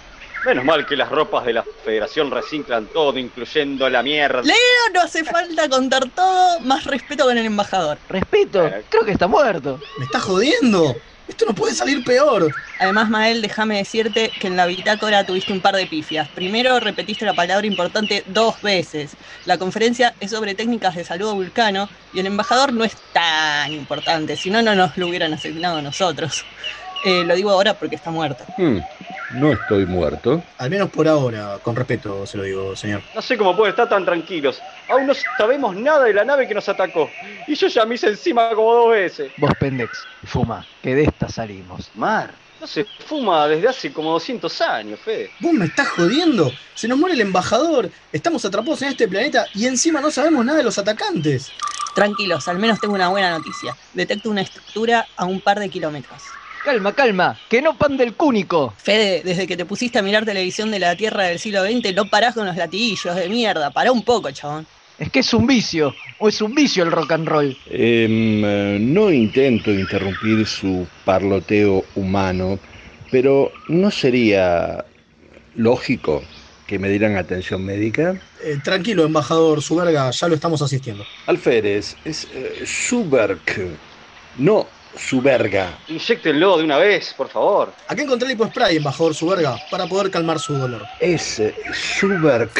Menos 0.45 0.63
mal 0.63 0.85
que 0.85 0.95
las 0.95 1.09
ropas 1.09 1.45
de 1.45 1.51
la 1.51 1.65
Federación 1.83 2.31
reciclan 2.31 2.85
todo, 2.85 3.17
incluyendo 3.19 3.89
la 3.89 4.01
mierda. 4.01 4.41
Leo, 4.43 4.55
no 4.93 5.01
hace 5.01 5.25
falta 5.25 5.67
contar 5.67 6.09
todo, 6.11 6.61
más 6.61 6.85
respeto 6.85 7.25
con 7.25 7.37
el 7.37 7.45
embajador. 7.45 7.97
Respeto, 8.07 8.71
creo 8.87 9.03
que 9.03 9.11
está 9.11 9.27
muerto. 9.27 9.81
¡Me 9.97 10.05
está 10.05 10.19
jodiendo! 10.19 10.95
Esto 11.27 11.45
no 11.45 11.53
puede 11.53 11.75
salir 11.75 12.03
peor. 12.03 12.51
Además, 12.79 13.09
Mael, 13.09 13.41
déjame 13.41 13.77
decirte 13.77 14.31
que 14.39 14.47
en 14.47 14.55
la 14.55 14.65
bitácora 14.65 15.25
tuviste 15.25 15.53
un 15.53 15.61
par 15.61 15.75
de 15.75 15.85
pifias. 15.85 16.27
Primero, 16.29 16.79
repetiste 16.79 17.25
la 17.25 17.33
palabra 17.33 17.67
importante 17.67 18.23
dos 18.27 18.61
veces. 18.61 19.11
La 19.45 19.57
conferencia 19.57 20.15
es 20.19 20.31
sobre 20.31 20.55
técnicas 20.55 20.95
de 20.95 21.03
salud 21.03 21.29
a 21.29 21.33
Vulcano 21.33 21.89
y 22.13 22.19
el 22.19 22.27
embajador 22.27 22.73
no 22.73 22.83
es 22.83 22.95
tan 23.13 23.71
importante, 23.73 24.37
si 24.37 24.49
no, 24.49 24.61
no 24.61 24.73
nos 24.73 24.97
lo 24.97 25.07
hubieran 25.07 25.33
asignado 25.33 25.77
a 25.77 25.81
nosotros. 25.83 26.45
Eh, 27.05 27.23
lo 27.25 27.35
digo 27.35 27.49
ahora 27.49 27.73
porque 27.73 27.95
está 27.95 28.11
muerto. 28.11 28.43
Hmm, 28.57 28.79
no 29.35 29.51
estoy 29.51 29.85
muerto. 29.85 30.43
Al 30.57 30.69
menos 30.69 30.89
por 30.89 31.07
ahora, 31.07 31.59
con 31.61 31.75
respeto 31.75 32.25
se 32.25 32.37
lo 32.37 32.43
digo, 32.43 32.75
señor. 32.75 33.01
No 33.15 33.21
sé 33.21 33.37
cómo 33.37 33.55
pueden 33.55 33.71
estar 33.71 33.87
tan 33.87 34.05
tranquilos. 34.05 34.61
Aún 34.89 35.07
no 35.07 35.13
sabemos 35.37 35.75
nada 35.75 36.05
de 36.05 36.13
la 36.13 36.25
nave 36.25 36.47
que 36.47 36.53
nos 36.53 36.67
atacó. 36.67 37.09
Y 37.47 37.55
yo 37.55 37.67
ya 37.67 37.85
me 37.85 37.95
hice 37.95 38.07
encima 38.07 38.49
como 38.55 38.73
dos 38.73 38.91
veces. 38.91 39.31
Vos 39.37 39.51
pendex, 39.59 40.05
fuma, 40.25 40.65
que 40.81 40.95
de 40.95 41.03
esta 41.03 41.29
salimos. 41.29 41.89
Mar, 41.95 42.31
no 42.59 42.67
se 42.67 42.85
fuma 43.05 43.47
desde 43.47 43.69
hace 43.69 43.93
como 43.93 44.11
200 44.11 44.61
años, 44.61 44.99
Fede. 44.99 45.31
¿Vos 45.39 45.53
me 45.53 45.65
estás 45.65 45.87
jodiendo? 45.89 46.51
Se 46.75 46.87
nos 46.87 46.97
muere 46.97 47.15
el 47.15 47.21
embajador, 47.21 47.89
estamos 48.11 48.43
atrapados 48.43 48.81
en 48.81 48.89
este 48.89 49.07
planeta 49.07 49.45
y 49.53 49.65
encima 49.65 50.01
no 50.01 50.11
sabemos 50.11 50.43
nada 50.43 50.57
de 50.57 50.65
los 50.65 50.77
atacantes. 50.77 51.51
Tranquilos, 51.95 52.47
al 52.47 52.59
menos 52.59 52.79
tengo 52.79 52.93
una 52.93 53.07
buena 53.09 53.31
noticia. 53.31 53.75
Detecto 53.93 54.29
una 54.29 54.41
estructura 54.41 55.07
a 55.15 55.25
un 55.25 55.39
par 55.39 55.59
de 55.59 55.69
kilómetros. 55.69 56.21
Calma, 56.69 56.93
calma, 56.93 57.39
que 57.49 57.63
no 57.63 57.75
pan 57.75 57.97
del 57.97 58.13
cúnico. 58.13 58.75
Fede, 58.77 59.23
desde 59.25 59.47
que 59.47 59.57
te 59.57 59.65
pusiste 59.65 59.97
a 59.97 60.03
mirar 60.03 60.23
televisión 60.23 60.69
de 60.69 60.77
la 60.77 60.95
Tierra 60.95 61.23
del 61.23 61.39
siglo 61.39 61.63
XX, 61.63 61.95
no 61.95 62.05
parás 62.05 62.35
con 62.35 62.45
los 62.45 62.55
latiguillos 62.55 63.15
de 63.15 63.27
mierda. 63.27 63.71
Pará 63.71 63.91
un 63.91 64.03
poco, 64.03 64.29
chabón. 64.29 64.67
Es 64.99 65.09
que 65.09 65.21
es 65.21 65.33
un 65.33 65.47
vicio, 65.47 65.95
o 66.19 66.29
es 66.29 66.39
un 66.43 66.53
vicio 66.53 66.83
el 66.83 66.91
rock 66.91 67.13
and 67.13 67.27
roll. 67.27 67.57
Em, 67.71 68.45
eh, 68.45 68.77
no 68.79 69.11
intento 69.11 69.71
interrumpir 69.71 70.45
su 70.45 70.87
parloteo 71.05 71.85
humano, 71.95 72.59
pero 73.09 73.51
¿no 73.67 73.89
sería 73.89 74.85
lógico 75.55 76.21
que 76.67 76.77
me 76.77 76.87
dieran 76.89 77.17
atención 77.17 77.65
médica? 77.65 78.21
Eh, 78.43 78.59
tranquilo, 78.63 79.05
embajador, 79.05 79.63
su 79.63 79.75
verga, 79.75 80.11
ya 80.11 80.27
lo 80.27 80.35
estamos 80.35 80.61
asistiendo. 80.61 81.03
Alférez, 81.25 81.95
es 82.05 82.27
eh, 82.31 82.61
Suberg, 82.63 83.39
no 84.37 84.67
su 84.97 85.21
verga. 85.21 85.77
Inyectenlo 85.87 86.57
de 86.57 86.63
una 86.63 86.77
vez, 86.77 87.13
por 87.15 87.29
favor. 87.29 87.73
Acá 87.87 88.01
encontré 88.01 88.27
el 88.27 88.33
hipospray, 88.33 88.77
embajador 88.77 89.13
su 89.13 89.27
verga, 89.27 89.57
para 89.69 89.87
poder 89.87 90.11
calmar 90.11 90.39
su 90.39 90.53
dolor. 90.53 90.85
Es 90.99 91.39
eh, 91.39 91.55
Suberg. 91.73 92.51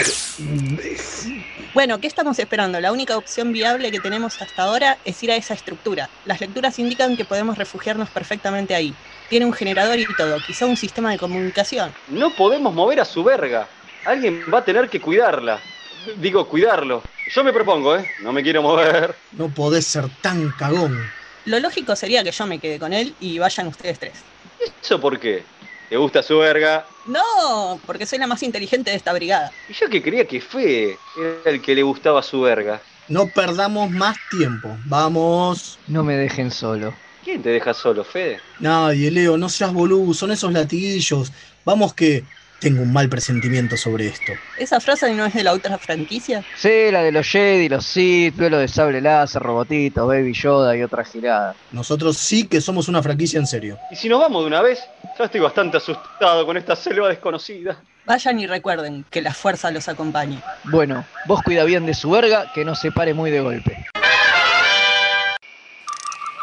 Bueno, 1.74 2.00
¿qué 2.00 2.08
estamos 2.08 2.40
esperando? 2.40 2.80
La 2.80 2.92
única 2.92 3.18
opción 3.18 3.54
viable 3.54 3.92
que 3.92 4.00
tenemos 4.00 4.42
hasta 4.42 4.64
ahora 4.64 4.98
es 5.06 5.22
ir 5.24 5.32
a 5.32 5.36
esa 5.36 5.54
estructura. 5.54 6.10
Las 6.26 6.42
lecturas 6.42 6.80
indican 6.80 7.16
que 7.16 7.26
podemos 7.26 7.58
refugiarnos 7.58 8.10
perfectamente 8.10 8.76
ahí. 8.76 8.94
Tiene 9.30 9.46
un 9.46 9.54
generador 9.54 10.00
y 10.00 10.08
todo, 10.18 10.38
quizá 10.46 10.66
un 10.66 10.78
sistema 10.78 11.12
de 11.12 11.20
comunicación. 11.20 11.94
No 12.10 12.32
podemos 12.32 12.74
mover 12.74 13.00
a 13.00 13.06
su 13.06 13.24
verga. 13.24 13.68
Alguien 14.06 14.44
va 14.52 14.60
a 14.60 14.66
tener 14.66 14.90
que 14.90 15.00
cuidarla. 15.00 15.60
Digo, 16.18 16.48
cuidarlo. 16.48 17.04
Yo 17.32 17.44
me 17.44 17.54
propongo, 17.54 17.96
¿eh? 17.96 18.10
No 18.22 18.32
me 18.32 18.42
quiero 18.42 18.64
mover. 18.64 19.14
No 19.34 19.50
podés 19.50 19.86
ser 19.86 20.06
tan 20.22 20.50
cagón. 20.58 20.98
Lo 21.50 21.60
lógico 21.60 21.96
sería 21.96 22.24
que 22.24 22.32
yo 22.32 22.46
me 22.46 22.60
quede 22.60 22.80
con 22.80 22.94
él 22.94 23.16
y 23.20 23.40
vayan 23.40 23.68
ustedes 23.68 24.00
tres. 24.00 24.26
¿Eso 24.82 25.00
por 25.00 25.20
qué? 25.20 25.48
¿Te 25.88 25.98
gusta 25.98 26.22
su 26.24 26.38
verga? 26.38 26.88
No, 27.04 27.82
porque 27.86 28.06
soy 28.06 28.20
la 28.20 28.28
más 28.28 28.44
inteligente 28.44 28.92
de 28.92 28.98
esta 28.98 29.14
brigada. 29.14 29.56
Y 29.68 29.74
yo 29.74 29.90
que 29.90 30.02
creía 30.02 30.28
que 30.28 30.42
Fe 30.42 31.02
era 31.16 31.50
el 31.52 31.62
que 31.62 31.74
le 31.76 31.84
gustaba 31.84 32.22
su 32.22 32.42
verga. 32.42 32.84
No 33.08 33.32
perdamos 33.32 33.92
más 33.92 34.18
tiempo. 34.28 34.80
Vamos. 34.86 35.80
No 35.88 36.04
me 36.04 36.16
dejen 36.16 36.52
solo. 36.52 37.02
¿Quién 37.22 37.42
te 37.42 37.50
deja 37.50 37.74
solo, 37.74 38.04
Fede? 38.04 38.42
Nadie, 38.58 39.10
Leo, 39.10 39.38
no 39.38 39.48
seas 39.50 39.72
boludo, 39.74 40.14
son 40.14 40.32
esos 40.32 40.52
latiguillos. 40.52 41.32
Vamos 41.64 41.94
que 41.94 42.28
tengo 42.60 42.82
un 42.84 42.92
mal 42.92 43.10
presentimiento 43.10 43.78
sobre 43.78 44.08
esto. 44.08 44.34
¿Esa 44.58 44.80
frase 44.80 45.14
no 45.14 45.26
es 45.26 45.34
de 45.34 45.44
la 45.44 45.54
otra 45.54 45.78
franquicia? 45.78 46.44
Sí, 46.58 46.92
la 46.92 47.02
de 47.02 47.12
los 47.12 47.28
Jedi, 47.28 47.70
los 47.70 47.86
Sith, 47.86 48.36
duelo 48.36 48.58
de 48.58 48.68
sable 48.68 49.02
láser, 49.02 49.42
robotitos, 49.42 50.08
Baby 50.08 50.34
Yoda 50.34 50.76
y 50.76 50.84
otra 50.84 51.04
girada. 51.04 51.56
Nosotros 51.72 52.18
sí 52.18 52.48
que 52.48 52.62
somos 52.62 52.88
una 52.88 53.02
franquicia 53.02 53.40
en 53.40 53.48
serio. 53.48 53.78
Y 53.92 53.96
si 53.96 54.10
nos 54.10 54.20
vamos 54.20 54.44
de 54.44 54.48
una 54.48 54.62
vez, 54.62 54.80
ya 55.18 55.26
estoy 55.26 55.40
bastante 55.40 55.78
asustado 55.78 56.46
con 56.46 56.58
esta 56.58 56.76
selva 56.76 57.08
desconocida. 57.08 57.78
Vayan 58.06 58.40
y 58.40 58.48
recuerden 58.48 59.06
que 59.10 59.22
la 59.22 59.34
fuerza 59.34 59.72
los 59.72 59.88
acompañe. 59.88 60.42
Bueno, 60.66 61.06
vos 61.28 61.42
cuida 61.44 61.64
bien 61.64 61.86
de 61.86 61.94
su 61.94 62.10
verga, 62.10 62.52
que 62.54 62.66
no 62.66 62.76
se 62.76 62.92
pare 62.92 63.14
muy 63.14 63.30
de 63.32 63.40
golpe. 63.40 63.86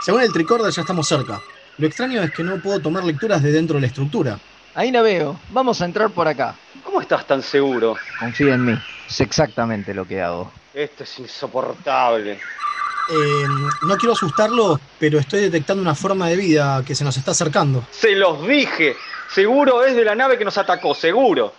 Según 0.03 0.23
el 0.23 0.33
tricorder 0.33 0.73
ya 0.73 0.83
estamos 0.83 1.09
cerca. 1.09 1.41
Lo 1.79 1.87
extraño 1.87 2.23
es 2.23 2.31
que 2.31 2.45
no 2.45 2.63
puedo 2.63 2.79
tomar 2.79 3.05
lecturas 3.05 3.43
de 3.43 3.51
dentro 3.51 3.75
de 3.75 3.81
la 3.81 3.87
estructura. 3.89 4.39
Ahí 4.77 4.93
la 4.93 5.01
veo. 5.01 5.41
Vamos 5.53 5.81
a 5.81 5.87
entrar 5.87 6.11
por 6.11 6.29
acá. 6.29 6.55
¿Cómo 6.85 7.01
estás 7.01 7.27
tan 7.27 7.43
seguro? 7.43 7.97
Confía 8.21 8.55
en 8.55 8.65
mí. 8.67 8.79
Sé 9.09 9.25
exactamente 9.25 9.95
lo 9.95 10.07
que 10.07 10.21
hago. 10.21 10.53
Esto 10.75 11.03
es 11.03 11.19
insoportable. 11.19 12.33
Eh, 12.33 13.45
no 13.83 13.97
quiero 13.97 14.13
asustarlo, 14.13 14.79
pero 14.99 15.19
estoy 15.19 15.41
detectando 15.41 15.81
una 15.81 15.95
forma 15.95 16.29
de 16.29 16.37
vida 16.37 16.83
que 16.87 16.95
se 16.95 17.05
nos 17.05 17.17
está 17.17 17.31
acercando. 17.31 17.85
Se 17.91 18.15
los 18.17 18.47
dije. 18.47 18.97
Seguro 19.33 19.83
es 19.83 19.97
de 19.97 20.05
la 20.05 20.15
nave 20.15 20.37
que 20.37 20.45
nos 20.45 20.59
atacó, 20.59 20.95
seguro. 20.95 21.55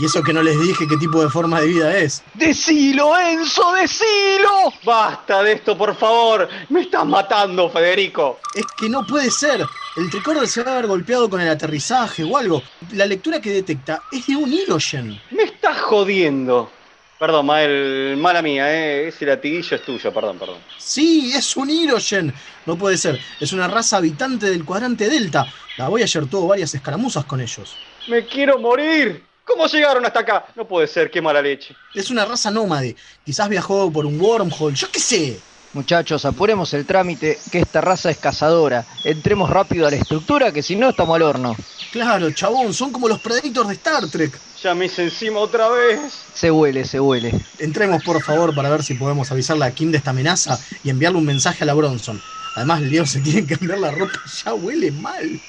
Y 0.00 0.04
eso 0.04 0.22
que 0.22 0.32
no 0.32 0.42
les 0.42 0.60
dije 0.60 0.86
qué 0.88 0.96
tipo 0.96 1.22
de 1.22 1.30
forma 1.30 1.60
de 1.60 1.68
vida 1.68 1.96
es. 1.96 2.22
¡Decilo, 2.34 3.18
Enzo, 3.18 3.72
decilo! 3.72 4.72
Basta 4.84 5.42
de 5.42 5.52
esto, 5.52 5.76
por 5.76 5.96
favor. 5.96 6.48
Me 6.68 6.82
estás 6.82 7.06
matando, 7.06 7.70
Federico. 7.70 8.38
Es 8.54 8.66
que 8.76 8.88
no 8.88 9.06
puede 9.06 9.30
ser. 9.30 9.64
El 9.96 10.10
tricorder 10.10 10.46
se 10.46 10.62
va 10.62 10.72
a 10.72 10.74
haber 10.74 10.86
golpeado 10.86 11.30
con 11.30 11.40
el 11.40 11.48
aterrizaje 11.48 12.24
o 12.24 12.36
algo. 12.36 12.62
La 12.92 13.06
lectura 13.06 13.40
que 13.40 13.50
detecta 13.50 14.02
es 14.12 14.26
de 14.26 14.36
un 14.36 14.52
Hirogen. 14.52 15.18
Me 15.30 15.44
estás 15.44 15.80
jodiendo. 15.80 16.70
Perdón, 17.18 17.46
Mael, 17.46 18.14
mala 18.18 18.42
mía, 18.42 18.70
¿eh? 18.70 19.08
ese 19.08 19.24
latiguillo 19.24 19.74
es 19.76 19.82
tuyo, 19.82 20.12
perdón, 20.12 20.38
perdón. 20.38 20.58
Sí, 20.76 21.32
es 21.34 21.56
un 21.56 21.70
Hirogen. 21.70 22.34
No 22.66 22.76
puede 22.76 22.98
ser. 22.98 23.18
Es 23.40 23.54
una 23.54 23.68
raza 23.68 23.96
habitante 23.96 24.50
del 24.50 24.66
cuadrante 24.66 25.08
Delta. 25.08 25.46
La 25.78 25.88
Voyager 25.88 26.26
tuvo 26.26 26.48
varias 26.48 26.74
escaramuzas 26.74 27.24
con 27.24 27.40
ellos. 27.40 27.74
¡Me 28.08 28.26
quiero 28.26 28.58
morir! 28.58 29.25
¿Cómo 29.46 29.68
llegaron 29.68 30.04
hasta 30.04 30.20
acá? 30.20 30.46
No 30.56 30.66
puede 30.66 30.88
ser, 30.88 31.08
qué 31.08 31.22
mala 31.22 31.40
leche. 31.40 31.76
Es 31.94 32.10
una 32.10 32.24
raza 32.24 32.50
nómade. 32.50 32.96
Quizás 33.24 33.48
viajó 33.48 33.92
por 33.92 34.04
un 34.04 34.20
wormhole, 34.20 34.74
yo 34.74 34.90
qué 34.90 34.98
sé. 34.98 35.38
Muchachos, 35.72 36.24
apuremos 36.24 36.74
el 36.74 36.84
trámite, 36.84 37.38
que 37.52 37.60
esta 37.60 37.80
raza 37.80 38.10
es 38.10 38.18
cazadora. 38.18 38.84
Entremos 39.04 39.48
rápido 39.48 39.86
a 39.86 39.90
la 39.90 39.98
estructura, 39.98 40.50
que 40.50 40.64
si 40.64 40.74
no 40.74 40.88
estamos 40.88 41.14
al 41.14 41.22
horno. 41.22 41.54
Claro, 41.92 42.28
chabón, 42.32 42.74
son 42.74 42.90
como 42.90 43.06
los 43.06 43.20
Predators 43.20 43.68
de 43.68 43.74
Star 43.74 44.08
Trek. 44.08 44.36
Ya 44.60 44.74
me 44.74 44.86
hice 44.86 45.04
encima 45.04 45.38
otra 45.38 45.68
vez. 45.68 46.00
Se 46.34 46.50
huele, 46.50 46.84
se 46.84 46.98
huele. 46.98 47.32
Entremos, 47.60 48.02
por 48.02 48.20
favor, 48.22 48.52
para 48.52 48.68
ver 48.68 48.82
si 48.82 48.94
podemos 48.94 49.30
avisarle 49.30 49.64
a 49.64 49.70
Kim 49.70 49.92
de 49.92 49.98
esta 49.98 50.10
amenaza 50.10 50.58
y 50.82 50.90
enviarle 50.90 51.18
un 51.18 51.24
mensaje 51.24 51.62
a 51.62 51.66
la 51.66 51.74
Bronson. 51.74 52.20
Además, 52.56 52.80
Leo 52.80 53.06
se 53.06 53.20
tiene 53.20 53.46
que 53.46 53.56
cambiar 53.56 53.78
la 53.78 53.92
ropa, 53.92 54.18
ya 54.44 54.54
huele 54.54 54.90
mal. 54.90 55.40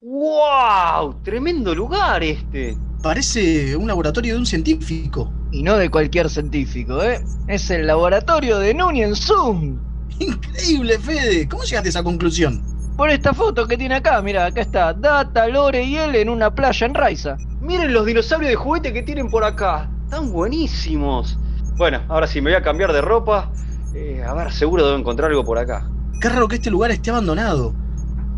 ¡Wow! 0.00 1.22
Tremendo 1.24 1.74
lugar 1.74 2.22
este. 2.22 2.78
Parece 3.02 3.74
un 3.74 3.88
laboratorio 3.88 4.34
de 4.34 4.38
un 4.38 4.46
científico. 4.46 5.32
Y 5.50 5.64
no 5.64 5.76
de 5.76 5.90
cualquier 5.90 6.30
científico, 6.30 7.02
¿eh? 7.02 7.20
Es 7.48 7.68
el 7.70 7.88
laboratorio 7.88 8.60
de 8.60 8.74
Nunien 8.74 9.16
Zoom. 9.16 9.76
Increíble, 10.20 11.00
Fede. 11.00 11.48
¿Cómo 11.48 11.64
llegaste 11.64 11.88
a 11.88 11.90
esa 11.90 12.04
conclusión? 12.04 12.62
Por 12.96 13.10
esta 13.10 13.34
foto 13.34 13.66
que 13.66 13.76
tiene 13.76 13.96
acá, 13.96 14.22
mira, 14.22 14.46
acá 14.46 14.60
está 14.60 14.92
Data, 14.92 15.48
Lore 15.48 15.82
y 15.82 15.96
él 15.96 16.14
en 16.14 16.28
una 16.28 16.54
playa 16.54 16.86
en 16.86 16.94
Raiza. 16.94 17.36
Miren 17.60 17.92
los 17.92 18.06
dinosaurios 18.06 18.50
de 18.50 18.56
juguete 18.56 18.92
que 18.92 19.02
tienen 19.02 19.28
por 19.28 19.42
acá. 19.42 19.90
Están 20.04 20.30
buenísimos. 20.30 21.36
Bueno, 21.76 22.00
ahora 22.08 22.28
sí, 22.28 22.40
me 22.40 22.50
voy 22.50 22.56
a 22.56 22.62
cambiar 22.62 22.92
de 22.92 23.00
ropa. 23.00 23.50
Eh, 23.96 24.22
a 24.24 24.32
ver, 24.34 24.52
seguro 24.52 24.86
debo 24.86 24.96
encontrar 24.96 25.30
algo 25.30 25.44
por 25.44 25.58
acá. 25.58 25.90
Qué 26.20 26.28
raro 26.28 26.46
que 26.46 26.54
este 26.54 26.70
lugar 26.70 26.92
esté 26.92 27.10
abandonado. 27.10 27.74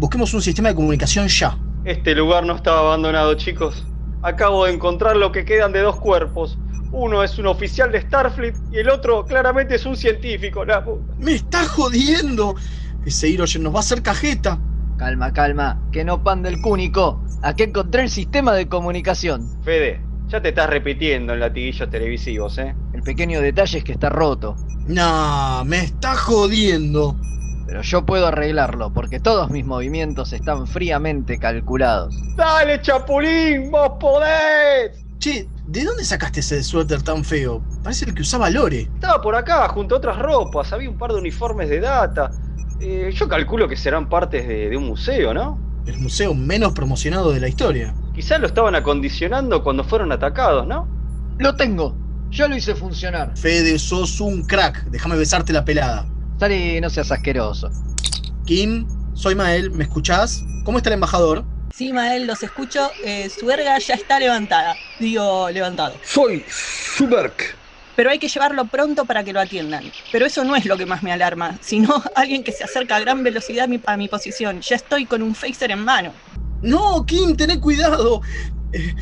Busquemos 0.01 0.33
un 0.33 0.41
sistema 0.41 0.71
de 0.71 0.75
comunicación 0.75 1.29
ya. 1.29 1.59
Este 1.85 2.15
lugar 2.15 2.47
no 2.47 2.57
estaba 2.57 2.79
abandonado, 2.81 3.35
chicos. 3.35 3.87
Acabo 4.23 4.65
de 4.65 4.73
encontrar 4.73 5.15
lo 5.15 5.31
que 5.31 5.45
quedan 5.45 5.73
de 5.73 5.81
dos 5.81 6.01
cuerpos. 6.01 6.59
Uno 6.91 7.23
es 7.23 7.39
un 7.39 7.47
oficial 7.47 7.93
de 7.93 8.01
Starfleet 8.01 8.55
y 8.73 8.79
el 8.79 8.89
otro 8.89 9.27
claramente 9.27 9.75
es 9.75 9.85
un 9.85 9.99
científico. 9.99 10.65
La 10.65 10.83
puta. 10.83 11.05
¡Me 11.19 11.35
está 11.35 11.67
jodiendo! 11.67 12.55
Ese 13.05 13.29
Hirogen 13.29 13.63
nos 13.63 13.75
va 13.75 13.77
a 13.77 13.81
hacer 13.81 14.01
cajeta. 14.03 14.59
Calma, 14.97 15.35
calma, 15.35 15.79
que 15.93 16.03
no 16.03 16.25
pan 16.25 16.43
del 16.43 16.63
cúnico. 16.63 17.23
Aquí 17.43 17.65
encontré 17.65 18.05
el 18.05 18.11
sistema 18.11 18.55
de 18.55 18.69
comunicación. 18.69 19.47
Fede, 19.63 20.01
ya 20.29 20.41
te 20.41 20.49
estás 20.49 20.71
repitiendo 20.71 21.35
en 21.35 21.41
latiguillos 21.41 21.91
televisivos, 21.91 22.57
¿eh? 22.57 22.75
El 22.95 23.03
pequeño 23.03 23.43
detalle 23.43 23.77
es 23.77 23.85
que 23.85 23.93
está 23.93 24.09
roto. 24.09 24.57
Nah, 24.87 25.63
me 25.65 25.81
está 25.81 26.17
jodiendo. 26.17 27.17
Pero 27.71 27.83
yo 27.83 28.05
puedo 28.05 28.27
arreglarlo, 28.27 28.93
porque 28.93 29.21
todos 29.21 29.49
mis 29.49 29.65
movimientos 29.65 30.33
están 30.33 30.67
fríamente 30.67 31.39
calculados. 31.39 32.13
¡Dale, 32.35 32.83
Chapulín! 32.83 33.71
¡Vos 33.71 33.93
podés! 34.01 34.91
Che, 35.21 35.47
¿de 35.69 35.85
dónde 35.85 36.05
sacaste 36.05 36.41
ese 36.41 36.65
suéter 36.65 37.01
tan 37.03 37.25
feo? 37.25 37.63
Parece 37.85 38.07
el 38.07 38.15
que 38.17 38.23
usaba 38.23 38.51
Lore. 38.51 38.91
Estaba 38.93 39.23
por 39.23 39.37
acá, 39.37 39.69
junto 39.69 39.95
a 39.95 39.99
otras 39.99 40.19
ropas. 40.19 40.73
Había 40.73 40.91
un 40.91 40.99
par 40.99 41.13
de 41.13 41.19
uniformes 41.19 41.71
de 41.71 41.79
data. 41.79 42.33
Eh, 42.81 43.13
yo 43.15 43.29
calculo 43.29 43.69
que 43.69 43.77
serán 43.77 44.09
partes 44.09 44.49
de, 44.49 44.69
de 44.69 44.77
un 44.77 44.89
museo, 44.89 45.33
¿no? 45.33 45.57
El 45.87 45.97
museo 46.01 46.35
menos 46.35 46.73
promocionado 46.73 47.31
de 47.31 47.39
la 47.39 47.47
historia. 47.47 47.95
Quizás 48.13 48.41
lo 48.41 48.49
estaban 48.49 48.75
acondicionando 48.75 49.63
cuando 49.63 49.85
fueron 49.85 50.11
atacados, 50.11 50.67
¿no? 50.67 50.89
Lo 51.39 51.55
tengo. 51.55 51.97
Ya 52.31 52.49
lo 52.49 52.57
hice 52.57 52.75
funcionar. 52.75 53.39
Fede, 53.39 53.79
sos 53.79 54.21
un 54.21 54.43
crack. 54.43 54.87
Déjame 54.87 55.15
besarte 55.15 55.53
la 55.53 55.65
pelada. 55.65 56.05
Sally, 56.41 56.81
no 56.81 56.89
seas 56.89 57.13
asqueroso. 57.13 57.71
Kim, 58.47 58.87
soy 59.13 59.35
Mael, 59.35 59.71
¿me 59.73 59.85
escuchás? 59.85 60.43
¿Cómo 60.65 60.79
está 60.79 60.89
el 60.89 60.95
embajador? 60.95 61.45
Sí, 61.75 61.93
Mael, 61.93 62.27
los 62.27 62.43
escucho. 62.43 62.91
Eh, 63.05 63.29
su 63.29 63.45
verga 63.45 63.79
ya 63.79 63.93
está 63.93 64.19
levantada. 64.19 64.75
Digo, 64.99 65.51
levantado. 65.51 65.93
Soy 66.03 66.43
Suberk. 66.49 67.55
Pero 67.95 68.09
hay 68.09 68.19
que 68.19 68.29
llevarlo 68.29 68.65
pronto 68.65 69.05
para 69.05 69.23
que 69.23 69.35
lo 69.35 69.41
atiendan. 69.41 69.85
Pero 70.11 70.25
eso 70.25 70.43
no 70.43 70.57
es 70.57 70.65
lo 70.65 70.79
que 70.79 70.87
más 70.87 71.03
me 71.03 71.13
alarma, 71.13 71.59
sino 71.61 72.03
alguien 72.17 72.43
que 72.43 72.53
se 72.53 72.65
acerca 72.65 72.97
a 72.97 73.01
gran 73.01 73.23
velocidad 73.23 73.65
a 73.65 73.69
mi, 73.69 73.79
a 73.85 73.99
mi 73.99 74.09
posición. 74.09 74.63
Ya 74.63 74.77
estoy 74.77 75.05
con 75.05 75.21
un 75.21 75.35
phaser 75.35 75.73
en 75.73 75.85
mano. 75.85 76.11
No, 76.63 77.05
Kim, 77.05 77.37
tené 77.37 77.61
cuidado. 77.61 78.23
Eh, 78.73 78.95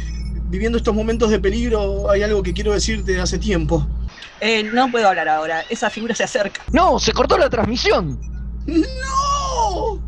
viviendo 0.47 0.77
estos 0.77 0.93
momentos 0.93 1.31
de 1.31 1.39
peligro, 1.39 2.11
hay 2.11 2.25
algo 2.25 2.43
que 2.43 2.53
quiero 2.53 2.73
decirte 2.73 3.21
hace 3.21 3.39
tiempo. 3.39 3.87
Eh, 4.41 4.63
no 4.63 4.91
puedo 4.91 5.09
hablar 5.09 5.29
ahora, 5.29 5.65
esa 5.69 5.91
figura 5.91 6.15
se 6.15 6.25
acerca. 6.25 6.63
¡No! 6.73 6.99
¡Se 6.99 7.13
cortó 7.13 7.37
la 7.37 7.51
transmisión! 7.51 8.21
¡No! 8.67 10.03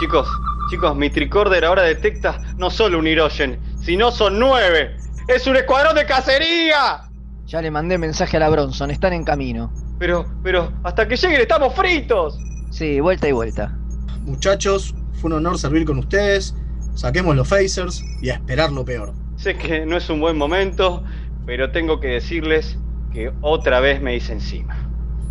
Chicos, 0.00 0.28
chicos, 0.70 0.96
mi 0.96 1.10
tricorder 1.10 1.64
ahora 1.64 1.82
detecta 1.82 2.40
no 2.56 2.70
solo 2.70 2.98
un 2.98 3.06
Hirogen, 3.06 3.60
sino 3.82 4.10
son 4.10 4.38
nueve. 4.38 4.96
¡Es 5.28 5.46
un 5.46 5.56
escuadrón 5.56 5.94
de 5.94 6.06
cacería! 6.06 7.02
Ya 7.46 7.60
le 7.60 7.70
mandé 7.70 7.98
mensaje 7.98 8.36
a 8.36 8.40
la 8.40 8.48
Bronson, 8.48 8.90
están 8.90 9.12
en 9.12 9.24
camino. 9.24 9.72
Pero, 9.98 10.26
pero, 10.42 10.72
hasta 10.82 11.06
que 11.06 11.16
lleguen 11.16 11.40
estamos 11.40 11.74
fritos. 11.74 12.38
Sí, 12.70 13.00
vuelta 13.00 13.28
y 13.28 13.32
vuelta. 13.32 13.76
Muchachos, 14.20 14.94
fue 15.20 15.30
un 15.30 15.38
honor 15.38 15.58
servir 15.58 15.84
con 15.84 15.98
ustedes. 15.98 16.54
Saquemos 16.94 17.36
los 17.36 17.48
phasers 17.48 18.02
y 18.22 18.30
a 18.30 18.34
esperar 18.34 18.72
lo 18.72 18.84
peor. 18.84 19.12
Sé 19.36 19.56
que 19.56 19.84
no 19.86 19.96
es 19.96 20.08
un 20.08 20.20
buen 20.20 20.36
momento, 20.36 21.02
pero 21.46 21.70
tengo 21.70 22.00
que 22.00 22.08
decirles 22.08 22.78
que 23.12 23.32
otra 23.40 23.80
vez 23.80 24.00
me 24.00 24.14
hice 24.14 24.32
encima. 24.32 24.76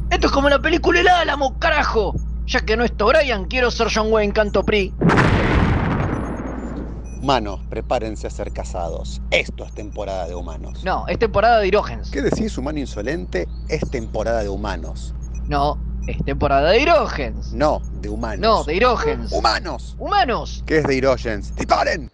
Esto 0.10 0.28
es 0.28 0.34
como 0.34 0.50
la 0.50 0.60
película 0.60 1.00
El 1.00 1.08
Álamo, 1.08 1.58
carajo. 1.60 2.16
Ya 2.46 2.62
que 2.62 2.76
no 2.76 2.84
está 2.84 3.06
Brian, 3.06 3.46
quiero 3.46 3.70
ser 3.70 3.90
John 3.94 4.12
Wayne 4.12 4.34
Canto 4.34 4.64
Pri. 4.64 4.94
Humanos, 7.22 7.60
prepárense 7.70 8.28
a 8.28 8.30
ser 8.30 8.52
casados. 8.52 9.22
Esto 9.30 9.66
es 9.66 9.74
temporada 9.74 10.28
de 10.28 10.36
humanos. 10.36 10.84
No, 10.84 11.06
es 11.08 11.20
temporada 11.20 11.60
de 11.60 11.68
hidrógenos. 11.68 12.10
¿Qué 12.10 12.22
decís, 12.22 12.58
humano 12.58 12.80
insolente? 12.80 13.48
Es 13.68 13.88
temporada 13.92 14.42
de 14.42 14.50
humanos. 14.50 15.14
No, 15.48 15.78
es 16.08 16.24
temporada 16.26 16.72
de 16.72 16.80
hidrógenos. 16.80 17.54
No, 17.54 17.82
de 18.02 18.10
humanos. 18.10 18.40
No, 18.40 18.64
de 18.64 18.76
hidrógenos. 18.76 19.32
¡Humanos! 19.32 19.96
¡Humanos! 20.00 20.64
¿Qué 20.66 20.78
es 20.78 20.84
de 20.86 20.96
hidrógenos? 20.96 21.54
¡Disparen! 21.56 22.10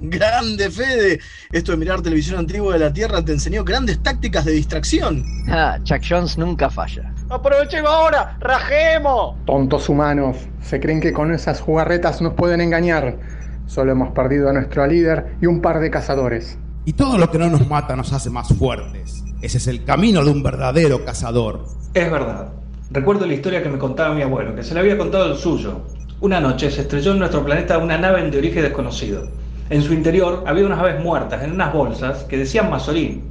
Grande 0.00 0.70
Fede. 0.70 1.20
Esto 1.50 1.72
de 1.72 1.78
mirar 1.78 2.02
televisión 2.02 2.38
antigua 2.38 2.74
de 2.74 2.78
la 2.78 2.92
Tierra 2.92 3.24
te 3.24 3.32
enseñó 3.32 3.64
grandes 3.64 4.02
tácticas 4.02 4.44
de 4.44 4.52
distracción. 4.52 5.24
Ah, 5.48 5.78
Chuck 5.82 6.02
Jones 6.08 6.38
nunca 6.38 6.70
falla. 6.70 7.12
¡Aprovechemos 7.30 7.90
ahora! 7.90 8.36
¡Rajemos! 8.40 9.36
Tontos 9.46 9.88
humanos, 9.88 10.36
se 10.60 10.78
creen 10.78 11.00
que 11.00 11.12
con 11.12 11.32
esas 11.32 11.60
jugarretas 11.60 12.20
nos 12.20 12.34
pueden 12.34 12.60
engañar. 12.60 13.18
Solo 13.66 13.92
hemos 13.92 14.12
perdido 14.12 14.50
a 14.50 14.52
nuestro 14.52 14.86
líder 14.86 15.36
y 15.40 15.46
un 15.46 15.60
par 15.60 15.80
de 15.80 15.90
cazadores. 15.90 16.58
Y 16.84 16.92
todo 16.92 17.16
lo 17.16 17.30
que 17.30 17.38
no 17.38 17.48
nos 17.48 17.66
mata 17.66 17.96
nos 17.96 18.12
hace 18.12 18.30
más 18.30 18.48
fuertes. 18.48 19.24
Ese 19.40 19.58
es 19.58 19.66
el 19.66 19.84
camino 19.84 20.24
de 20.24 20.30
un 20.30 20.42
verdadero 20.42 21.04
cazador. 21.04 21.64
Es 21.94 22.10
verdad. 22.10 22.63
Recuerdo 22.90 23.26
la 23.26 23.34
historia 23.34 23.62
que 23.62 23.68
me 23.68 23.78
contaba 23.78 24.14
mi 24.14 24.22
abuelo, 24.22 24.54
que 24.54 24.62
se 24.62 24.74
le 24.74 24.80
había 24.80 24.98
contado 24.98 25.32
el 25.32 25.38
suyo. 25.38 25.80
Una 26.20 26.40
noche 26.40 26.70
se 26.70 26.82
estrelló 26.82 27.12
en 27.12 27.18
nuestro 27.18 27.44
planeta 27.44 27.78
una 27.78 27.98
nave 27.98 28.30
de 28.30 28.38
origen 28.38 28.62
desconocido. 28.62 29.28
En 29.70 29.82
su 29.82 29.94
interior 29.94 30.44
había 30.46 30.66
unas 30.66 30.78
aves 30.78 31.02
muertas 31.02 31.42
en 31.42 31.52
unas 31.52 31.72
bolsas 31.72 32.24
que 32.24 32.36
decían 32.36 32.70
masolín 32.70 33.22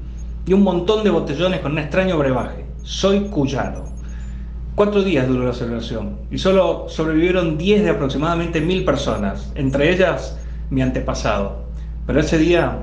y 0.45 0.53
un 0.53 0.63
montón 0.63 1.03
de 1.03 1.11
botellones 1.11 1.59
con 1.59 1.73
un 1.73 1.79
extraño 1.79 2.17
brebaje. 2.17 2.65
Soy 2.81 3.21
cuyano. 3.25 3.85
Cuatro 4.75 5.03
días 5.03 5.27
duró 5.27 5.45
la 5.45 5.53
celebración 5.53 6.17
y 6.31 6.39
solo 6.39 6.85
sobrevivieron 6.89 7.57
10 7.57 7.83
de 7.83 7.89
aproximadamente 7.91 8.59
mil 8.59 8.83
personas, 8.83 9.51
entre 9.53 9.91
ellas 9.93 10.39
mi 10.71 10.81
antepasado. 10.81 11.63
Pero 12.07 12.19
ese 12.19 12.39
día 12.39 12.79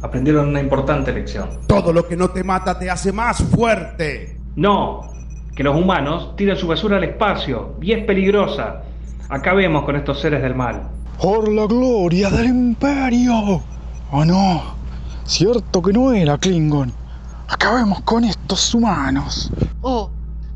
aprendieron 0.00 0.48
una 0.48 0.60
importante 0.60 1.12
lección. 1.12 1.60
Todo 1.68 1.92
lo 1.92 2.08
que 2.08 2.16
no 2.16 2.30
te 2.30 2.42
mata 2.42 2.78
te 2.78 2.90
hace 2.90 3.12
más 3.12 3.42
fuerte. 3.42 4.38
No, 4.56 5.13
que 5.54 5.62
los 5.62 5.76
humanos 5.76 6.34
tiran 6.36 6.56
su 6.56 6.66
basura 6.66 6.96
al 6.96 7.04
espacio 7.04 7.76
y 7.80 7.92
es 7.92 8.04
peligrosa. 8.04 8.82
Acabemos 9.28 9.84
con 9.84 9.96
estos 9.96 10.20
seres 10.20 10.42
del 10.42 10.54
mal. 10.54 10.88
Por 11.20 11.50
la 11.50 11.66
gloria 11.66 12.28
del 12.28 12.46
imperio. 12.46 13.62
Oh 14.10 14.24
no, 14.24 14.74
cierto 15.24 15.80
que 15.80 15.92
no 15.92 16.12
era 16.12 16.36
Klingon. 16.38 16.92
Acabemos 17.48 18.00
con 18.02 18.24
estos 18.24 18.74
humanos. 18.74 19.50
Oh, 19.80 20.10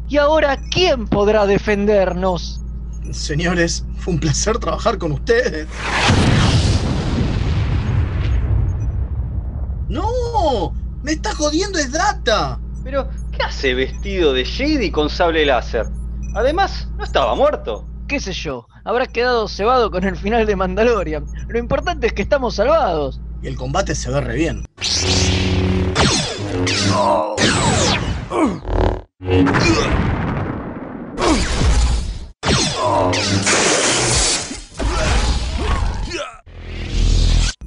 ¿y 0.09 0.17
ahora 0.17 0.59
quién 0.71 1.07
podrá 1.07 1.47
defendernos? 1.47 2.61
Señores, 3.11 3.85
fue 3.99 4.15
un 4.15 4.21
placer 4.21 4.59
trabajar 4.59 4.99
con 4.99 5.13
ustedes. 5.13 5.69
¡No! 9.89 10.73
¡Me 11.03 11.13
está 11.13 11.35
jodiendo 11.35 11.79
es 11.79 11.93
Data! 11.93 12.59
Pero, 12.85 13.09
¿qué 13.39 13.45
hace 13.45 13.75
vestido 13.75 14.33
de 14.33 14.45
Jedi 14.45 14.91
con 14.91 15.09
sable 15.09 15.47
láser? 15.47 15.87
Además, 16.35 16.89
no 16.97 17.05
estaba 17.05 17.35
muerto. 17.35 17.87
¿Qué 18.07 18.21
sé 18.21 18.33
yo? 18.33 18.67
Habrá 18.85 19.07
quedado 19.07 19.49
cebado 19.49 19.91
con 19.91 20.05
el 20.05 20.17
final 20.17 20.47
de 20.47 20.57
Mandalorian. 20.57 21.27
Lo 21.49 21.59
importante 21.59 22.09
es 22.09 22.13
que 22.13 22.23
estamos 22.23 22.57
salvados. 22.57 23.21
Y 23.43 23.47
el 23.47 23.57
combate 23.57 23.95
se 23.95 24.11
ve 24.11 24.21
re 24.21 24.35
bien. 24.35 24.65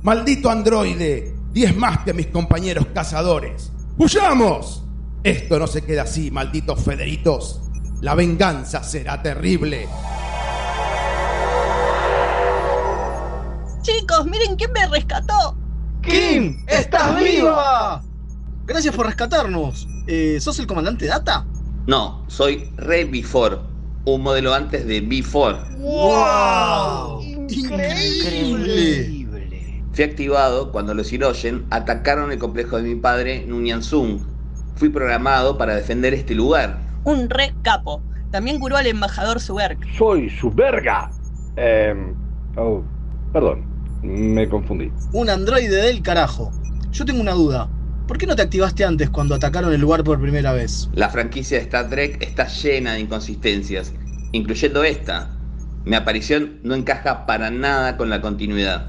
Maldito 0.01 0.49
androide, 0.49 1.33
diez 1.53 1.75
más 1.75 1.99
que 1.99 2.13
mis 2.13 2.27
compañeros 2.27 2.87
cazadores. 2.93 3.71
¡Huyamos! 3.97 4.80
Esto 5.23 5.59
no 5.59 5.67
se 5.67 5.83
queda 5.83 6.01
así, 6.03 6.31
malditos 6.31 6.83
federitos. 6.83 7.61
La 8.01 8.15
venganza 8.15 8.83
será 8.83 9.21
terrible. 9.21 9.87
Chicos, 13.83 14.25
miren 14.25 14.55
quién 14.55 14.71
me 14.71 14.87
rescató. 14.87 15.55
¡Kim! 16.01 16.63
¡Estás 16.67 17.23
viva! 17.23 18.01
Gracias 18.65 18.95
por 18.95 19.05
rescatarnos. 19.05 19.87
Eh, 20.07 20.39
¿Sos 20.41 20.57
el 20.57 20.65
comandante 20.65 21.05
Data? 21.05 21.45
No, 21.85 22.25
soy 22.27 22.71
Re 22.77 23.05
Before, 23.05 23.57
un 24.05 24.23
modelo 24.23 24.55
antes 24.55 24.87
de 24.87 25.01
Before. 25.01 25.57
¡Wow! 25.77 27.21
¡Increíble! 27.47 29.27
Fui 29.93 30.03
activado 30.03 30.71
cuando 30.71 30.95
los 30.95 31.13
Hirogen 31.13 31.67
atacaron 31.69 32.31
el 32.31 32.39
complejo 32.39 32.77
de 32.77 32.83
mi 32.83 32.95
padre, 32.95 33.45
Nunyansung. 33.45 34.30
Fui 34.81 34.89
programado 34.89 35.59
para 35.59 35.75
defender 35.75 36.11
este 36.15 36.33
lugar. 36.33 36.79
Un 37.03 37.29
re 37.29 37.53
capo. 37.61 38.01
También 38.31 38.59
curó 38.59 38.77
al 38.77 38.87
embajador 38.87 39.39
Suberg. 39.39 39.77
Soy 39.95 40.27
su 40.31 40.49
verga. 40.49 41.11
Eh, 41.55 41.93
oh, 42.57 42.81
perdón, 43.31 43.63
me 44.01 44.49
confundí. 44.49 44.91
Un 45.13 45.29
androide 45.29 45.83
del 45.83 46.01
carajo. 46.01 46.51
Yo 46.89 47.05
tengo 47.05 47.21
una 47.21 47.33
duda. 47.33 47.69
¿Por 48.07 48.17
qué 48.17 48.25
no 48.25 48.35
te 48.35 48.41
activaste 48.41 48.83
antes 48.83 49.11
cuando 49.11 49.35
atacaron 49.35 49.71
el 49.71 49.81
lugar 49.81 50.03
por 50.03 50.19
primera 50.19 50.51
vez? 50.51 50.89
La 50.95 51.09
franquicia 51.09 51.59
de 51.59 51.63
Star 51.65 51.87
Trek 51.87 52.17
está 52.19 52.47
llena 52.47 52.93
de 52.93 53.01
inconsistencias, 53.01 53.93
incluyendo 54.31 54.83
esta. 54.83 55.29
Mi 55.85 55.95
aparición 55.95 56.59
no 56.63 56.73
encaja 56.73 57.27
para 57.27 57.51
nada 57.51 57.97
con 57.97 58.09
la 58.09 58.19
continuidad. 58.19 58.87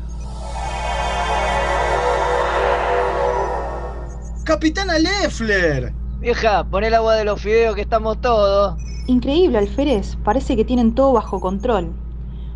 ¡Capitana 4.45 4.99
Leffler! 4.99 5.93
Vieja, 6.19 6.65
pon 6.65 6.83
el 6.83 6.95
agua 6.95 7.15
de 7.15 7.25
los 7.25 7.41
fideos 7.41 7.77
que 7.77 7.83
estamos 7.83 8.21
todos. 8.21 8.77
Increíble, 9.07 9.59
alférez. 9.59 10.17
Parece 10.25 10.57
que 10.57 10.65
tienen 10.65 10.97
todo 10.97 11.13
bajo 11.13 11.39
control. 11.39 11.93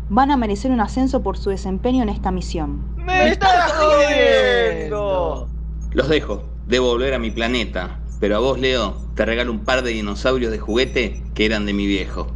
Van 0.09 0.29
a 0.29 0.37
merecer 0.37 0.71
un 0.71 0.81
ascenso 0.81 1.23
por 1.23 1.37
su 1.37 1.49
desempeño 1.49 2.03
en 2.03 2.09
esta 2.09 2.29
misión. 2.29 2.93
¡Me 2.97 3.29
estás 3.29 3.71
jodiendo! 3.71 5.47
Los 5.91 6.09
dejo, 6.09 6.43
debo 6.65 6.87
volver 6.87 7.13
a 7.13 7.19
mi 7.19 7.31
planeta. 7.31 7.99
Pero 8.19 8.35
a 8.35 8.39
vos, 8.39 8.59
Leo, 8.59 8.97
te 9.15 9.25
regalo 9.25 9.51
un 9.51 9.63
par 9.63 9.81
de 9.81 9.91
dinosaurios 9.91 10.51
de 10.51 10.59
juguete 10.59 11.23
que 11.35 11.45
eran 11.45 11.65
de 11.65 11.73
mi 11.73 11.87
viejo. 11.87 12.27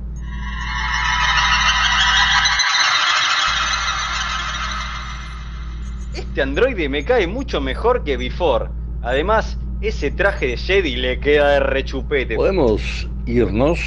Este 6.13 6.41
androide 6.41 6.87
me 6.87 7.03
cae 7.03 7.27
mucho 7.27 7.59
mejor 7.59 8.05
que 8.05 8.15
Before. 8.15 8.69
Además, 9.01 9.57
ese 9.81 10.11
traje 10.11 10.47
de 10.47 10.57
Jedi 10.57 10.95
le 10.95 11.19
queda 11.19 11.51
de 11.53 11.59
rechupete. 11.59 12.35
¿Podemos 12.35 13.09
irnos? 13.25 13.79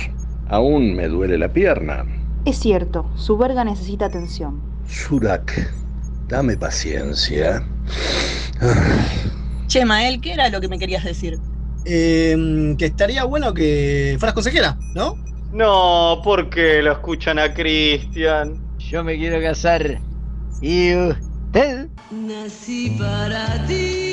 Aún 0.48 0.94
me 0.94 1.08
duele 1.08 1.38
la 1.38 1.52
pierna. 1.52 2.04
Es 2.44 2.58
cierto, 2.58 3.10
su 3.16 3.36
verga 3.38 3.64
necesita 3.64 4.06
atención. 4.06 4.60
Surak, 4.86 5.72
Dame 6.28 6.56
paciencia. 6.56 7.62
Che, 9.66 9.84
Mael, 9.84 10.20
¿qué 10.20 10.32
era 10.32 10.48
lo 10.48 10.60
que 10.60 10.68
me 10.68 10.78
querías 10.78 11.04
decir? 11.04 11.38
Eh, 11.84 12.74
que 12.78 12.86
estaría 12.86 13.24
bueno 13.24 13.52
que 13.52 14.16
fueras 14.18 14.34
consejera, 14.34 14.78
¿no? 14.94 15.16
No, 15.52 16.20
porque 16.24 16.82
lo 16.82 16.92
escuchan 16.92 17.38
a 17.38 17.52
Cristian. 17.52 18.58
Yo 18.78 19.04
me 19.04 19.16
quiero 19.16 19.40
casar. 19.40 20.00
¿Y 20.60 20.94
usted? 20.94 21.88
Nací 22.10 22.96
para 22.98 23.66
ti, 23.66 24.03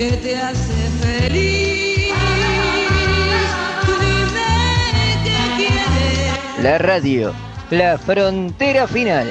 que 0.00 0.12
te 0.12 0.34
hace 0.34 0.72
feliz. 1.02 2.14
Dime 4.78 5.44
quieres. 5.58 6.62
La 6.62 6.78
radio, 6.78 7.34
la 7.68 7.98
frontera 7.98 8.88
final. 8.88 9.28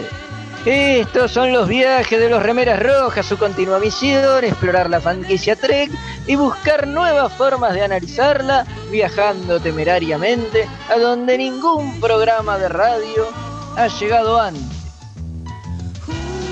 Estos 0.67 1.31
son 1.31 1.53
los 1.53 1.67
viajes 1.67 2.19
de 2.19 2.29
los 2.29 2.43
remeras 2.43 2.83
rojas, 2.83 3.25
su 3.25 3.35
continua 3.39 3.79
misión, 3.79 4.43
explorar 4.43 4.91
la 4.91 5.01
franquicia 5.01 5.55
Trek 5.55 5.89
y 6.27 6.35
buscar 6.35 6.85
nuevas 6.85 7.33
formas 7.33 7.73
de 7.73 7.81
analizarla, 7.81 8.67
viajando 8.91 9.59
temerariamente 9.59 10.67
a 10.87 10.99
donde 10.99 11.39
ningún 11.39 11.99
programa 11.99 12.59
de 12.59 12.69
radio 12.69 13.27
ha 13.75 13.87
llegado 13.87 14.39
antes. 14.39 14.77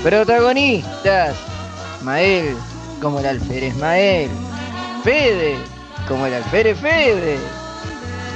Protagonistas, 0.02 1.36
Mael, 2.02 2.56
como 3.00 3.20
el 3.20 3.26
alférez 3.26 3.76
Mael, 3.76 4.30
Fede, 5.04 5.56
como 6.06 6.26
el 6.26 6.34
alférez 6.34 6.78
Fede, 6.78 7.38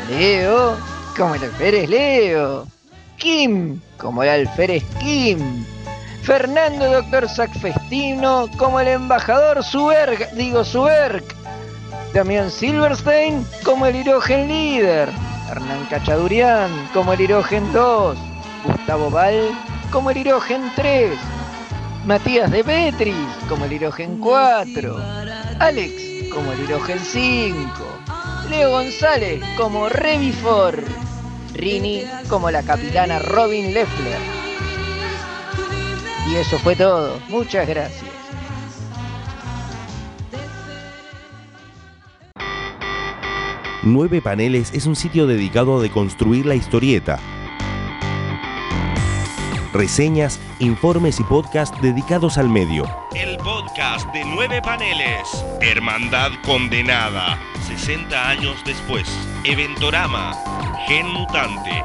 Leo, 0.08 0.76
como 1.16 1.34
el 1.34 1.44
alférez 1.44 1.88
Leo, 1.88 2.66
Kim, 3.16 3.80
como 3.98 4.22
el 4.22 4.28
alférez 4.28 4.84
Kim, 5.00 5.64
Fernando 6.22 6.90
Doctor 6.90 7.28
Sacfestino, 7.28 8.48
como 8.56 8.80
el 8.80 8.88
embajador 8.88 9.62
Suberg, 9.64 10.32
digo 10.34 10.64
Suberg, 10.64 11.24
Damián 12.14 12.50
Silverstein, 12.50 13.46
como 13.64 13.86
el 13.86 13.96
Hirogen 13.96 14.48
líder, 14.48 15.08
Hernán 15.50 15.86
Cachadurian, 15.90 16.70
como 16.92 17.12
el 17.12 17.20
Hirogen 17.20 17.72
2, 17.72 18.16
Gustavo 18.64 19.10
Val, 19.10 19.50
como 19.90 20.10
el 20.10 20.18
Hirogen 20.18 20.62
3, 20.76 21.18
Matías 22.04 22.50
de 22.50 22.64
Petris, 22.64 23.14
como 23.48 23.64
el 23.64 23.74
Hirogen 23.74 24.18
4, 24.18 24.96
Alex, 25.60 26.30
como 26.32 26.50
el 26.52 26.60
Hirogen 26.64 26.98
5, 26.98 27.56
Leo 28.50 28.70
González, 28.70 29.40
como 29.56 29.88
Revifor, 29.88 30.82
Rini, 31.54 32.02
como 32.28 32.50
la 32.50 32.64
capitana 32.64 33.20
Robin 33.20 33.72
Leffler. 33.72 34.18
Y 36.28 36.34
eso 36.34 36.58
fue 36.58 36.74
todo. 36.74 37.20
Muchas 37.28 37.68
gracias. 37.68 38.10
Nueve 43.84 44.20
Paneles 44.20 44.72
es 44.74 44.86
un 44.86 44.96
sitio 44.96 45.28
dedicado 45.28 45.78
a 45.78 45.82
deconstruir 45.82 46.46
la 46.46 46.56
historieta. 46.56 47.20
Reseñas, 49.72 50.38
informes 50.58 51.18
y 51.18 51.24
podcast 51.24 51.74
dedicados 51.80 52.36
al 52.36 52.50
medio. 52.50 52.84
El 53.14 53.38
podcast 53.38 54.06
de 54.12 54.22
nueve 54.22 54.60
paneles. 54.60 55.26
Hermandad 55.62 56.30
condenada. 56.44 57.38
60 57.66 58.28
años 58.28 58.56
después. 58.66 59.08
Eventorama. 59.44 60.34
Gen 60.86 61.06
mutante. 61.08 61.82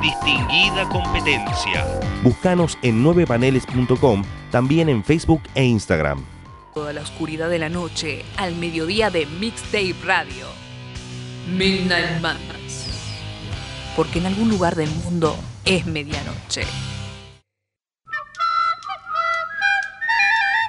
Distinguida 0.00 0.88
competencia. 0.88 1.84
Búscanos 2.22 2.78
en 2.82 3.02
9paneles.com, 3.02 4.22
también 4.52 4.88
en 4.88 5.02
Facebook 5.02 5.42
e 5.56 5.64
Instagram. 5.64 6.24
Toda 6.74 6.92
la 6.92 7.00
oscuridad 7.00 7.50
de 7.50 7.58
la 7.58 7.68
noche 7.68 8.24
al 8.36 8.54
mediodía 8.54 9.10
de 9.10 9.26
Mixtape 9.26 9.96
Radio. 10.04 10.46
Midnight 11.50 12.20
Madness. 12.20 12.86
Porque 13.96 14.20
en 14.20 14.26
algún 14.26 14.48
lugar 14.48 14.76
del 14.76 14.90
mundo 14.90 15.36
es 15.64 15.86
medianoche. 15.86 16.62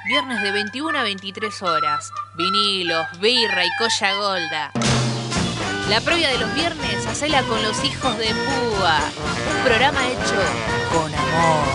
Viernes 0.08 0.40
de 0.40 0.52
21 0.52 0.98
a 0.98 1.02
23 1.02 1.62
horas. 1.64 2.10
Vinilos, 2.34 3.06
birra 3.20 3.62
y 3.66 3.68
colla 3.76 4.14
golda. 4.14 4.72
La 5.90 6.00
previa 6.00 6.30
de 6.30 6.38
los 6.38 6.54
viernes, 6.54 7.06
hacela 7.06 7.42
con 7.42 7.62
los 7.62 7.84
hijos 7.84 8.16
de 8.16 8.28
Púa. 8.28 9.00
Un 9.54 9.64
programa 9.66 10.08
hecho 10.08 10.34
con 10.94 11.14
amor. 11.14 11.66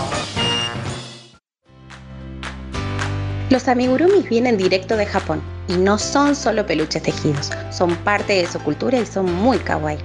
Los 3.50 3.68
amigurumis 3.68 4.28
vienen 4.28 4.56
directo 4.56 4.96
de 4.96 5.06
Japón 5.06 5.40
y 5.68 5.74
no 5.76 5.96
son 5.96 6.34
solo 6.34 6.66
peluches 6.66 7.04
tejidos, 7.04 7.52
son 7.70 7.94
parte 7.98 8.32
de 8.32 8.48
su 8.48 8.58
cultura 8.58 8.98
y 8.98 9.06
son 9.06 9.32
muy 9.32 9.58
kawaii. 9.58 9.98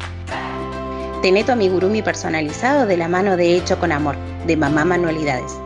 Tené 1.23 1.43
tu 1.43 1.53
amigurumi 1.53 2.03
personalizado 2.03 2.85
de 2.85 2.95
la 2.95 3.07
mano 3.07 3.35
de 3.35 3.57
Hecho 3.57 3.79
con 3.79 3.91
Amor, 3.91 4.15
de 4.45 4.55
Mamá 4.55 4.85
Manualidades. 4.85 5.57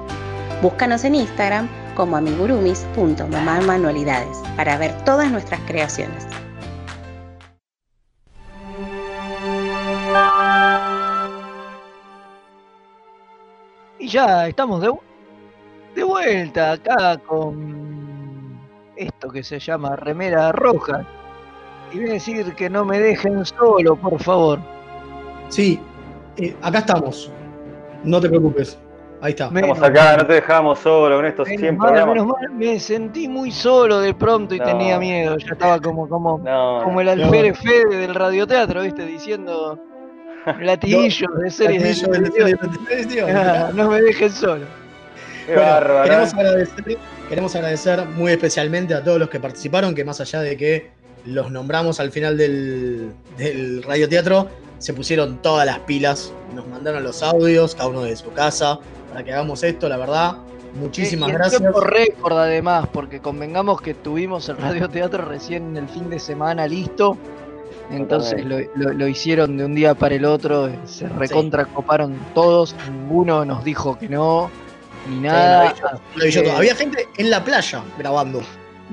Búscanos 0.61 1.03
en 1.03 1.16
Instagram 1.16 1.82
como 1.96 2.18
amigurumis.mamamanualidades 2.18 4.38
para 4.56 4.78
ver 4.78 4.94
todas 5.06 5.32
nuestras 5.32 5.60
creaciones. 5.62 6.28
Y 14.00 14.08
ya 14.08 14.48
estamos 14.48 14.82
de, 14.82 14.91
de 15.96 16.04
vuelta 16.04 16.74
acá 16.74 17.18
con 17.20 18.60
esto 18.96 19.30
que 19.30 19.44
se 19.44 19.60
llama 19.60 19.96
remera 19.96 20.52
roja. 20.52 21.06
Y 21.91 22.00
voy 22.00 22.10
a 22.10 22.14
decir 22.14 22.54
que 22.56 22.70
no 22.70 22.86
me 22.86 23.00
dejen 23.00 23.46
solo, 23.46 23.96
por 23.96 24.22
favor. 24.22 24.60
Sí, 25.50 25.80
eh, 26.38 26.56
acá 26.62 26.80
estamos. 26.80 27.32
No 28.04 28.20
te 28.20 28.30
preocupes. 28.30 28.78
Ahí 29.24 29.30
está. 29.30 29.45
Estamos 29.45 29.82
acá, 29.82 30.17
no 30.17 30.28
te 30.28 30.34
dejamos 30.34 30.80
solo 30.80 31.15
con 31.15 31.26
estos 31.26 31.47
Menos 31.47 31.61
100 31.61 31.78
mal, 31.78 31.88
programas. 31.93 32.15
menos 32.15 32.28
mal, 32.28 32.49
me 32.51 32.78
sentí 32.78 33.30
muy 33.30 33.51
solo 33.51 34.01
de 34.01 34.13
pronto 34.13 34.53
y 34.53 34.59
No. 34.59 34.65
tenía 34.65 34.99
miedo. 34.99 35.38
Ya 35.38 35.53
estaba 35.53 35.80
como, 35.80 36.09
como, 36.09 36.39
No, 36.39 36.82
como 36.84 36.99
el 36.99 37.05
no. 37.05 37.11
alférez 37.13 37.57
Fede 37.57 37.95
del 37.99 38.15
radioteatro, 38.15 38.82
¿viste? 38.82 39.05
Diciendo 39.05 39.80
latiguillos 40.59 41.30
de 41.41 41.49
series 41.49 41.84
de 41.84 41.93
series 41.95 43.07
de. 43.15 43.21
Ah, 43.32 43.71
No 43.74 43.89
me 43.91 44.01
dejen 44.01 44.30
solo. 44.30 44.65
Qué 45.45 45.53
Bueno, 45.55 45.69
bárbaro. 45.71 46.03
queremos 46.03 46.34
¿eh? 46.34 46.36
agradecer, 46.39 46.97
queremos 47.30 47.55
agradecer 47.55 48.05
muy 48.07 48.32
especialmente 48.34 48.93
a 48.93 49.01
todos 49.01 49.19
los 49.19 49.30
que 49.30 49.39
participaron, 49.39 49.95
que 49.95 50.03
más 50.03 50.19
allá 50.19 50.41
de 50.41 50.57
que 50.57 50.91
los 51.24 51.49
nombramos 51.49 52.01
al 52.01 52.11
final 52.11 52.38
del, 52.38 53.13
del 53.38 53.84
radioteatro, 53.84 54.49
se 54.80 54.93
pusieron 54.93 55.41
todas 55.41 55.65
las 55.65 55.80
pilas, 55.80 56.34
nos 56.53 56.67
mandaron 56.67 57.03
los 57.05 57.24
audios, 57.24 57.74
cada 57.74 57.88
uno 57.88 58.01
de 58.03 58.17
su 58.17 58.34
casa, 58.34 58.80
para 59.14 59.24
que 59.24 59.32
hagamos 59.32 59.64
esto, 59.64 59.88
la 59.88 59.97
verdad. 59.97 60.38
Muchísimas 60.74 61.30
Y 61.30 61.34
gracias. 61.34 61.61
tiempo 61.61 61.82
récord 61.82 62.36
además, 62.36 62.88
porque 62.91 63.20
convengamos 63.20 63.80
que 63.80 63.93
tuvimos 63.93 64.49
el 64.49 64.57
radioteatro 64.57 65.24
recién 65.24 65.78
el 65.78 65.88
fin 65.88 66.09
de 66.09 66.20
semana 66.20 66.66
listo. 66.68 67.16
Entonces 67.91 68.43
lo, 68.43 68.57
lo- 68.76 68.93
lo 68.93 69.07
hicieron 69.07 69.55
de 69.57 69.66
un 69.66 69.76
día 69.76 69.93
para 69.93 70.16
el 70.16 70.26
otro, 70.26 70.68
eh, 70.68 70.80
se 70.86 71.07
recontra 71.07 71.66
coparon 71.66 72.18
todos, 72.34 72.76
ninguno 72.89 73.45
nos 73.45 73.64
dijo 73.64 73.99
que 73.99 74.09
no, 74.09 74.49
ni 75.07 75.20
nada. 75.20 75.74
que- 76.20 76.51
Había 76.51 76.74
gente 76.76 77.07
en 77.18 77.30
la 77.30 77.43
playa 77.43 77.84
grabando 77.99 78.41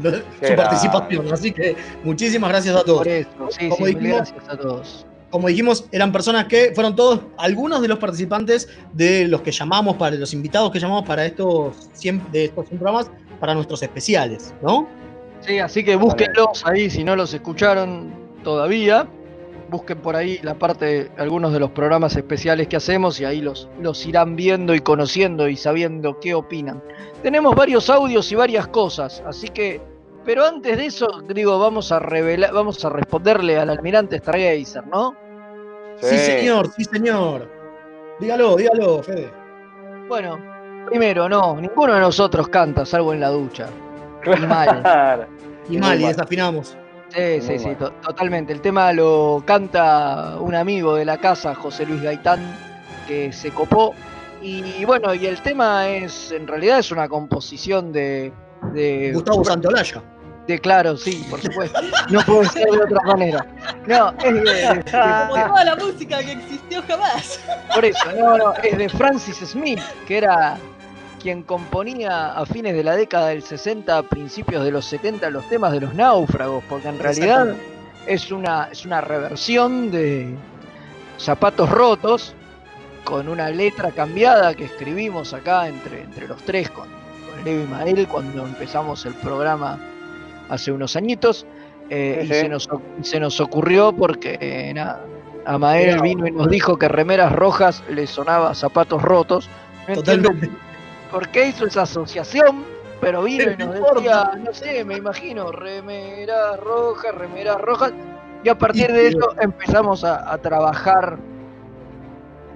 su 0.02 0.54
participación, 0.56 1.32
así 1.32 1.50
que 1.52 1.76
muchísimas 2.04 2.50
gracias 2.50 2.76
a 2.76 2.84
todos. 2.84 2.98
Por 2.98 3.08
eso, 3.08 3.28
sí, 3.50 3.68
Como 3.70 3.86
sí, 3.86 3.94
mil 3.94 3.98
dijimos, 4.04 4.32
gracias 4.32 4.48
a 4.50 4.56
todos. 4.58 5.06
Como 5.30 5.48
dijimos, 5.48 5.86
eran 5.92 6.12
personas 6.12 6.46
que 6.46 6.72
fueron 6.74 6.96
todos, 6.96 7.20
algunos 7.38 7.80
de 7.80 7.88
los 7.88 7.98
participantes 7.98 8.68
de 8.92 9.26
los 9.28 9.42
que 9.42 9.52
llamamos, 9.52 9.96
para 9.96 10.16
los 10.16 10.32
invitados 10.34 10.70
que 10.72 10.80
llamamos 10.80 11.06
para 11.06 11.24
estos 11.24 11.88
100, 11.94 12.32
de 12.32 12.46
estos 12.46 12.66
100 12.66 12.78
programas, 12.78 13.10
para 13.38 13.54
nuestros 13.54 13.82
especiales, 13.82 14.52
¿no? 14.60 14.88
Sí, 15.40 15.58
así 15.58 15.84
que 15.84 15.96
búsquenlos 15.96 16.64
ahí 16.66 16.90
si 16.90 17.02
no 17.04 17.16
los 17.16 17.32
escucharon 17.32 18.12
todavía. 18.44 19.08
Busquen 19.70 19.98
por 19.98 20.16
ahí 20.16 20.40
la 20.42 20.58
parte, 20.58 21.10
algunos 21.16 21.52
de 21.52 21.60
los 21.60 21.70
programas 21.70 22.16
especiales 22.16 22.66
que 22.66 22.76
hacemos 22.76 23.20
y 23.20 23.24
ahí 23.24 23.40
los, 23.40 23.68
los 23.80 24.04
irán 24.04 24.34
viendo 24.34 24.74
y 24.74 24.80
conociendo 24.80 25.48
y 25.48 25.56
sabiendo 25.56 26.18
qué 26.18 26.34
opinan. 26.34 26.82
Tenemos 27.22 27.54
varios 27.54 27.88
audios 27.88 28.30
y 28.32 28.34
varias 28.34 28.66
cosas, 28.66 29.22
así 29.24 29.48
que, 29.48 29.80
pero 30.24 30.44
antes 30.44 30.76
de 30.76 30.86
eso, 30.86 31.22
digo, 31.28 31.58
vamos 31.58 31.92
a 31.92 31.98
revelar, 31.98 32.52
vamos 32.52 32.84
a 32.84 32.90
responderle 32.90 33.58
al 33.58 33.70
almirante 33.70 34.18
Stargazer, 34.18 34.86
¿no? 34.86 35.14
Sí, 36.00 36.16
señor, 36.16 36.70
sí, 36.76 36.84
señor. 36.84 37.48
Dígalo, 38.18 38.56
dígalo, 38.56 39.02
Fede. 39.02 39.30
Bueno, 40.08 40.38
primero, 40.86 41.28
no, 41.28 41.56
ninguno 41.60 41.94
de 41.94 42.00
nosotros 42.00 42.48
canta, 42.48 42.84
salvo 42.86 43.12
en 43.12 43.20
la 43.20 43.28
ducha. 43.28 43.66
Y 44.24 44.46
mal. 44.46 44.82
Claro. 44.82 45.26
Y 45.68 45.78
mal, 45.78 46.00
y 46.00 46.06
desafinamos. 46.06 46.76
Sí, 47.08 47.40
sí, 47.40 47.58
sí, 47.58 47.74
to- 47.74 47.90
totalmente. 48.02 48.52
El 48.52 48.60
tema 48.60 48.92
lo 48.92 49.42
canta 49.44 50.36
un 50.38 50.54
amigo 50.54 50.94
de 50.94 51.04
la 51.04 51.18
casa, 51.18 51.54
José 51.54 51.86
Luis 51.86 52.02
Gaitán, 52.02 52.40
que 53.06 53.32
se 53.32 53.50
copó. 53.50 53.94
Y 54.42 54.84
bueno, 54.84 55.14
y 55.14 55.26
el 55.26 55.40
tema 55.42 55.88
es, 55.88 56.32
en 56.32 56.46
realidad 56.46 56.78
es 56.78 56.90
una 56.92 57.08
composición 57.08 57.92
de... 57.92 58.32
de 58.72 59.12
Gustavo 59.14 59.44
Santolaya. 59.44 60.02
De 60.46 60.58
claro, 60.58 60.96
sí, 60.96 61.24
por 61.30 61.40
supuesto. 61.40 61.80
No 62.10 62.20
puede 62.22 62.48
ser 62.48 62.64
de 62.70 62.78
otra 62.82 63.00
manera. 63.06 63.46
No, 63.86 64.10
es 64.22 64.34
de, 64.34 64.40
de- 64.40 64.84
Como 64.90 65.36
de- 65.36 65.44
toda 65.44 65.64
la 65.64 65.76
música 65.76 66.18
que 66.18 66.32
existió 66.32 66.82
jamás. 66.88 67.38
por 67.74 67.84
eso, 67.84 68.12
no, 68.18 68.36
no, 68.38 68.52
es 68.54 68.76
de 68.76 68.88
Francis 68.88 69.36
Smith, 69.36 69.78
que 70.08 70.18
era 70.18 70.56
quien 71.22 71.42
componía 71.42 72.32
a 72.32 72.46
fines 72.46 72.74
de 72.74 72.82
la 72.82 72.96
década 72.96 73.28
del 73.28 73.42
60, 73.42 73.96
a 73.98 74.02
principios 74.02 74.64
de 74.64 74.70
los 74.72 74.86
70, 74.86 75.28
los 75.30 75.46
temas 75.48 75.72
de 75.72 75.80
los 75.80 75.94
náufragos, 75.94 76.64
porque 76.68 76.88
en 76.88 76.98
realidad 76.98 77.54
es 78.06 78.32
una, 78.32 78.68
es 78.72 78.84
una 78.86 79.00
reversión 79.02 79.90
de 79.92 80.34
Zapatos 81.18 81.68
Rotos, 81.70 82.34
con 83.04 83.28
una 83.28 83.50
letra 83.50 83.90
cambiada 83.92 84.54
que 84.54 84.64
escribimos 84.64 85.32
acá 85.34 85.68
entre, 85.68 86.02
entre 86.02 86.26
los 86.26 86.42
tres, 86.42 86.70
con, 86.70 86.88
con 87.30 87.48
y 87.48 87.66
Mael, 87.66 88.06
cuando 88.08 88.44
empezamos 88.46 89.04
el 89.06 89.14
programa 89.14 89.78
hace 90.48 90.72
unos 90.72 90.96
añitos. 90.96 91.46
eh, 91.88 92.20
Sí, 92.22 92.32
y 92.32 92.34
se 92.34 92.48
nos, 92.48 92.68
se 93.02 93.18
nos 93.20 93.40
ocurrió 93.40 93.92
porque 93.92 94.38
eh, 94.40 94.72
nada, 94.74 95.00
a 95.44 95.58
Mael 95.58 95.90
Era- 95.90 96.02
vino 96.02 96.26
y 96.26 96.30
nos 96.30 96.48
dijo 96.48 96.78
que 96.78 96.88
remeras 96.88 97.32
rojas 97.32 97.82
le 97.88 98.06
sonaba 98.06 98.54
zapatos 98.54 99.02
rotos. 99.02 99.48
No 99.88 99.94
Totalmente. 99.94 100.50
por 101.10 101.28
qué 101.28 101.48
hizo 101.48 101.66
esa 101.66 101.82
asociación, 101.82 102.64
pero 103.00 103.22
vino 103.24 103.50
y 103.50 103.56
No 103.56 103.66
nos 103.74 103.94
decía, 103.94 104.30
no 104.44 104.52
sé, 104.52 104.84
me 104.84 104.96
imagino, 104.96 105.50
remeras 105.50 106.60
rojas, 106.60 107.14
remeras 107.14 107.60
rojas. 107.60 107.92
Y 108.44 108.48
a 108.48 108.56
partir 108.56 108.92
de 108.92 109.08
eso 109.08 109.34
empezamos 109.40 110.04
a, 110.04 110.32
a 110.32 110.38
trabajar 110.38 111.18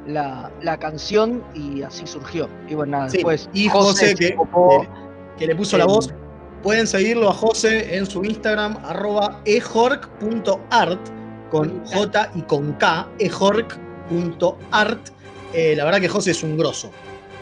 la, 0.07 0.51
la 0.63 0.77
canción 0.79 1.43
y 1.55 1.83
así 1.83 2.07
surgió. 2.07 2.49
Y 2.69 2.75
bueno, 2.75 2.93
nada, 2.99 3.11
Sí, 3.11 3.19
después 3.19 3.49
y 3.53 3.69
José, 3.69 4.15
que, 4.15 4.35
que- 4.35 4.89
que 5.39 5.47
le 5.47 5.57
puso 5.57 5.77
la 5.79 5.87
voz. 5.87 6.11
Pueden 6.63 6.87
seguirlo 6.87 7.29
a 7.29 7.35
José 7.35 7.97
en 7.97 8.07
su 8.07 8.25
Instagram, 8.25 8.79
arroba 8.85 9.41
ejork.art, 9.45 11.01
con 11.51 11.85
J 11.87 12.31
y 12.35 12.43
con 12.43 12.73
K, 12.75 13.07
ejork.art. 13.19 15.09
Eh, 15.53 15.75
la 15.77 15.85
verdad 15.85 16.01
que 16.01 16.09
José 16.09 16.31
es 16.33 16.43
un 16.43 16.57
grosso. 16.57 16.91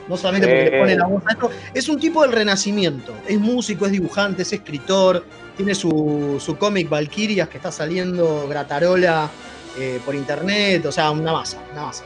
No 0.09 0.17
solamente 0.17 0.49
porque 0.49 0.67
Eh. 0.67 0.71
le 0.71 0.79
pone 0.81 0.97
la 0.97 1.07
voz 1.07 1.23
a 1.27 1.33
esto, 1.33 1.51
es 1.73 1.89
un 1.89 1.99
tipo 2.01 2.23
del 2.23 2.33
renacimiento. 2.33 3.13
Es 3.27 3.39
músico, 3.39 3.87
es 3.87 3.93
dibujante, 3.93 4.43
es 4.43 4.53
escritor, 4.53 5.25
tiene 5.57 5.75
su, 5.75 6.39
su 6.41 6.57
cómic 6.59 6.89
Valkyrias 6.89 7.49
que 7.49 7.59
está 7.59 7.71
saliendo 7.71 8.47
gratarola 8.49 9.31
eh, 9.79 10.01
por 10.05 10.15
internet, 10.15 10.85
o 10.85 10.93
sea, 10.93 11.11
una 11.13 11.33
masa, 11.33 11.59
una 11.73 11.83
masa. 11.87 12.05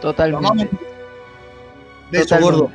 Totalmente. 0.00 0.68
Beso, 2.10 2.24
Totalmente. 2.24 2.58
gordo. 2.58 2.70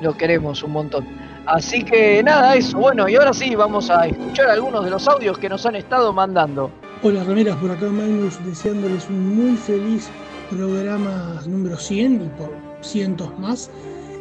Lo 0.00 0.16
queremos 0.16 0.62
un 0.62 0.72
montón. 0.72 1.06
Así 1.46 1.84
que 1.84 2.22
nada, 2.22 2.54
eso. 2.56 2.78
Bueno, 2.78 3.08
y 3.08 3.16
ahora 3.16 3.32
sí, 3.32 3.54
vamos 3.54 3.90
a 3.90 4.06
escuchar 4.06 4.48
algunos 4.50 4.84
de 4.84 4.90
los 4.90 5.06
audios 5.08 5.38
que 5.38 5.48
nos 5.48 5.64
han 5.66 5.76
estado 5.76 6.12
mandando. 6.12 6.70
Hola 7.02 7.22
remeras, 7.24 7.56
por 7.56 7.70
acá 7.70 7.86
Magnus 7.86 8.42
deseándoles 8.46 9.08
un 9.10 9.36
muy 9.36 9.56
feliz 9.58 10.08
programa 10.50 11.40
número 11.46 11.76
100 11.76 12.14
y 12.14 12.28
por 12.38 12.50
cientos 12.80 13.38
más. 13.38 13.70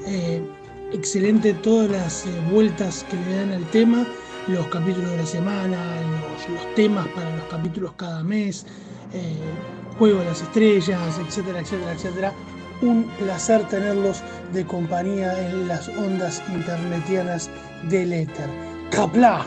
Eh, 0.05 0.41
excelente 0.91 1.53
todas 1.53 1.89
las 1.89 2.25
eh, 2.25 2.29
vueltas 2.51 3.05
que 3.09 3.15
le 3.15 3.37
dan 3.37 3.51
al 3.53 3.63
tema, 3.71 4.05
los 4.47 4.67
capítulos 4.67 5.11
de 5.11 5.17
la 5.17 5.25
semana, 5.25 5.77
los, 6.21 6.49
los 6.49 6.75
temas 6.75 7.07
para 7.09 7.33
los 7.37 7.45
capítulos 7.45 7.93
cada 7.95 8.21
mes, 8.21 8.65
Juego 9.99 10.19
de 10.19 10.25
las 10.25 10.41
Estrellas, 10.41 11.19
etcétera, 11.25 11.59
etcétera, 11.59 11.91
etcétera. 11.93 12.33
Un 12.81 13.03
placer 13.19 13.63
tenerlos 13.67 14.21
de 14.51 14.65
compañía 14.65 15.39
en 15.49 15.67
las 15.67 15.87
ondas 15.89 16.41
internetianas 16.53 17.49
del 17.83 18.11
éter. 18.13 18.47
¡Capla! 18.91 19.45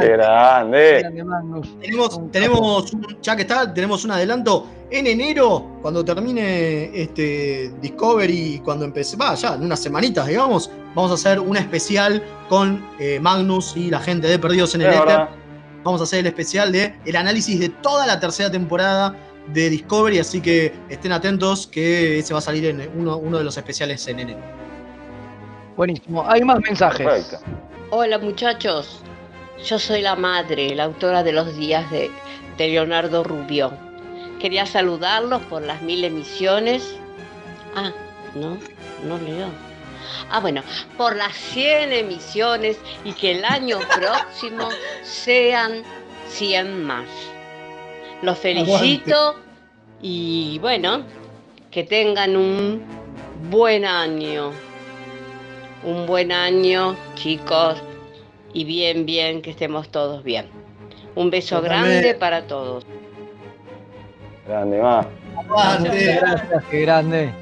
Qué 0.00 0.08
grande. 0.08 1.02
Tenemos, 1.80 2.20
tenemos 2.32 2.92
un- 2.92 3.06
ya 3.22 3.36
que 3.36 3.42
está, 3.42 3.72
tenemos 3.72 4.04
un 4.04 4.10
adelanto. 4.10 4.66
En 4.90 5.06
enero, 5.06 5.78
cuando 5.80 6.04
termine 6.04 6.90
este 7.00 7.72
Discovery, 7.80 8.60
cuando 8.64 8.84
empecé, 8.84 9.16
va, 9.16 9.34
ya 9.34 9.54
en 9.54 9.62
unas 9.62 9.78
semanitas, 9.80 10.26
digamos, 10.26 10.70
vamos 10.94 11.10
a 11.12 11.14
hacer 11.14 11.38
un 11.38 11.56
especial 11.56 12.22
con 12.48 12.84
eh, 12.98 13.18
Magnus 13.20 13.76
y 13.76 13.90
la 13.90 14.00
gente 14.00 14.26
de 14.26 14.38
Perdidos 14.40 14.74
en 14.74 14.82
el 14.82 14.88
Éter. 15.02 15.28
Vamos 15.84 16.00
a 16.00 16.04
hacer 16.04 16.20
el 16.20 16.26
especial 16.26 16.72
de 16.72 16.94
el 17.04 17.14
análisis 17.16 17.60
de 17.60 17.68
toda 17.68 18.06
la 18.06 18.18
tercera 18.18 18.50
temporada 18.50 19.14
de 19.48 19.68
Discovery, 19.68 20.18
así 20.18 20.40
que 20.40 20.72
estén 20.88 21.12
atentos 21.12 21.66
que 21.66 22.18
ese 22.18 22.32
va 22.32 22.38
a 22.38 22.42
salir 22.42 22.64
en 22.64 22.90
uno, 22.96 23.18
uno 23.18 23.38
de 23.38 23.44
los 23.44 23.56
especiales 23.56 24.08
en 24.08 24.20
enero. 24.20 24.40
Buenísimo. 25.76 26.24
Hay 26.28 26.42
más 26.42 26.60
mensajes. 26.60 27.06
Perfecto. 27.06 27.44
Hola 27.90 28.18
muchachos, 28.18 29.00
yo 29.64 29.78
soy 29.78 30.00
la 30.00 30.16
madre, 30.16 30.74
la 30.74 30.84
autora 30.84 31.22
de 31.22 31.32
los 31.32 31.54
días 31.56 31.88
de, 31.90 32.10
de 32.56 32.68
Leonardo 32.68 33.22
Rubio. 33.22 33.72
Quería 34.40 34.64
saludarlos 34.66 35.42
por 35.42 35.62
las 35.62 35.82
mil 35.82 36.02
emisiones. 36.02 36.96
Ah, 37.76 37.92
no, 38.34 38.56
no 39.06 39.18
leo. 39.18 39.48
Ah, 40.30 40.40
bueno, 40.40 40.62
por 40.96 41.16
las 41.16 41.32
100 41.34 41.92
emisiones 41.92 42.78
y 43.04 43.12
que 43.12 43.32
el 43.32 43.44
año 43.44 43.78
próximo 43.94 44.68
sean 45.02 45.82
100 46.28 46.84
más. 46.84 47.06
Los 48.22 48.38
felicito 48.38 49.36
y 50.00 50.58
bueno, 50.60 51.04
que 51.70 51.84
tengan 51.84 52.36
un 52.36 52.82
buen 53.50 53.84
año. 53.84 54.52
Un 55.82 56.06
buen 56.06 56.32
año, 56.32 56.96
chicos, 57.14 57.76
y 58.54 58.64
bien, 58.64 59.04
bien, 59.04 59.42
que 59.42 59.50
estemos 59.50 59.90
todos 59.90 60.24
bien. 60.24 60.46
Un 61.14 61.30
beso 61.30 61.60
grande 61.60 62.14
para 62.14 62.46
todos. 62.46 62.86
Grande, 64.46 64.80
más. 64.80 65.06
Aguante. 65.36 66.14
Gracias, 66.20 66.64
qué 66.70 66.80
grande. 66.80 67.32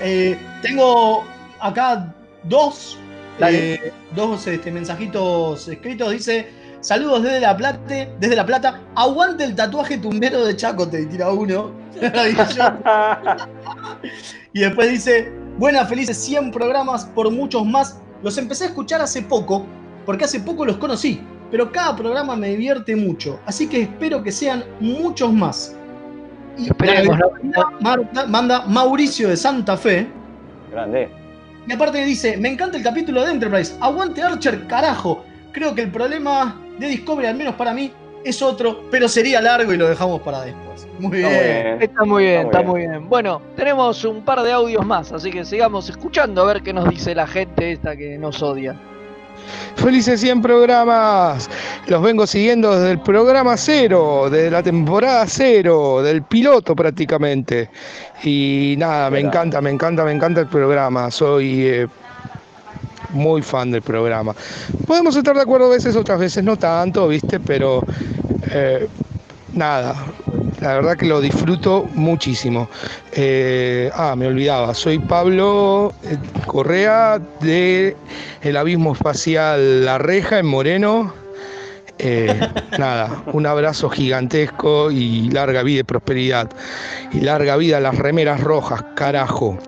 Eh, 0.00 0.38
tengo 0.62 1.24
acá 1.62 2.14
dos, 2.44 2.98
eh, 3.40 3.92
dos 4.14 4.46
este, 4.46 4.70
mensajitos 4.70 5.68
escritos. 5.68 6.12
Dice: 6.12 6.48
Saludos 6.80 7.22
desde 7.22 7.40
La 7.40 7.56
Plata, 7.56 8.08
desde 8.18 8.36
La 8.36 8.44
Plata. 8.44 8.80
Aguante 8.94 9.44
el 9.44 9.54
tatuaje 9.54 9.98
tumbero 9.98 10.44
de 10.44 10.56
Chaco, 10.56 10.88
te 10.88 11.06
tira 11.06 11.30
uno. 11.30 11.70
y 14.52 14.60
después 14.60 14.90
dice: 14.90 15.32
Buenas, 15.58 15.88
felices 15.88 16.16
100 16.18 16.50
programas 16.50 17.06
por 17.06 17.30
muchos 17.30 17.64
más. 17.64 17.98
Los 18.22 18.38
empecé 18.38 18.64
a 18.64 18.66
escuchar 18.68 19.00
hace 19.00 19.22
poco, 19.22 19.66
porque 20.04 20.24
hace 20.24 20.40
poco 20.40 20.64
los 20.64 20.76
conocí. 20.76 21.20
Pero 21.50 21.70
cada 21.70 21.94
programa 21.94 22.34
me 22.34 22.48
divierte 22.48 22.96
mucho. 22.96 23.38
Así 23.44 23.68
que 23.68 23.82
espero 23.82 24.22
que 24.22 24.32
sean 24.32 24.64
muchos 24.80 25.32
más. 25.32 25.76
Y 26.56 26.70
manda 28.28 28.64
Mauricio 28.66 29.28
de 29.28 29.36
Santa 29.36 29.76
Fe. 29.76 30.06
Grande. 30.70 31.21
Y 31.66 31.72
aparte 31.72 32.04
dice, 32.04 32.36
me 32.36 32.48
encanta 32.48 32.76
el 32.76 32.82
capítulo 32.82 33.24
de 33.24 33.32
Enterprise. 33.32 33.74
Aguante 33.80 34.22
Archer, 34.22 34.66
carajo. 34.66 35.24
Creo 35.52 35.74
que 35.74 35.82
el 35.82 35.90
problema 35.90 36.60
de 36.78 36.88
Discovery, 36.88 37.28
al 37.28 37.36
menos 37.36 37.54
para 37.54 37.72
mí, 37.72 37.92
es 38.24 38.42
otro, 38.42 38.84
pero 38.90 39.08
sería 39.08 39.40
largo 39.40 39.72
y 39.72 39.76
lo 39.76 39.88
dejamos 39.88 40.20
para 40.22 40.42
después. 40.42 40.86
Muy 40.98 41.18
bien. 41.18 41.28
Está 41.28 41.34
muy 41.34 41.44
bien. 41.44 41.82
Está 41.82 42.04
muy 42.04 42.24
bien, 42.24 42.40
Está 42.40 42.58
está 42.58 42.62
muy 42.62 42.80
muy 42.80 42.88
bien. 42.88 43.08
Bueno, 43.08 43.42
tenemos 43.56 44.04
un 44.04 44.22
par 44.22 44.42
de 44.42 44.52
audios 44.52 44.84
más, 44.86 45.12
así 45.12 45.30
que 45.30 45.44
sigamos 45.44 45.88
escuchando 45.88 46.42
a 46.42 46.46
ver 46.46 46.62
qué 46.62 46.72
nos 46.72 46.88
dice 46.88 47.14
la 47.14 47.26
gente 47.26 47.72
esta 47.72 47.96
que 47.96 48.18
nos 48.18 48.42
odia. 48.42 48.76
Felices 49.76 50.20
100 50.20 50.42
programas. 50.42 51.50
Los 51.86 52.02
vengo 52.02 52.26
siguiendo 52.26 52.78
desde 52.78 52.92
el 52.92 53.00
programa 53.00 53.56
cero, 53.56 54.28
desde 54.30 54.50
la 54.50 54.62
temporada 54.62 55.24
cero, 55.26 56.02
del 56.02 56.22
piloto 56.22 56.76
prácticamente. 56.76 57.70
Y 58.22 58.74
nada, 58.78 59.10
me 59.10 59.20
encanta, 59.20 59.60
me 59.60 59.70
encanta, 59.70 60.04
me 60.04 60.12
encanta 60.12 60.40
el 60.40 60.48
programa. 60.48 61.10
Soy 61.10 61.66
eh, 61.66 61.86
muy 63.10 63.42
fan 63.42 63.70
del 63.70 63.82
programa. 63.82 64.34
Podemos 64.86 65.16
estar 65.16 65.34
de 65.34 65.42
acuerdo 65.42 65.66
a 65.66 65.70
veces, 65.70 65.96
otras 65.96 66.18
veces 66.18 66.44
no 66.44 66.56
tanto, 66.56 67.08
¿viste? 67.08 67.40
Pero 67.40 67.82
eh, 68.50 68.88
nada, 69.52 69.94
la 70.62 70.74
verdad 70.74 70.96
que 70.96 71.06
lo 71.06 71.20
disfruto 71.20 71.88
muchísimo. 71.94 72.68
Eh, 73.12 73.90
ah, 73.94 74.14
me 74.16 74.28
olvidaba, 74.28 74.72
soy 74.74 75.00
Pablo 75.00 75.92
eh, 76.04 76.16
Correa 76.46 77.20
de 77.40 77.96
el 78.42 78.56
Abismo 78.56 78.92
Espacial 78.92 79.84
La 79.84 79.98
Reja 79.98 80.38
en 80.38 80.46
Moreno. 80.46 81.12
Eh, 81.98 82.40
nada, 82.78 83.24
un 83.32 83.44
abrazo 83.46 83.90
gigantesco 83.90 84.92
y 84.92 85.30
larga 85.30 85.64
vida 85.64 85.80
y 85.80 85.84
prosperidad. 85.84 86.48
Y 87.12 87.20
larga 87.20 87.56
vida 87.56 87.78
a 87.78 87.80
las 87.80 87.98
remeras 87.98 88.40
rojas, 88.40 88.84
carajo. 88.94 89.58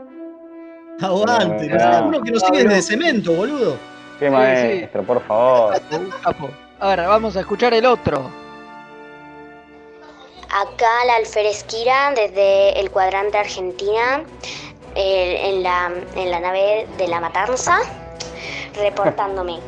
Aguante. 1.01 1.73
Ah. 1.77 2.05
Uno 2.07 2.23
que 2.23 2.31
nos 2.31 2.43
sigue 2.43 2.63
desde 2.63 2.83
cemento, 2.83 3.33
boludo. 3.33 3.77
Qué 4.21 4.27
Sí, 4.27 4.33
maestro, 4.33 5.03
por 5.03 5.21
favor. 5.27 5.75
Ahora 6.79 7.09
vamos 7.09 7.37
a 7.37 7.41
escuchar 7.41 7.75
el 7.75 7.85
otro. 7.85 8.44
Acá 10.55 11.05
la 11.05 11.17
alferezquira 11.17 12.13
desde 12.15 12.79
el 12.79 12.91
cuadrante 12.91 13.37
Argentina, 13.37 14.25
eh, 14.95 15.49
en, 15.51 15.63
la, 15.65 15.91
en 16.15 16.31
la 16.31 16.39
nave 16.39 16.87
de 16.97 17.09
la 17.09 17.21
Matanza, 17.21 17.77
reportándome. 18.77 19.59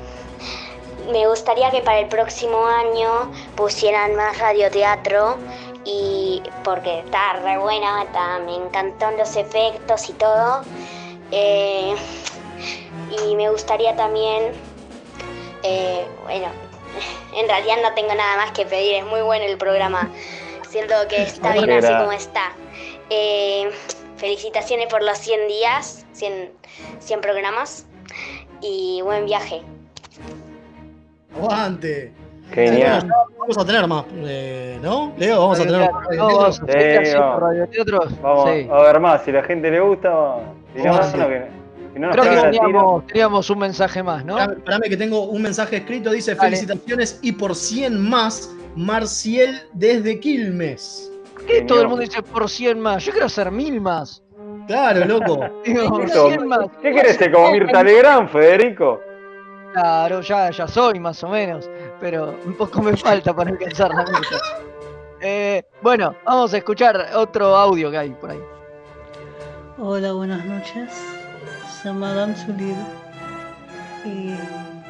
Me 1.11 1.27
gustaría 1.27 1.71
que 1.71 1.83
para 1.83 1.99
el 1.99 2.07
próximo 2.09 2.67
año 2.67 3.31
pusieran 3.57 4.15
más 4.15 4.39
radioteatro 4.39 5.39
y 5.85 6.43
porque 6.63 7.01
está 7.01 7.35
re 7.35 7.59
buena, 7.59 8.05
está- 8.05 8.39
me 8.41 8.55
encantaron 8.55 9.19
los 9.19 9.37
efectos 9.37 10.09
y 10.09 10.13
todo. 10.15 10.65
Eh, 11.33 11.95
y 13.11 13.35
me 13.37 13.51
gustaría 13.51 13.95
también, 13.97 14.53
eh, 15.65 16.07
bueno, 16.25 16.49
en 17.35 17.49
realidad 17.49 17.77
no 17.83 17.93
tengo 17.95 18.15
nada 18.15 18.37
más 18.37 18.53
que 18.53 18.67
pedir, 18.67 18.95
es 18.95 19.05
muy 19.07 19.23
bueno 19.23 19.45
el 19.45 19.59
programa. 19.59 20.11
Siento 20.77 20.95
que 21.09 21.23
está 21.23 21.53
bien 21.55 21.71
así 21.71 21.95
como 21.95 22.13
está. 22.13 22.53
Eh, 23.09 23.71
felicitaciones 24.19 24.89
por 24.89 25.03
los 25.03 25.17
100 25.17 25.49
días, 25.49 26.05
100, 26.13 26.51
100 26.99 27.21
programas 27.23 27.87
y 28.61 29.01
buen 29.03 29.25
viaje. 29.25 29.63
Aguante. 31.35 32.13
Genial. 32.53 33.09
Vamos 33.39 33.57
a 33.57 33.65
tener 33.65 33.87
más, 33.89 34.05
eh, 34.17 34.79
¿no? 34.83 35.15
Leo, 35.17 35.41
vamos 35.41 35.61
a 35.61 35.65
tener 35.65 35.91
más. 35.91 36.09
No, 36.15 36.27
vamos 36.27 36.57
Sí, 36.57 37.15
vamos. 38.23 38.51
Sí. 38.51 38.69
a 38.71 38.83
ver 38.83 39.01
más, 39.01 39.25
si 39.25 39.33
la 39.33 39.43
gente 39.45 39.71
le 39.71 39.81
gusta, 39.81 40.37
si 40.75 40.83
no, 40.83 41.01
que, 41.01 41.47
si 41.95 42.01
no 42.01 42.07
nos 42.09 42.17
Creo 42.17 42.35
que 42.35 42.51
teníamos, 42.51 43.07
teníamos 43.07 43.51
un 43.51 43.59
mensaje 43.59 44.03
más, 44.03 44.25
¿no? 44.27 44.39
Espérame, 44.39 44.59
espérame 44.59 44.91
que 44.91 44.97
tengo 44.97 45.25
un 45.25 45.43
mensaje 45.43 45.79
escrito, 45.79 46.11
dice 46.11 46.35
Dale. 46.35 46.51
felicitaciones 46.51 47.19
y 47.23 47.33
por 47.33 47.57
100 47.57 47.99
más, 47.99 48.55
Marciel 48.77 49.63
desde 49.73 50.21
Quilmes. 50.21 51.11
¿Por 51.33 51.47
qué 51.47 51.63
todo 51.63 51.81
el 51.83 51.89
mundo 51.89 52.03
dice 52.03 52.23
por 52.23 52.49
100 52.49 52.79
más? 52.79 53.05
Yo 53.05 53.13
quiero 53.13 53.27
hacer 53.27 53.51
mil 53.51 53.81
más. 53.81 54.23
Claro, 54.67 55.05
loco. 55.07 55.49
Digo, 55.65 56.01
Eso, 56.03 56.29
100 56.29 56.47
más. 56.47 56.67
¿Qué 56.83 56.93
querés 56.93 57.17
ser 57.17 57.33
como 57.33 57.51
Mirta 57.53 57.83
Legrand, 57.83 58.29
Federico? 58.29 59.01
Claro, 59.73 60.21
ya, 60.21 60.51
ya 60.51 60.67
soy 60.69 60.99
más 61.01 61.23
o 61.25 61.29
menos, 61.29 61.69
pero 62.01 62.35
un 62.45 62.55
poco 62.55 62.81
me 62.83 62.97
falta 62.97 63.35
para 63.35 63.51
alcanzar 63.51 63.91
la 63.91 64.05
meta. 64.05 64.21
Eh, 65.23 65.65
bueno, 65.81 66.15
vamos 66.27 66.53
a 66.53 66.59
escuchar 66.59 67.09
otro 67.15 67.57
audio 67.57 67.91
que 67.91 67.97
hay 67.97 68.11
por 68.11 68.31
ahí. 68.31 68.41
Hola, 69.79 70.13
buenas 70.13 70.45
noches. 70.45 70.93
Soy 71.83 71.95
Madame 71.95 72.35
Zulid. 72.37 72.77
Y 74.05 74.35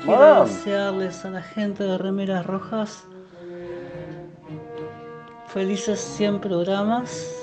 quiero 0.02 0.18
Madame. 0.18 0.50
desearles 0.50 1.24
a 1.24 1.30
la 1.30 1.42
gente 1.42 1.84
de 1.84 1.96
Remeras 1.96 2.44
Rojas 2.44 3.04
felices 5.56 5.98
100 6.18 6.38
programas 6.40 7.34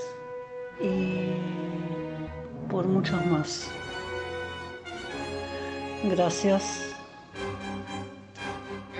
y 0.79 1.31
por 2.69 2.85
muchos 2.85 3.25
más. 3.25 3.71
Gracias. 6.03 6.93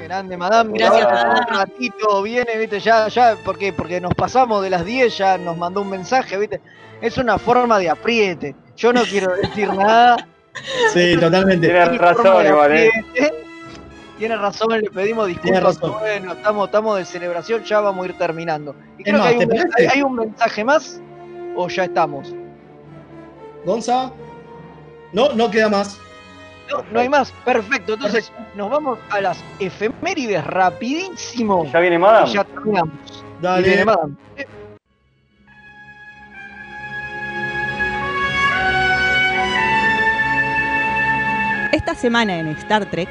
Grande, 0.02 0.36
madame. 0.36 0.80
Gracias, 0.80 1.06
madame. 1.06 1.42
Un 1.42 1.56
ratito 1.56 2.24
viene, 2.24 2.58
viste, 2.58 2.80
ya, 2.80 3.08
ya, 3.08 3.36
¿por 3.46 3.60
qué? 3.60 3.72
Porque 3.72 4.02
nos 4.02 4.16
pasamos 4.16 4.64
de 4.64 4.72
las 4.72 4.84
10, 4.84 5.16
ya 5.16 5.38
nos 5.38 5.58
mandó 5.58 5.82
un 5.82 5.92
mensaje, 5.92 6.36
viste. 6.36 6.60
Es 7.00 7.20
una 7.20 7.38
forma 7.38 7.78
de 7.78 7.92
apriete. 7.92 8.56
Yo 8.76 8.92
no 8.92 9.04
quiero 9.04 9.36
decir 9.36 9.72
nada. 9.72 10.28
Sí, 10.92 11.16
totalmente. 11.20 11.68
Tienes 11.68 12.00
razón, 12.00 12.48
igual, 12.48 12.72
¿eh? 12.76 12.90
Tiene 14.24 14.38
razón, 14.38 14.70
le 14.80 14.90
pedimos 14.90 15.26
Tiene 15.28 15.42
disculpas. 15.42 15.64
razón. 15.82 16.00
Bueno, 16.00 16.32
estamos, 16.32 16.66
estamos 16.68 16.98
de 16.98 17.04
celebración, 17.04 17.62
ya 17.66 17.82
vamos 17.82 18.06
a 18.06 18.08
ir 18.08 18.18
terminando. 18.18 18.74
Y 18.98 19.04
creo 19.04 19.18
más, 19.18 19.28
que 19.28 19.34
hay 19.34 19.38
¿te 19.40 19.44
un, 19.44 19.50
parece? 19.50 19.70
hay- 19.82 19.88
hay 19.88 20.02
un 20.02 20.16
mensaje 20.16 20.64
más 20.64 21.02
o 21.58 21.68
ya 21.68 21.84
estamos. 21.84 22.34
Gonza. 23.66 24.14
No, 25.12 25.34
no 25.34 25.52
queda 25.52 25.68
más. 25.68 26.00
No, 26.72 26.86
no 26.90 27.00
hay 27.02 27.10
más. 27.10 27.34
Perfecto. 27.44 27.96
Entonces 27.96 28.32
nos 28.56 28.70
vamos 28.72 28.98
a 29.10 29.20
las 29.20 29.44
efemérides 29.60 30.42
rapidísimo. 30.48 31.66
Ya 31.74 31.82
viene 31.82 32.00
Madame. 32.00 32.30
Y 32.30 32.34
ya 32.34 32.46
terminamos. 32.46 32.94
Dale. 33.42 33.68
Y 33.68 33.70
viene 33.72 33.84
Madame. 33.84 34.16
Esta 41.72 41.96
semana 41.96 42.40
en 42.40 42.48
Star 42.50 42.86
Trek, 42.90 43.10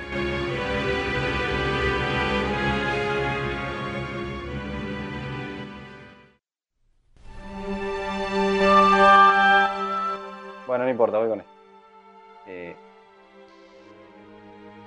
importa, 11.13 11.19
voy 11.19 11.29
con 11.29 11.41
esto. 11.41 11.53
Eh, 12.47 12.77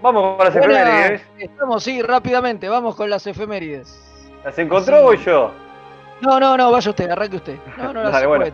Vamos 0.02 0.36
con 0.38 0.46
las 0.46 0.56
efemérides. 0.56 1.22
Estamos, 1.40 1.84
sí, 1.84 2.02
rápidamente. 2.02 2.70
Vamos 2.70 2.96
con 2.96 3.10
las 3.10 3.26
efemérides. 3.26 4.02
¿Las 4.44 4.58
encontró 4.60 5.00
o 5.00 5.04
voy 5.04 5.18
yo? 5.18 5.52
No, 6.22 6.40
no, 6.40 6.56
no, 6.58 6.72
vaya 6.72 6.90
usted, 6.90 7.10
arranque 7.10 7.38
usted. 7.38 7.56
No, 7.78 7.94
no, 7.94 8.04
las 8.04 8.12
Dale, 8.12 8.28
bueno. 8.28 8.46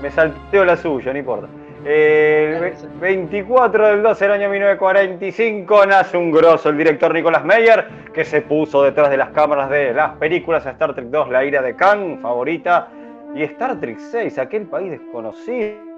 Me 0.00 0.10
salteo 0.10 0.64
la 0.64 0.76
suya, 0.76 1.12
no 1.12 1.18
importa. 1.18 1.46
Eh, 1.84 2.52
el 2.56 2.60
ve- 2.60 2.76
24 3.00 3.86
del 3.88 4.02
12 4.02 4.24
del 4.24 4.32
año 4.32 4.48
1945 4.48 5.86
nace 5.86 6.16
un 6.16 6.30
grosso, 6.32 6.68
el 6.70 6.78
director 6.78 7.12
Nicolas 7.12 7.44
Meyer, 7.44 7.86
que 8.12 8.24
se 8.24 8.40
puso 8.42 8.82
detrás 8.82 9.10
de 9.10 9.16
las 9.16 9.28
cámaras 9.30 9.68
de 9.70 9.92
las 9.92 10.16
películas 10.16 10.64
Star 10.66 10.94
Trek 10.94 11.06
2, 11.08 11.28
La 11.30 11.44
ira 11.44 11.60
de 11.62 11.76
Khan, 11.76 12.18
favorita, 12.20 12.88
y 13.34 13.42
Star 13.44 13.78
Trek 13.78 13.98
6, 13.98 14.38
aquel 14.38 14.66
país 14.66 14.90
desconocido. 14.90 15.91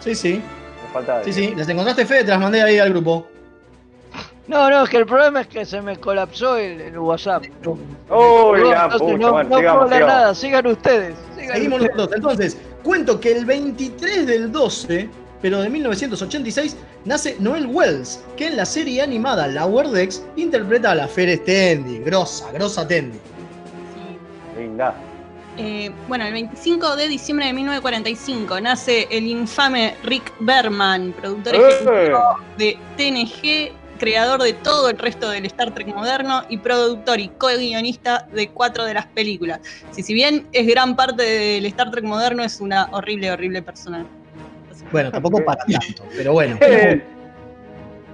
Sí, 0.00 0.14
sí. 0.14 0.42
Me 0.82 0.92
falta 0.92 1.22
Sí, 1.24 1.32
sí. 1.32 1.54
¿Las 1.56 1.68
encontraste, 1.68 2.06
Fede? 2.06 2.24
Te 2.24 2.30
las 2.30 2.40
mandé 2.40 2.62
ahí 2.62 2.78
al 2.78 2.90
grupo. 2.90 3.26
No, 4.46 4.68
no, 4.68 4.82
es 4.82 4.90
que 4.90 4.96
el 4.96 5.06
problema 5.06 5.42
es 5.42 5.46
que 5.46 5.64
se 5.64 5.80
me 5.80 5.96
colapsó 5.96 6.56
el, 6.56 6.80
el 6.80 6.98
WhatsApp. 6.98 7.44
Oh, 8.08 8.56
ya, 8.56 8.88
pucha, 8.88 9.16
no, 9.16 9.32
bueno, 9.32 9.48
no 9.48 9.56
sigamos, 9.58 9.88
sigamos. 9.88 9.90
nada, 9.90 10.34
sigan 10.34 10.66
ustedes. 10.66 11.14
sigan 11.36 11.54
Seguimos 11.54 11.80
ustedes. 11.80 11.96
nosotros. 11.96 12.16
Entonces, 12.16 12.58
cuento 12.82 13.20
que 13.20 13.30
el 13.30 13.44
23 13.44 14.26
del 14.26 14.50
12, 14.50 15.08
pero 15.40 15.60
de 15.60 15.68
1986, 15.68 16.76
nace 17.04 17.36
Noel 17.38 17.66
Wells, 17.66 18.24
que 18.36 18.48
en 18.48 18.56
la 18.56 18.66
serie 18.66 19.02
animada 19.02 19.46
Lower 19.46 19.86
Decks 19.88 20.24
interpreta 20.34 20.90
a 20.90 20.94
la 20.96 21.06
Fer 21.06 21.38
Tendi. 21.44 22.00
Grosa, 22.00 22.50
grosa 22.50 22.88
Tendi. 22.88 23.18
Linda. 24.58 24.94
Eh, 25.56 25.90
bueno, 26.08 26.24
el 26.24 26.32
25 26.32 26.96
de 26.96 27.08
diciembre 27.08 27.46
de 27.46 27.52
1945 27.52 28.60
nace 28.60 29.08
el 29.10 29.26
infame 29.26 29.94
Rick 30.04 30.32
Berman, 30.40 31.12
productor 31.12 31.54
¡Eh! 31.54 31.58
ejecutivo 31.68 32.38
de 32.56 32.78
TNG, 32.96 33.98
creador 33.98 34.42
de 34.42 34.54
todo 34.54 34.88
el 34.88 34.98
resto 34.98 35.28
del 35.28 35.44
Star 35.46 35.74
Trek 35.74 35.88
moderno 35.88 36.44
y 36.48 36.56
productor 36.58 37.20
y 37.20 37.28
co-guionista 37.28 38.26
de 38.32 38.48
cuatro 38.48 38.84
de 38.84 38.94
las 38.94 39.06
películas. 39.06 39.60
Si, 39.90 40.02
si 40.02 40.14
bien 40.14 40.46
es 40.52 40.66
gran 40.66 40.96
parte 40.96 41.22
del 41.22 41.66
Star 41.66 41.90
Trek 41.90 42.04
moderno, 42.04 42.42
es 42.42 42.60
una 42.60 42.88
horrible, 42.92 43.30
horrible 43.30 43.60
persona. 43.60 44.06
Bueno, 44.90 45.10
tampoco 45.10 45.44
para 45.44 45.62
tanto, 45.66 46.04
pero 46.16 46.32
bueno. 46.32 46.58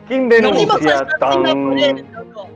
¿Quién 0.08 0.28
denuncia 0.28 1.06
tan... 1.18 1.44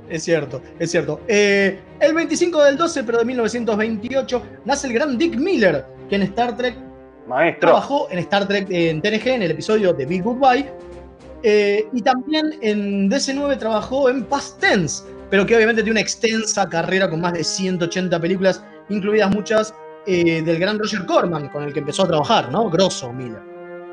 Es 0.09 0.25
cierto, 0.25 0.63
es 0.79 0.91
cierto. 0.91 1.21
Eh, 1.27 1.81
el 2.01 2.15
25 2.15 2.63
del 2.63 2.77
12, 2.77 3.05
pero 3.05 3.19
de 3.19 3.25
1928, 3.25 4.43
nace 4.65 4.87
el 4.87 4.93
gran 4.93 5.19
Dick 5.19 5.37
Miller, 5.37 5.85
que 6.09 6.17
en 6.17 6.23
Star 6.23 6.57
Trek 6.57 6.77
Maestro. 7.27 7.69
trabajó 7.69 8.09
en 8.11 8.19
Star 8.21 8.47
Trek 8.47 8.67
en 8.71 9.01
TNG 9.01 9.29
en 9.29 9.43
el 9.43 9.51
episodio 9.53 9.93
de 9.93 10.07
Big 10.07 10.23
Goodbye. 10.23 10.71
eh, 11.43 11.87
y 11.93 12.03
también 12.03 12.55
en 12.61 13.09
DC9 13.11 13.59
trabajó 13.59 14.11
en 14.11 14.25
Past 14.25 14.61
Tense, 14.61 15.05
pero 15.31 15.47
que 15.47 15.57
obviamente 15.57 15.83
tiene 15.83 15.93
una 15.93 16.01
extensa 16.01 16.69
carrera 16.69 17.09
con 17.09 17.21
más 17.21 17.33
de 17.33 17.45
180 17.45 18.21
películas, 18.21 18.63
incluidas 18.89 19.31
muchas 19.35 19.75
eh, 20.07 20.43
del 20.43 20.59
gran 20.59 20.79
Roger 20.79 21.07
Corman, 21.07 21.49
con 21.49 21.63
el 21.63 21.73
que 21.73 21.81
empezó 21.81 22.03
a 22.03 22.09
trabajar, 22.09 22.51
¿no? 22.51 22.69
Grosso 22.69 23.13
Miller. 23.13 23.41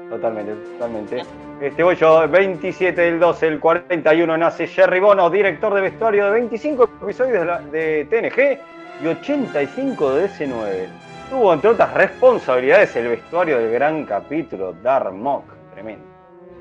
Totalmente, 0.09 0.53
totalmente. 0.73 1.23
Este 1.61 1.81
voy 1.81 1.95
yo, 1.95 2.27
27 2.27 3.01
del 3.01 3.19
12 3.19 3.47
del 3.47 3.59
41 3.59 4.37
nace 4.37 4.67
Jerry 4.67 4.99
Bono, 4.99 5.27
director 5.27 5.73
de 5.73 5.81
vestuario 5.81 6.25
de 6.25 6.31
25 6.31 6.83
episodios 7.01 7.71
de, 7.71 8.05
TNG 8.05 8.59
y 9.03 9.07
85 9.07 10.13
de 10.13 10.29
DC9. 10.29 10.85
Tuvo 11.31 11.51
entre 11.55 11.71
otras 11.71 11.91
responsabilidades 11.95 12.95
el 12.95 13.07
vestuario 13.07 13.57
del 13.57 13.71
gran 13.71 14.05
capítulo 14.05 14.73
Dark 14.83 15.11
Mock. 15.11 15.45
Tremendo. 15.73 16.05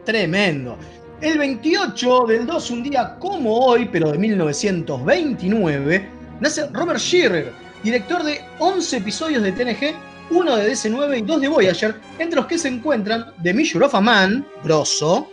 Tremendo. 0.06 0.78
El 1.20 1.38
28 1.40 2.26
del 2.28 2.46
2, 2.46 2.70
un 2.70 2.82
día 2.82 3.16
como 3.18 3.66
hoy, 3.66 3.90
pero 3.92 4.12
de 4.12 4.16
1929, 4.16 6.08
nace 6.40 6.70
Robert 6.72 7.00
Shearer, 7.00 7.52
director 7.82 8.22
de 8.22 8.40
11 8.60 8.96
episodios 8.96 9.42
de 9.42 9.52
TNG, 9.52 9.94
uno 10.30 10.56
de 10.56 10.72
DC9 10.72 11.18
y 11.18 11.22
dos 11.22 11.40
de 11.40 11.48
Voyager, 11.48 12.00
entre 12.18 12.36
los 12.36 12.46
que 12.46 12.58
se 12.58 12.68
encuentran 12.68 13.32
The 13.42 13.54
Measure 13.54 13.84
of 13.86 13.94
a 13.94 14.00
Man, 14.00 14.46
grosso, 14.64 15.28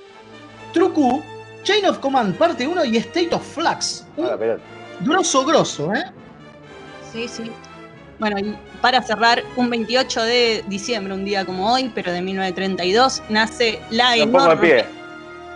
True 0.74 0.92
Q, 0.92 1.24
Chain 1.64 1.86
of 1.86 2.00
Command 2.00 2.36
parte 2.36 2.68
1 2.68 2.86
y 2.86 2.98
State 2.98 3.34
of 3.34 3.42
Flux. 3.54 4.06
Pero- 4.16 4.60
grosso, 5.02 5.46
grosso, 5.46 5.94
¿eh? 5.94 6.04
Sí, 7.12 7.28
sí. 7.28 7.52
Bueno, 8.20 8.38
y 8.40 8.56
para 8.82 9.02
cerrar, 9.02 9.44
un 9.56 9.70
28 9.70 10.22
de 10.24 10.64
diciembre, 10.68 11.14
un 11.14 11.26
día 11.26 11.46
como 11.46 11.72
hoy, 11.74 11.92
pero 11.94 12.12
de 12.12 12.22
1932, 12.22 13.24
nace 13.30 13.80
la 13.90 14.16
Lo 14.16 14.26
pongo 14.26 14.40
de 14.40 14.44
enorme. 14.46 14.68
pie. 14.70 14.86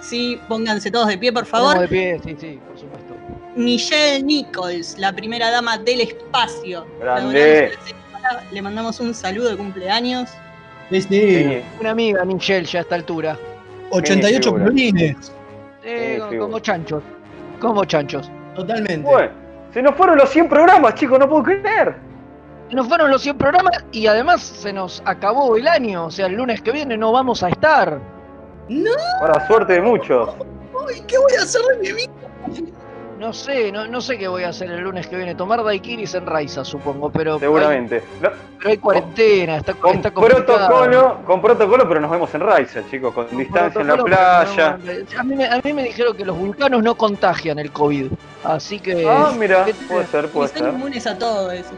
Sí, 0.02 0.40
pónganse 0.48 0.92
todos 0.92 1.08
de 1.08 1.18
pie, 1.18 1.32
por 1.32 1.46
favor. 1.46 1.76
Ponemos 1.76 1.90
de 1.90 1.96
pie, 1.96 2.22
sí, 2.24 2.36
sí, 2.40 2.60
por 2.68 2.80
supuesto. 2.80 3.16
Michelle 3.56 4.24
Nichols, 4.24 4.98
la 4.98 5.12
primera 5.14 5.50
dama 5.50 5.78
del 5.78 6.02
espacio. 6.02 6.86
Grande. 7.00 7.72
Le 8.52 8.62
mandamos 8.62 9.00
un 9.00 9.14
saludo 9.14 9.50
de 9.50 9.58
cumpleaños. 9.58 10.30
Sí, 10.90 11.02
sí. 11.02 11.62
Una 11.80 11.92
amiga, 11.92 12.24
Michelle, 12.26 12.66
ya 12.66 12.80
a 12.80 12.82
esta 12.84 12.96
altura. 12.96 13.38
88 13.92 14.44
figura. 14.44 14.64
violines. 14.66 15.32
Eh, 15.84 16.20
como 16.40 16.60
chanchos. 16.60 17.04
Como 17.60 17.86
chanchos. 17.86 18.30
Totalmente. 18.56 19.08
Bueno, 19.08 19.32
se 19.74 19.82
nos 19.82 19.96
fueron 19.96 20.18
los 20.18 20.30
100 20.30 20.50
programas, 20.50 20.96
chicos, 20.96 21.20
no 21.20 21.30
puedo 21.30 21.44
creer. 21.44 21.96
Nos 22.72 22.88
fueron 22.88 23.10
los 23.10 23.22
100 23.22 23.38
programas 23.38 23.84
y 23.92 24.08
además 24.08 24.42
se 24.42 24.74
nos 24.74 25.02
acabó 25.06 25.56
el 25.56 25.68
año. 25.68 26.08
O 26.08 26.12
sea, 26.12 26.28
el 26.28 26.34
lunes 26.34 26.62
que 26.62 26.72
viene 26.72 26.98
no 26.98 27.12
vamos 27.12 27.44
a 27.44 27.50
estar. 27.50 28.00
¡No! 28.68 28.92
Para 29.22 29.48
suerte 29.48 29.74
de 29.74 29.82
muchos. 29.82 30.30
Ay, 30.88 31.02
¿Qué 31.08 31.18
voy 31.18 31.34
a 31.40 31.44
hacer 31.44 31.62
de 31.62 31.78
mi 31.80 31.94
vida? 31.94 32.72
No 33.18 33.34
sé, 33.34 33.72
no, 33.72 33.88
no 33.88 34.00
sé 34.00 34.18
qué 34.18 34.28
voy 34.28 34.44
a 34.44 34.50
hacer 34.50 34.70
el 34.70 34.82
lunes 34.82 35.08
que 35.08 35.16
viene. 35.16 35.34
Tomar 35.34 35.64
daiquiris 35.64 36.14
en 36.16 36.26
Raiza, 36.28 36.64
supongo, 36.64 37.10
pero. 37.10 37.40
Seguramente. 37.40 38.04
No, 38.22 38.30
Hay, 38.30 38.34
pero 38.60 38.70
hay 38.70 38.78
cuarentena, 38.78 39.58
está, 39.58 39.74
con 39.74 39.96
está 39.96 40.12
protocolo, 40.12 41.18
con 41.26 41.42
protocolo, 41.42 41.88
pero 41.88 42.00
nos 42.00 42.12
vemos 42.12 42.34
en 42.36 42.42
Raiza, 42.42 42.82
chicos, 42.92 43.14
con 43.14 43.36
distancia 43.36 43.82
en 43.82 43.88
la 43.88 43.98
playa. 43.98 44.78
no, 44.84 45.20
a, 45.20 45.24
mí 45.24 45.36
me, 45.36 45.46
a 45.48 45.60
mí 45.64 45.74
me 45.74 45.84
dijeron 45.84 46.16
que 46.16 46.26
los 46.26 46.38
vulcanos 46.38 46.84
no 46.84 46.96
contagian 46.96 47.58
el 47.60 47.72
COVID. 47.72 48.08
Así 48.44 48.80
que. 48.80 49.08
Ah, 49.10 49.34
mira, 49.38 49.66
¿qué- 49.66 49.74
puede 49.74 50.06
ser, 50.06 50.28
puede 50.30 50.50
ser. 50.50 50.68
inmunes 50.68 51.08
a 51.08 51.18
todo 51.18 51.52
eso. 51.52 51.72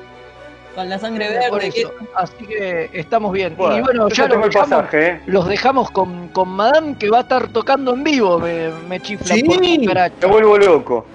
Con 0.76 0.88
la 0.88 1.00
sangre 1.00 1.26
Por 1.50 1.62
verde. 1.62 1.74
eso. 1.82 1.92
Así 2.16 2.46
que 2.46 2.90
estamos 2.94 3.32
bien. 3.34 3.56
Bueno, 3.58 3.78
y 3.78 3.82
bueno, 3.82 4.08
ya 4.10 4.28
los 4.28 4.36
el 4.36 4.42
dejamos, 4.50 4.70
pasaje, 4.70 5.08
¿eh? 5.08 5.22
los 5.26 5.48
dejamos 5.48 5.90
con, 5.92 6.28
con 6.30 6.50
Madame 6.50 6.96
que 6.98 7.10
va 7.10 7.18
a 7.20 7.22
estar 7.22 7.48
tocando 7.48 7.94
en 7.94 8.04
vivo. 8.04 8.40
Me, 8.40 8.70
me 8.88 9.00
chifla 9.00 9.36
Sí. 9.36 9.44
por. 9.44 9.60
Me 9.60 10.28
vuelvo 10.28 10.58
loco. 10.58 11.06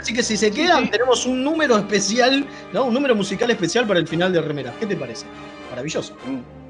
Así 0.00 0.12
que 0.14 0.22
si 0.22 0.36
se 0.36 0.50
quedan, 0.50 0.90
tenemos 0.90 1.26
un 1.26 1.42
número 1.44 1.76
especial, 1.76 2.46
¿no? 2.72 2.84
Un 2.84 2.94
número 2.94 3.14
musical 3.14 3.50
especial 3.50 3.86
para 3.86 4.00
el 4.00 4.08
final 4.08 4.32
de 4.32 4.40
Remera. 4.40 4.72
¿Qué 4.78 4.86
te 4.86 4.96
parece? 4.96 5.26
Maravilloso. 5.70 6.14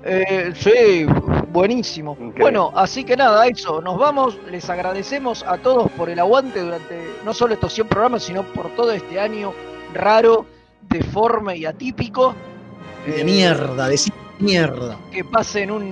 Eh, 0.04 0.52
sí, 0.54 1.06
buenísimo. 1.52 2.16
Bueno, 2.38 2.70
así 2.74 3.04
que 3.04 3.16
nada, 3.16 3.46
eso, 3.46 3.80
nos 3.80 3.98
vamos, 3.98 4.38
les 4.50 4.68
agradecemos 4.70 5.42
a 5.44 5.58
todos 5.58 5.90
por 5.92 6.08
el 6.10 6.18
aguante 6.18 6.60
durante 6.60 7.00
no 7.24 7.34
solo 7.34 7.54
estos 7.54 7.72
100 7.72 7.88
programas, 7.88 8.22
sino 8.22 8.42
por 8.44 8.68
todo 8.76 8.92
este 8.92 9.18
año 9.18 9.52
raro, 9.94 10.46
deforme 10.88 11.56
y 11.56 11.66
atípico. 11.66 12.34
De 13.06 13.20
Eh, 13.20 13.24
mierda, 13.24 13.88
decir 13.88 14.12
mierda. 14.38 14.96
Que 15.10 15.24
pasen 15.24 15.70
un, 15.70 15.82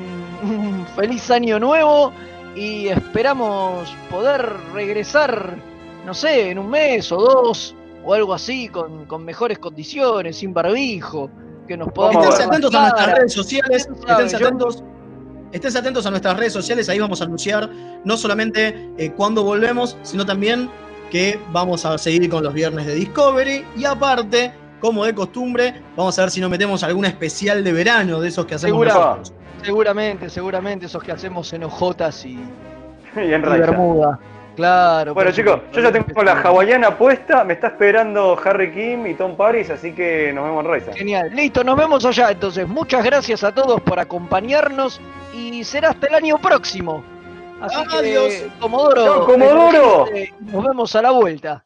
un 0.42 0.86
feliz 0.94 1.30
año 1.30 1.58
nuevo 1.58 2.12
y 2.54 2.86
esperamos 2.88 3.92
poder 4.10 4.46
regresar, 4.72 5.56
no 6.04 6.14
sé, 6.14 6.50
en 6.50 6.58
un 6.58 6.68
mes 6.70 7.10
o 7.12 7.16
dos 7.16 7.74
o 8.04 8.12
algo 8.14 8.34
así, 8.34 8.68
con, 8.68 9.06
con 9.06 9.24
mejores 9.24 9.58
condiciones, 9.58 10.36
sin 10.38 10.52
barbijo, 10.52 11.30
que 11.66 11.76
nos 11.76 11.90
podamos... 11.92 12.24
Esténse 12.26 12.42
ver 12.42 12.48
atentos 12.48 12.74
a 12.74 12.80
nuestras 12.82 13.18
redes 13.18 13.32
sociales. 13.32 13.88
Yo- 14.32 14.46
atentos. 14.46 14.84
Atentos 15.76 16.04
a 16.06 16.10
nuestras 16.10 16.36
redes 16.36 16.52
sociales, 16.52 16.88
ahí 16.88 16.98
vamos 16.98 17.20
a 17.20 17.24
anunciar 17.24 17.70
no 18.04 18.16
solamente 18.16 18.90
eh, 18.98 19.12
cuándo 19.12 19.44
volvemos, 19.44 19.96
sino 20.02 20.26
también 20.26 20.68
que 21.10 21.38
vamos 21.52 21.84
a 21.86 21.96
seguir 21.96 22.28
con 22.28 22.42
los 22.42 22.52
viernes 22.52 22.86
de 22.86 22.94
Discovery 22.96 23.64
y 23.76 23.84
aparte, 23.84 24.52
como 24.80 25.04
de 25.04 25.14
costumbre, 25.14 25.80
vamos 25.96 26.18
a 26.18 26.22
ver 26.22 26.30
si 26.32 26.40
nos 26.40 26.50
metemos 26.50 26.82
algún 26.82 27.04
especial 27.04 27.62
de 27.62 27.72
verano 27.72 28.20
de 28.20 28.28
esos 28.28 28.44
que 28.46 28.56
hacemos 28.56 28.72
Segura- 28.72 28.94
nosotros. 28.94 29.32
seguramente, 29.62 30.28
seguramente, 30.28 30.86
esos 30.86 31.02
que 31.04 31.12
hacemos 31.12 31.52
en 31.52 31.62
hojotas 31.62 32.24
y, 32.26 32.32
en. 33.14 33.42
Bermuda. 33.42 34.18
Claro. 34.56 35.14
Bueno, 35.14 35.32
chicos, 35.32 35.60
yo 35.72 35.80
ya 35.82 35.90
tengo 35.92 36.22
la 36.22 36.32
hawaiana 36.40 36.96
puesta, 36.96 37.44
me 37.44 37.54
está 37.54 37.68
esperando 37.68 38.38
Harry 38.44 38.72
Kim 38.72 39.06
y 39.06 39.14
Tom 39.14 39.36
Paris, 39.36 39.70
así 39.70 39.92
que 39.92 40.32
nos 40.32 40.44
vemos 40.44 40.64
en 40.64 40.70
Raiza. 40.70 40.92
Genial. 40.92 41.30
Listo, 41.34 41.64
nos 41.64 41.76
vemos 41.76 42.04
allá. 42.04 42.30
Entonces, 42.30 42.66
muchas 42.68 43.04
gracias 43.04 43.42
a 43.44 43.52
todos 43.52 43.80
por 43.80 43.98
acompañarnos 43.98 45.00
y 45.32 45.64
será 45.64 45.90
hasta 45.90 46.06
el 46.06 46.14
año 46.14 46.38
próximo. 46.38 47.02
Así 47.60 47.76
Adiós. 47.92 48.28
que, 48.34 48.48
Comodoro. 48.60 49.04
Chao, 49.04 49.26
Comodoro. 49.26 50.06
eh, 50.14 50.32
Nos 50.40 50.64
vemos 50.64 50.94
a 50.96 51.02
la 51.02 51.10
vuelta. 51.12 51.64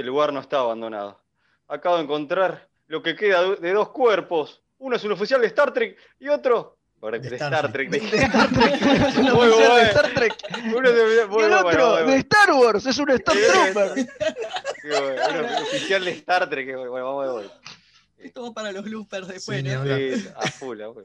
Este 0.00 0.06
lugar 0.08 0.32
no 0.32 0.40
está 0.40 0.60
abandonado. 0.60 1.20
Acabo 1.68 1.96
de 1.98 2.04
encontrar 2.04 2.66
lo 2.86 3.02
que 3.02 3.14
queda 3.14 3.42
de- 3.42 3.56
de 3.56 3.72
dos 3.74 3.90
cuerpos. 3.90 4.62
Uno 4.78 4.96
es 4.96 5.04
un 5.04 5.12
oficial 5.12 5.42
de 5.42 5.48
Star 5.48 5.74
Trek 5.74 5.94
y 6.18 6.28
otro. 6.28 6.78
De, 7.02 7.18
de 7.18 7.36
Star 7.36 7.70
Trek. 7.70 7.90
De 7.90 7.98
Star 7.98 8.48
Trek. 8.48 8.80
Es 9.08 9.16
un 9.18 9.24
Muy 9.24 9.48
oficial 9.48 9.58
de 9.58 9.68
bueno. 9.68 9.88
Star 9.90 10.14
Trek. 10.14 10.34
Uno 10.74 10.90
de- 10.90 11.14
Y 11.16 11.18
el 11.18 11.26
bueno, 11.28 11.56
otro, 11.60 11.86
muy 11.88 11.96
de 11.98 12.02
bueno. 12.04 12.12
Star 12.14 12.52
Wars, 12.54 12.86
es 12.86 12.96
un 12.98 13.10
Stormtrooper. 13.18 14.06
Qué 14.80 14.88
bueno, 14.88 15.58
oficial 15.64 16.04
de 16.06 16.10
Star 16.12 16.48
Trek. 16.48 16.76
Bueno, 16.76 17.04
vamos 17.04 17.26
de 17.26 17.32
vuelta. 17.32 17.54
Esto 18.16 18.42
va 18.42 18.52
para 18.54 18.72
los 18.72 18.82
bloopers 18.82 19.28
después, 19.28 19.58
Sí, 19.62 19.68
¿no? 19.68 19.84
Sí, 19.84 20.28
a 20.34 20.46
full, 20.50 20.80
a 20.80 20.92
full. 20.94 21.04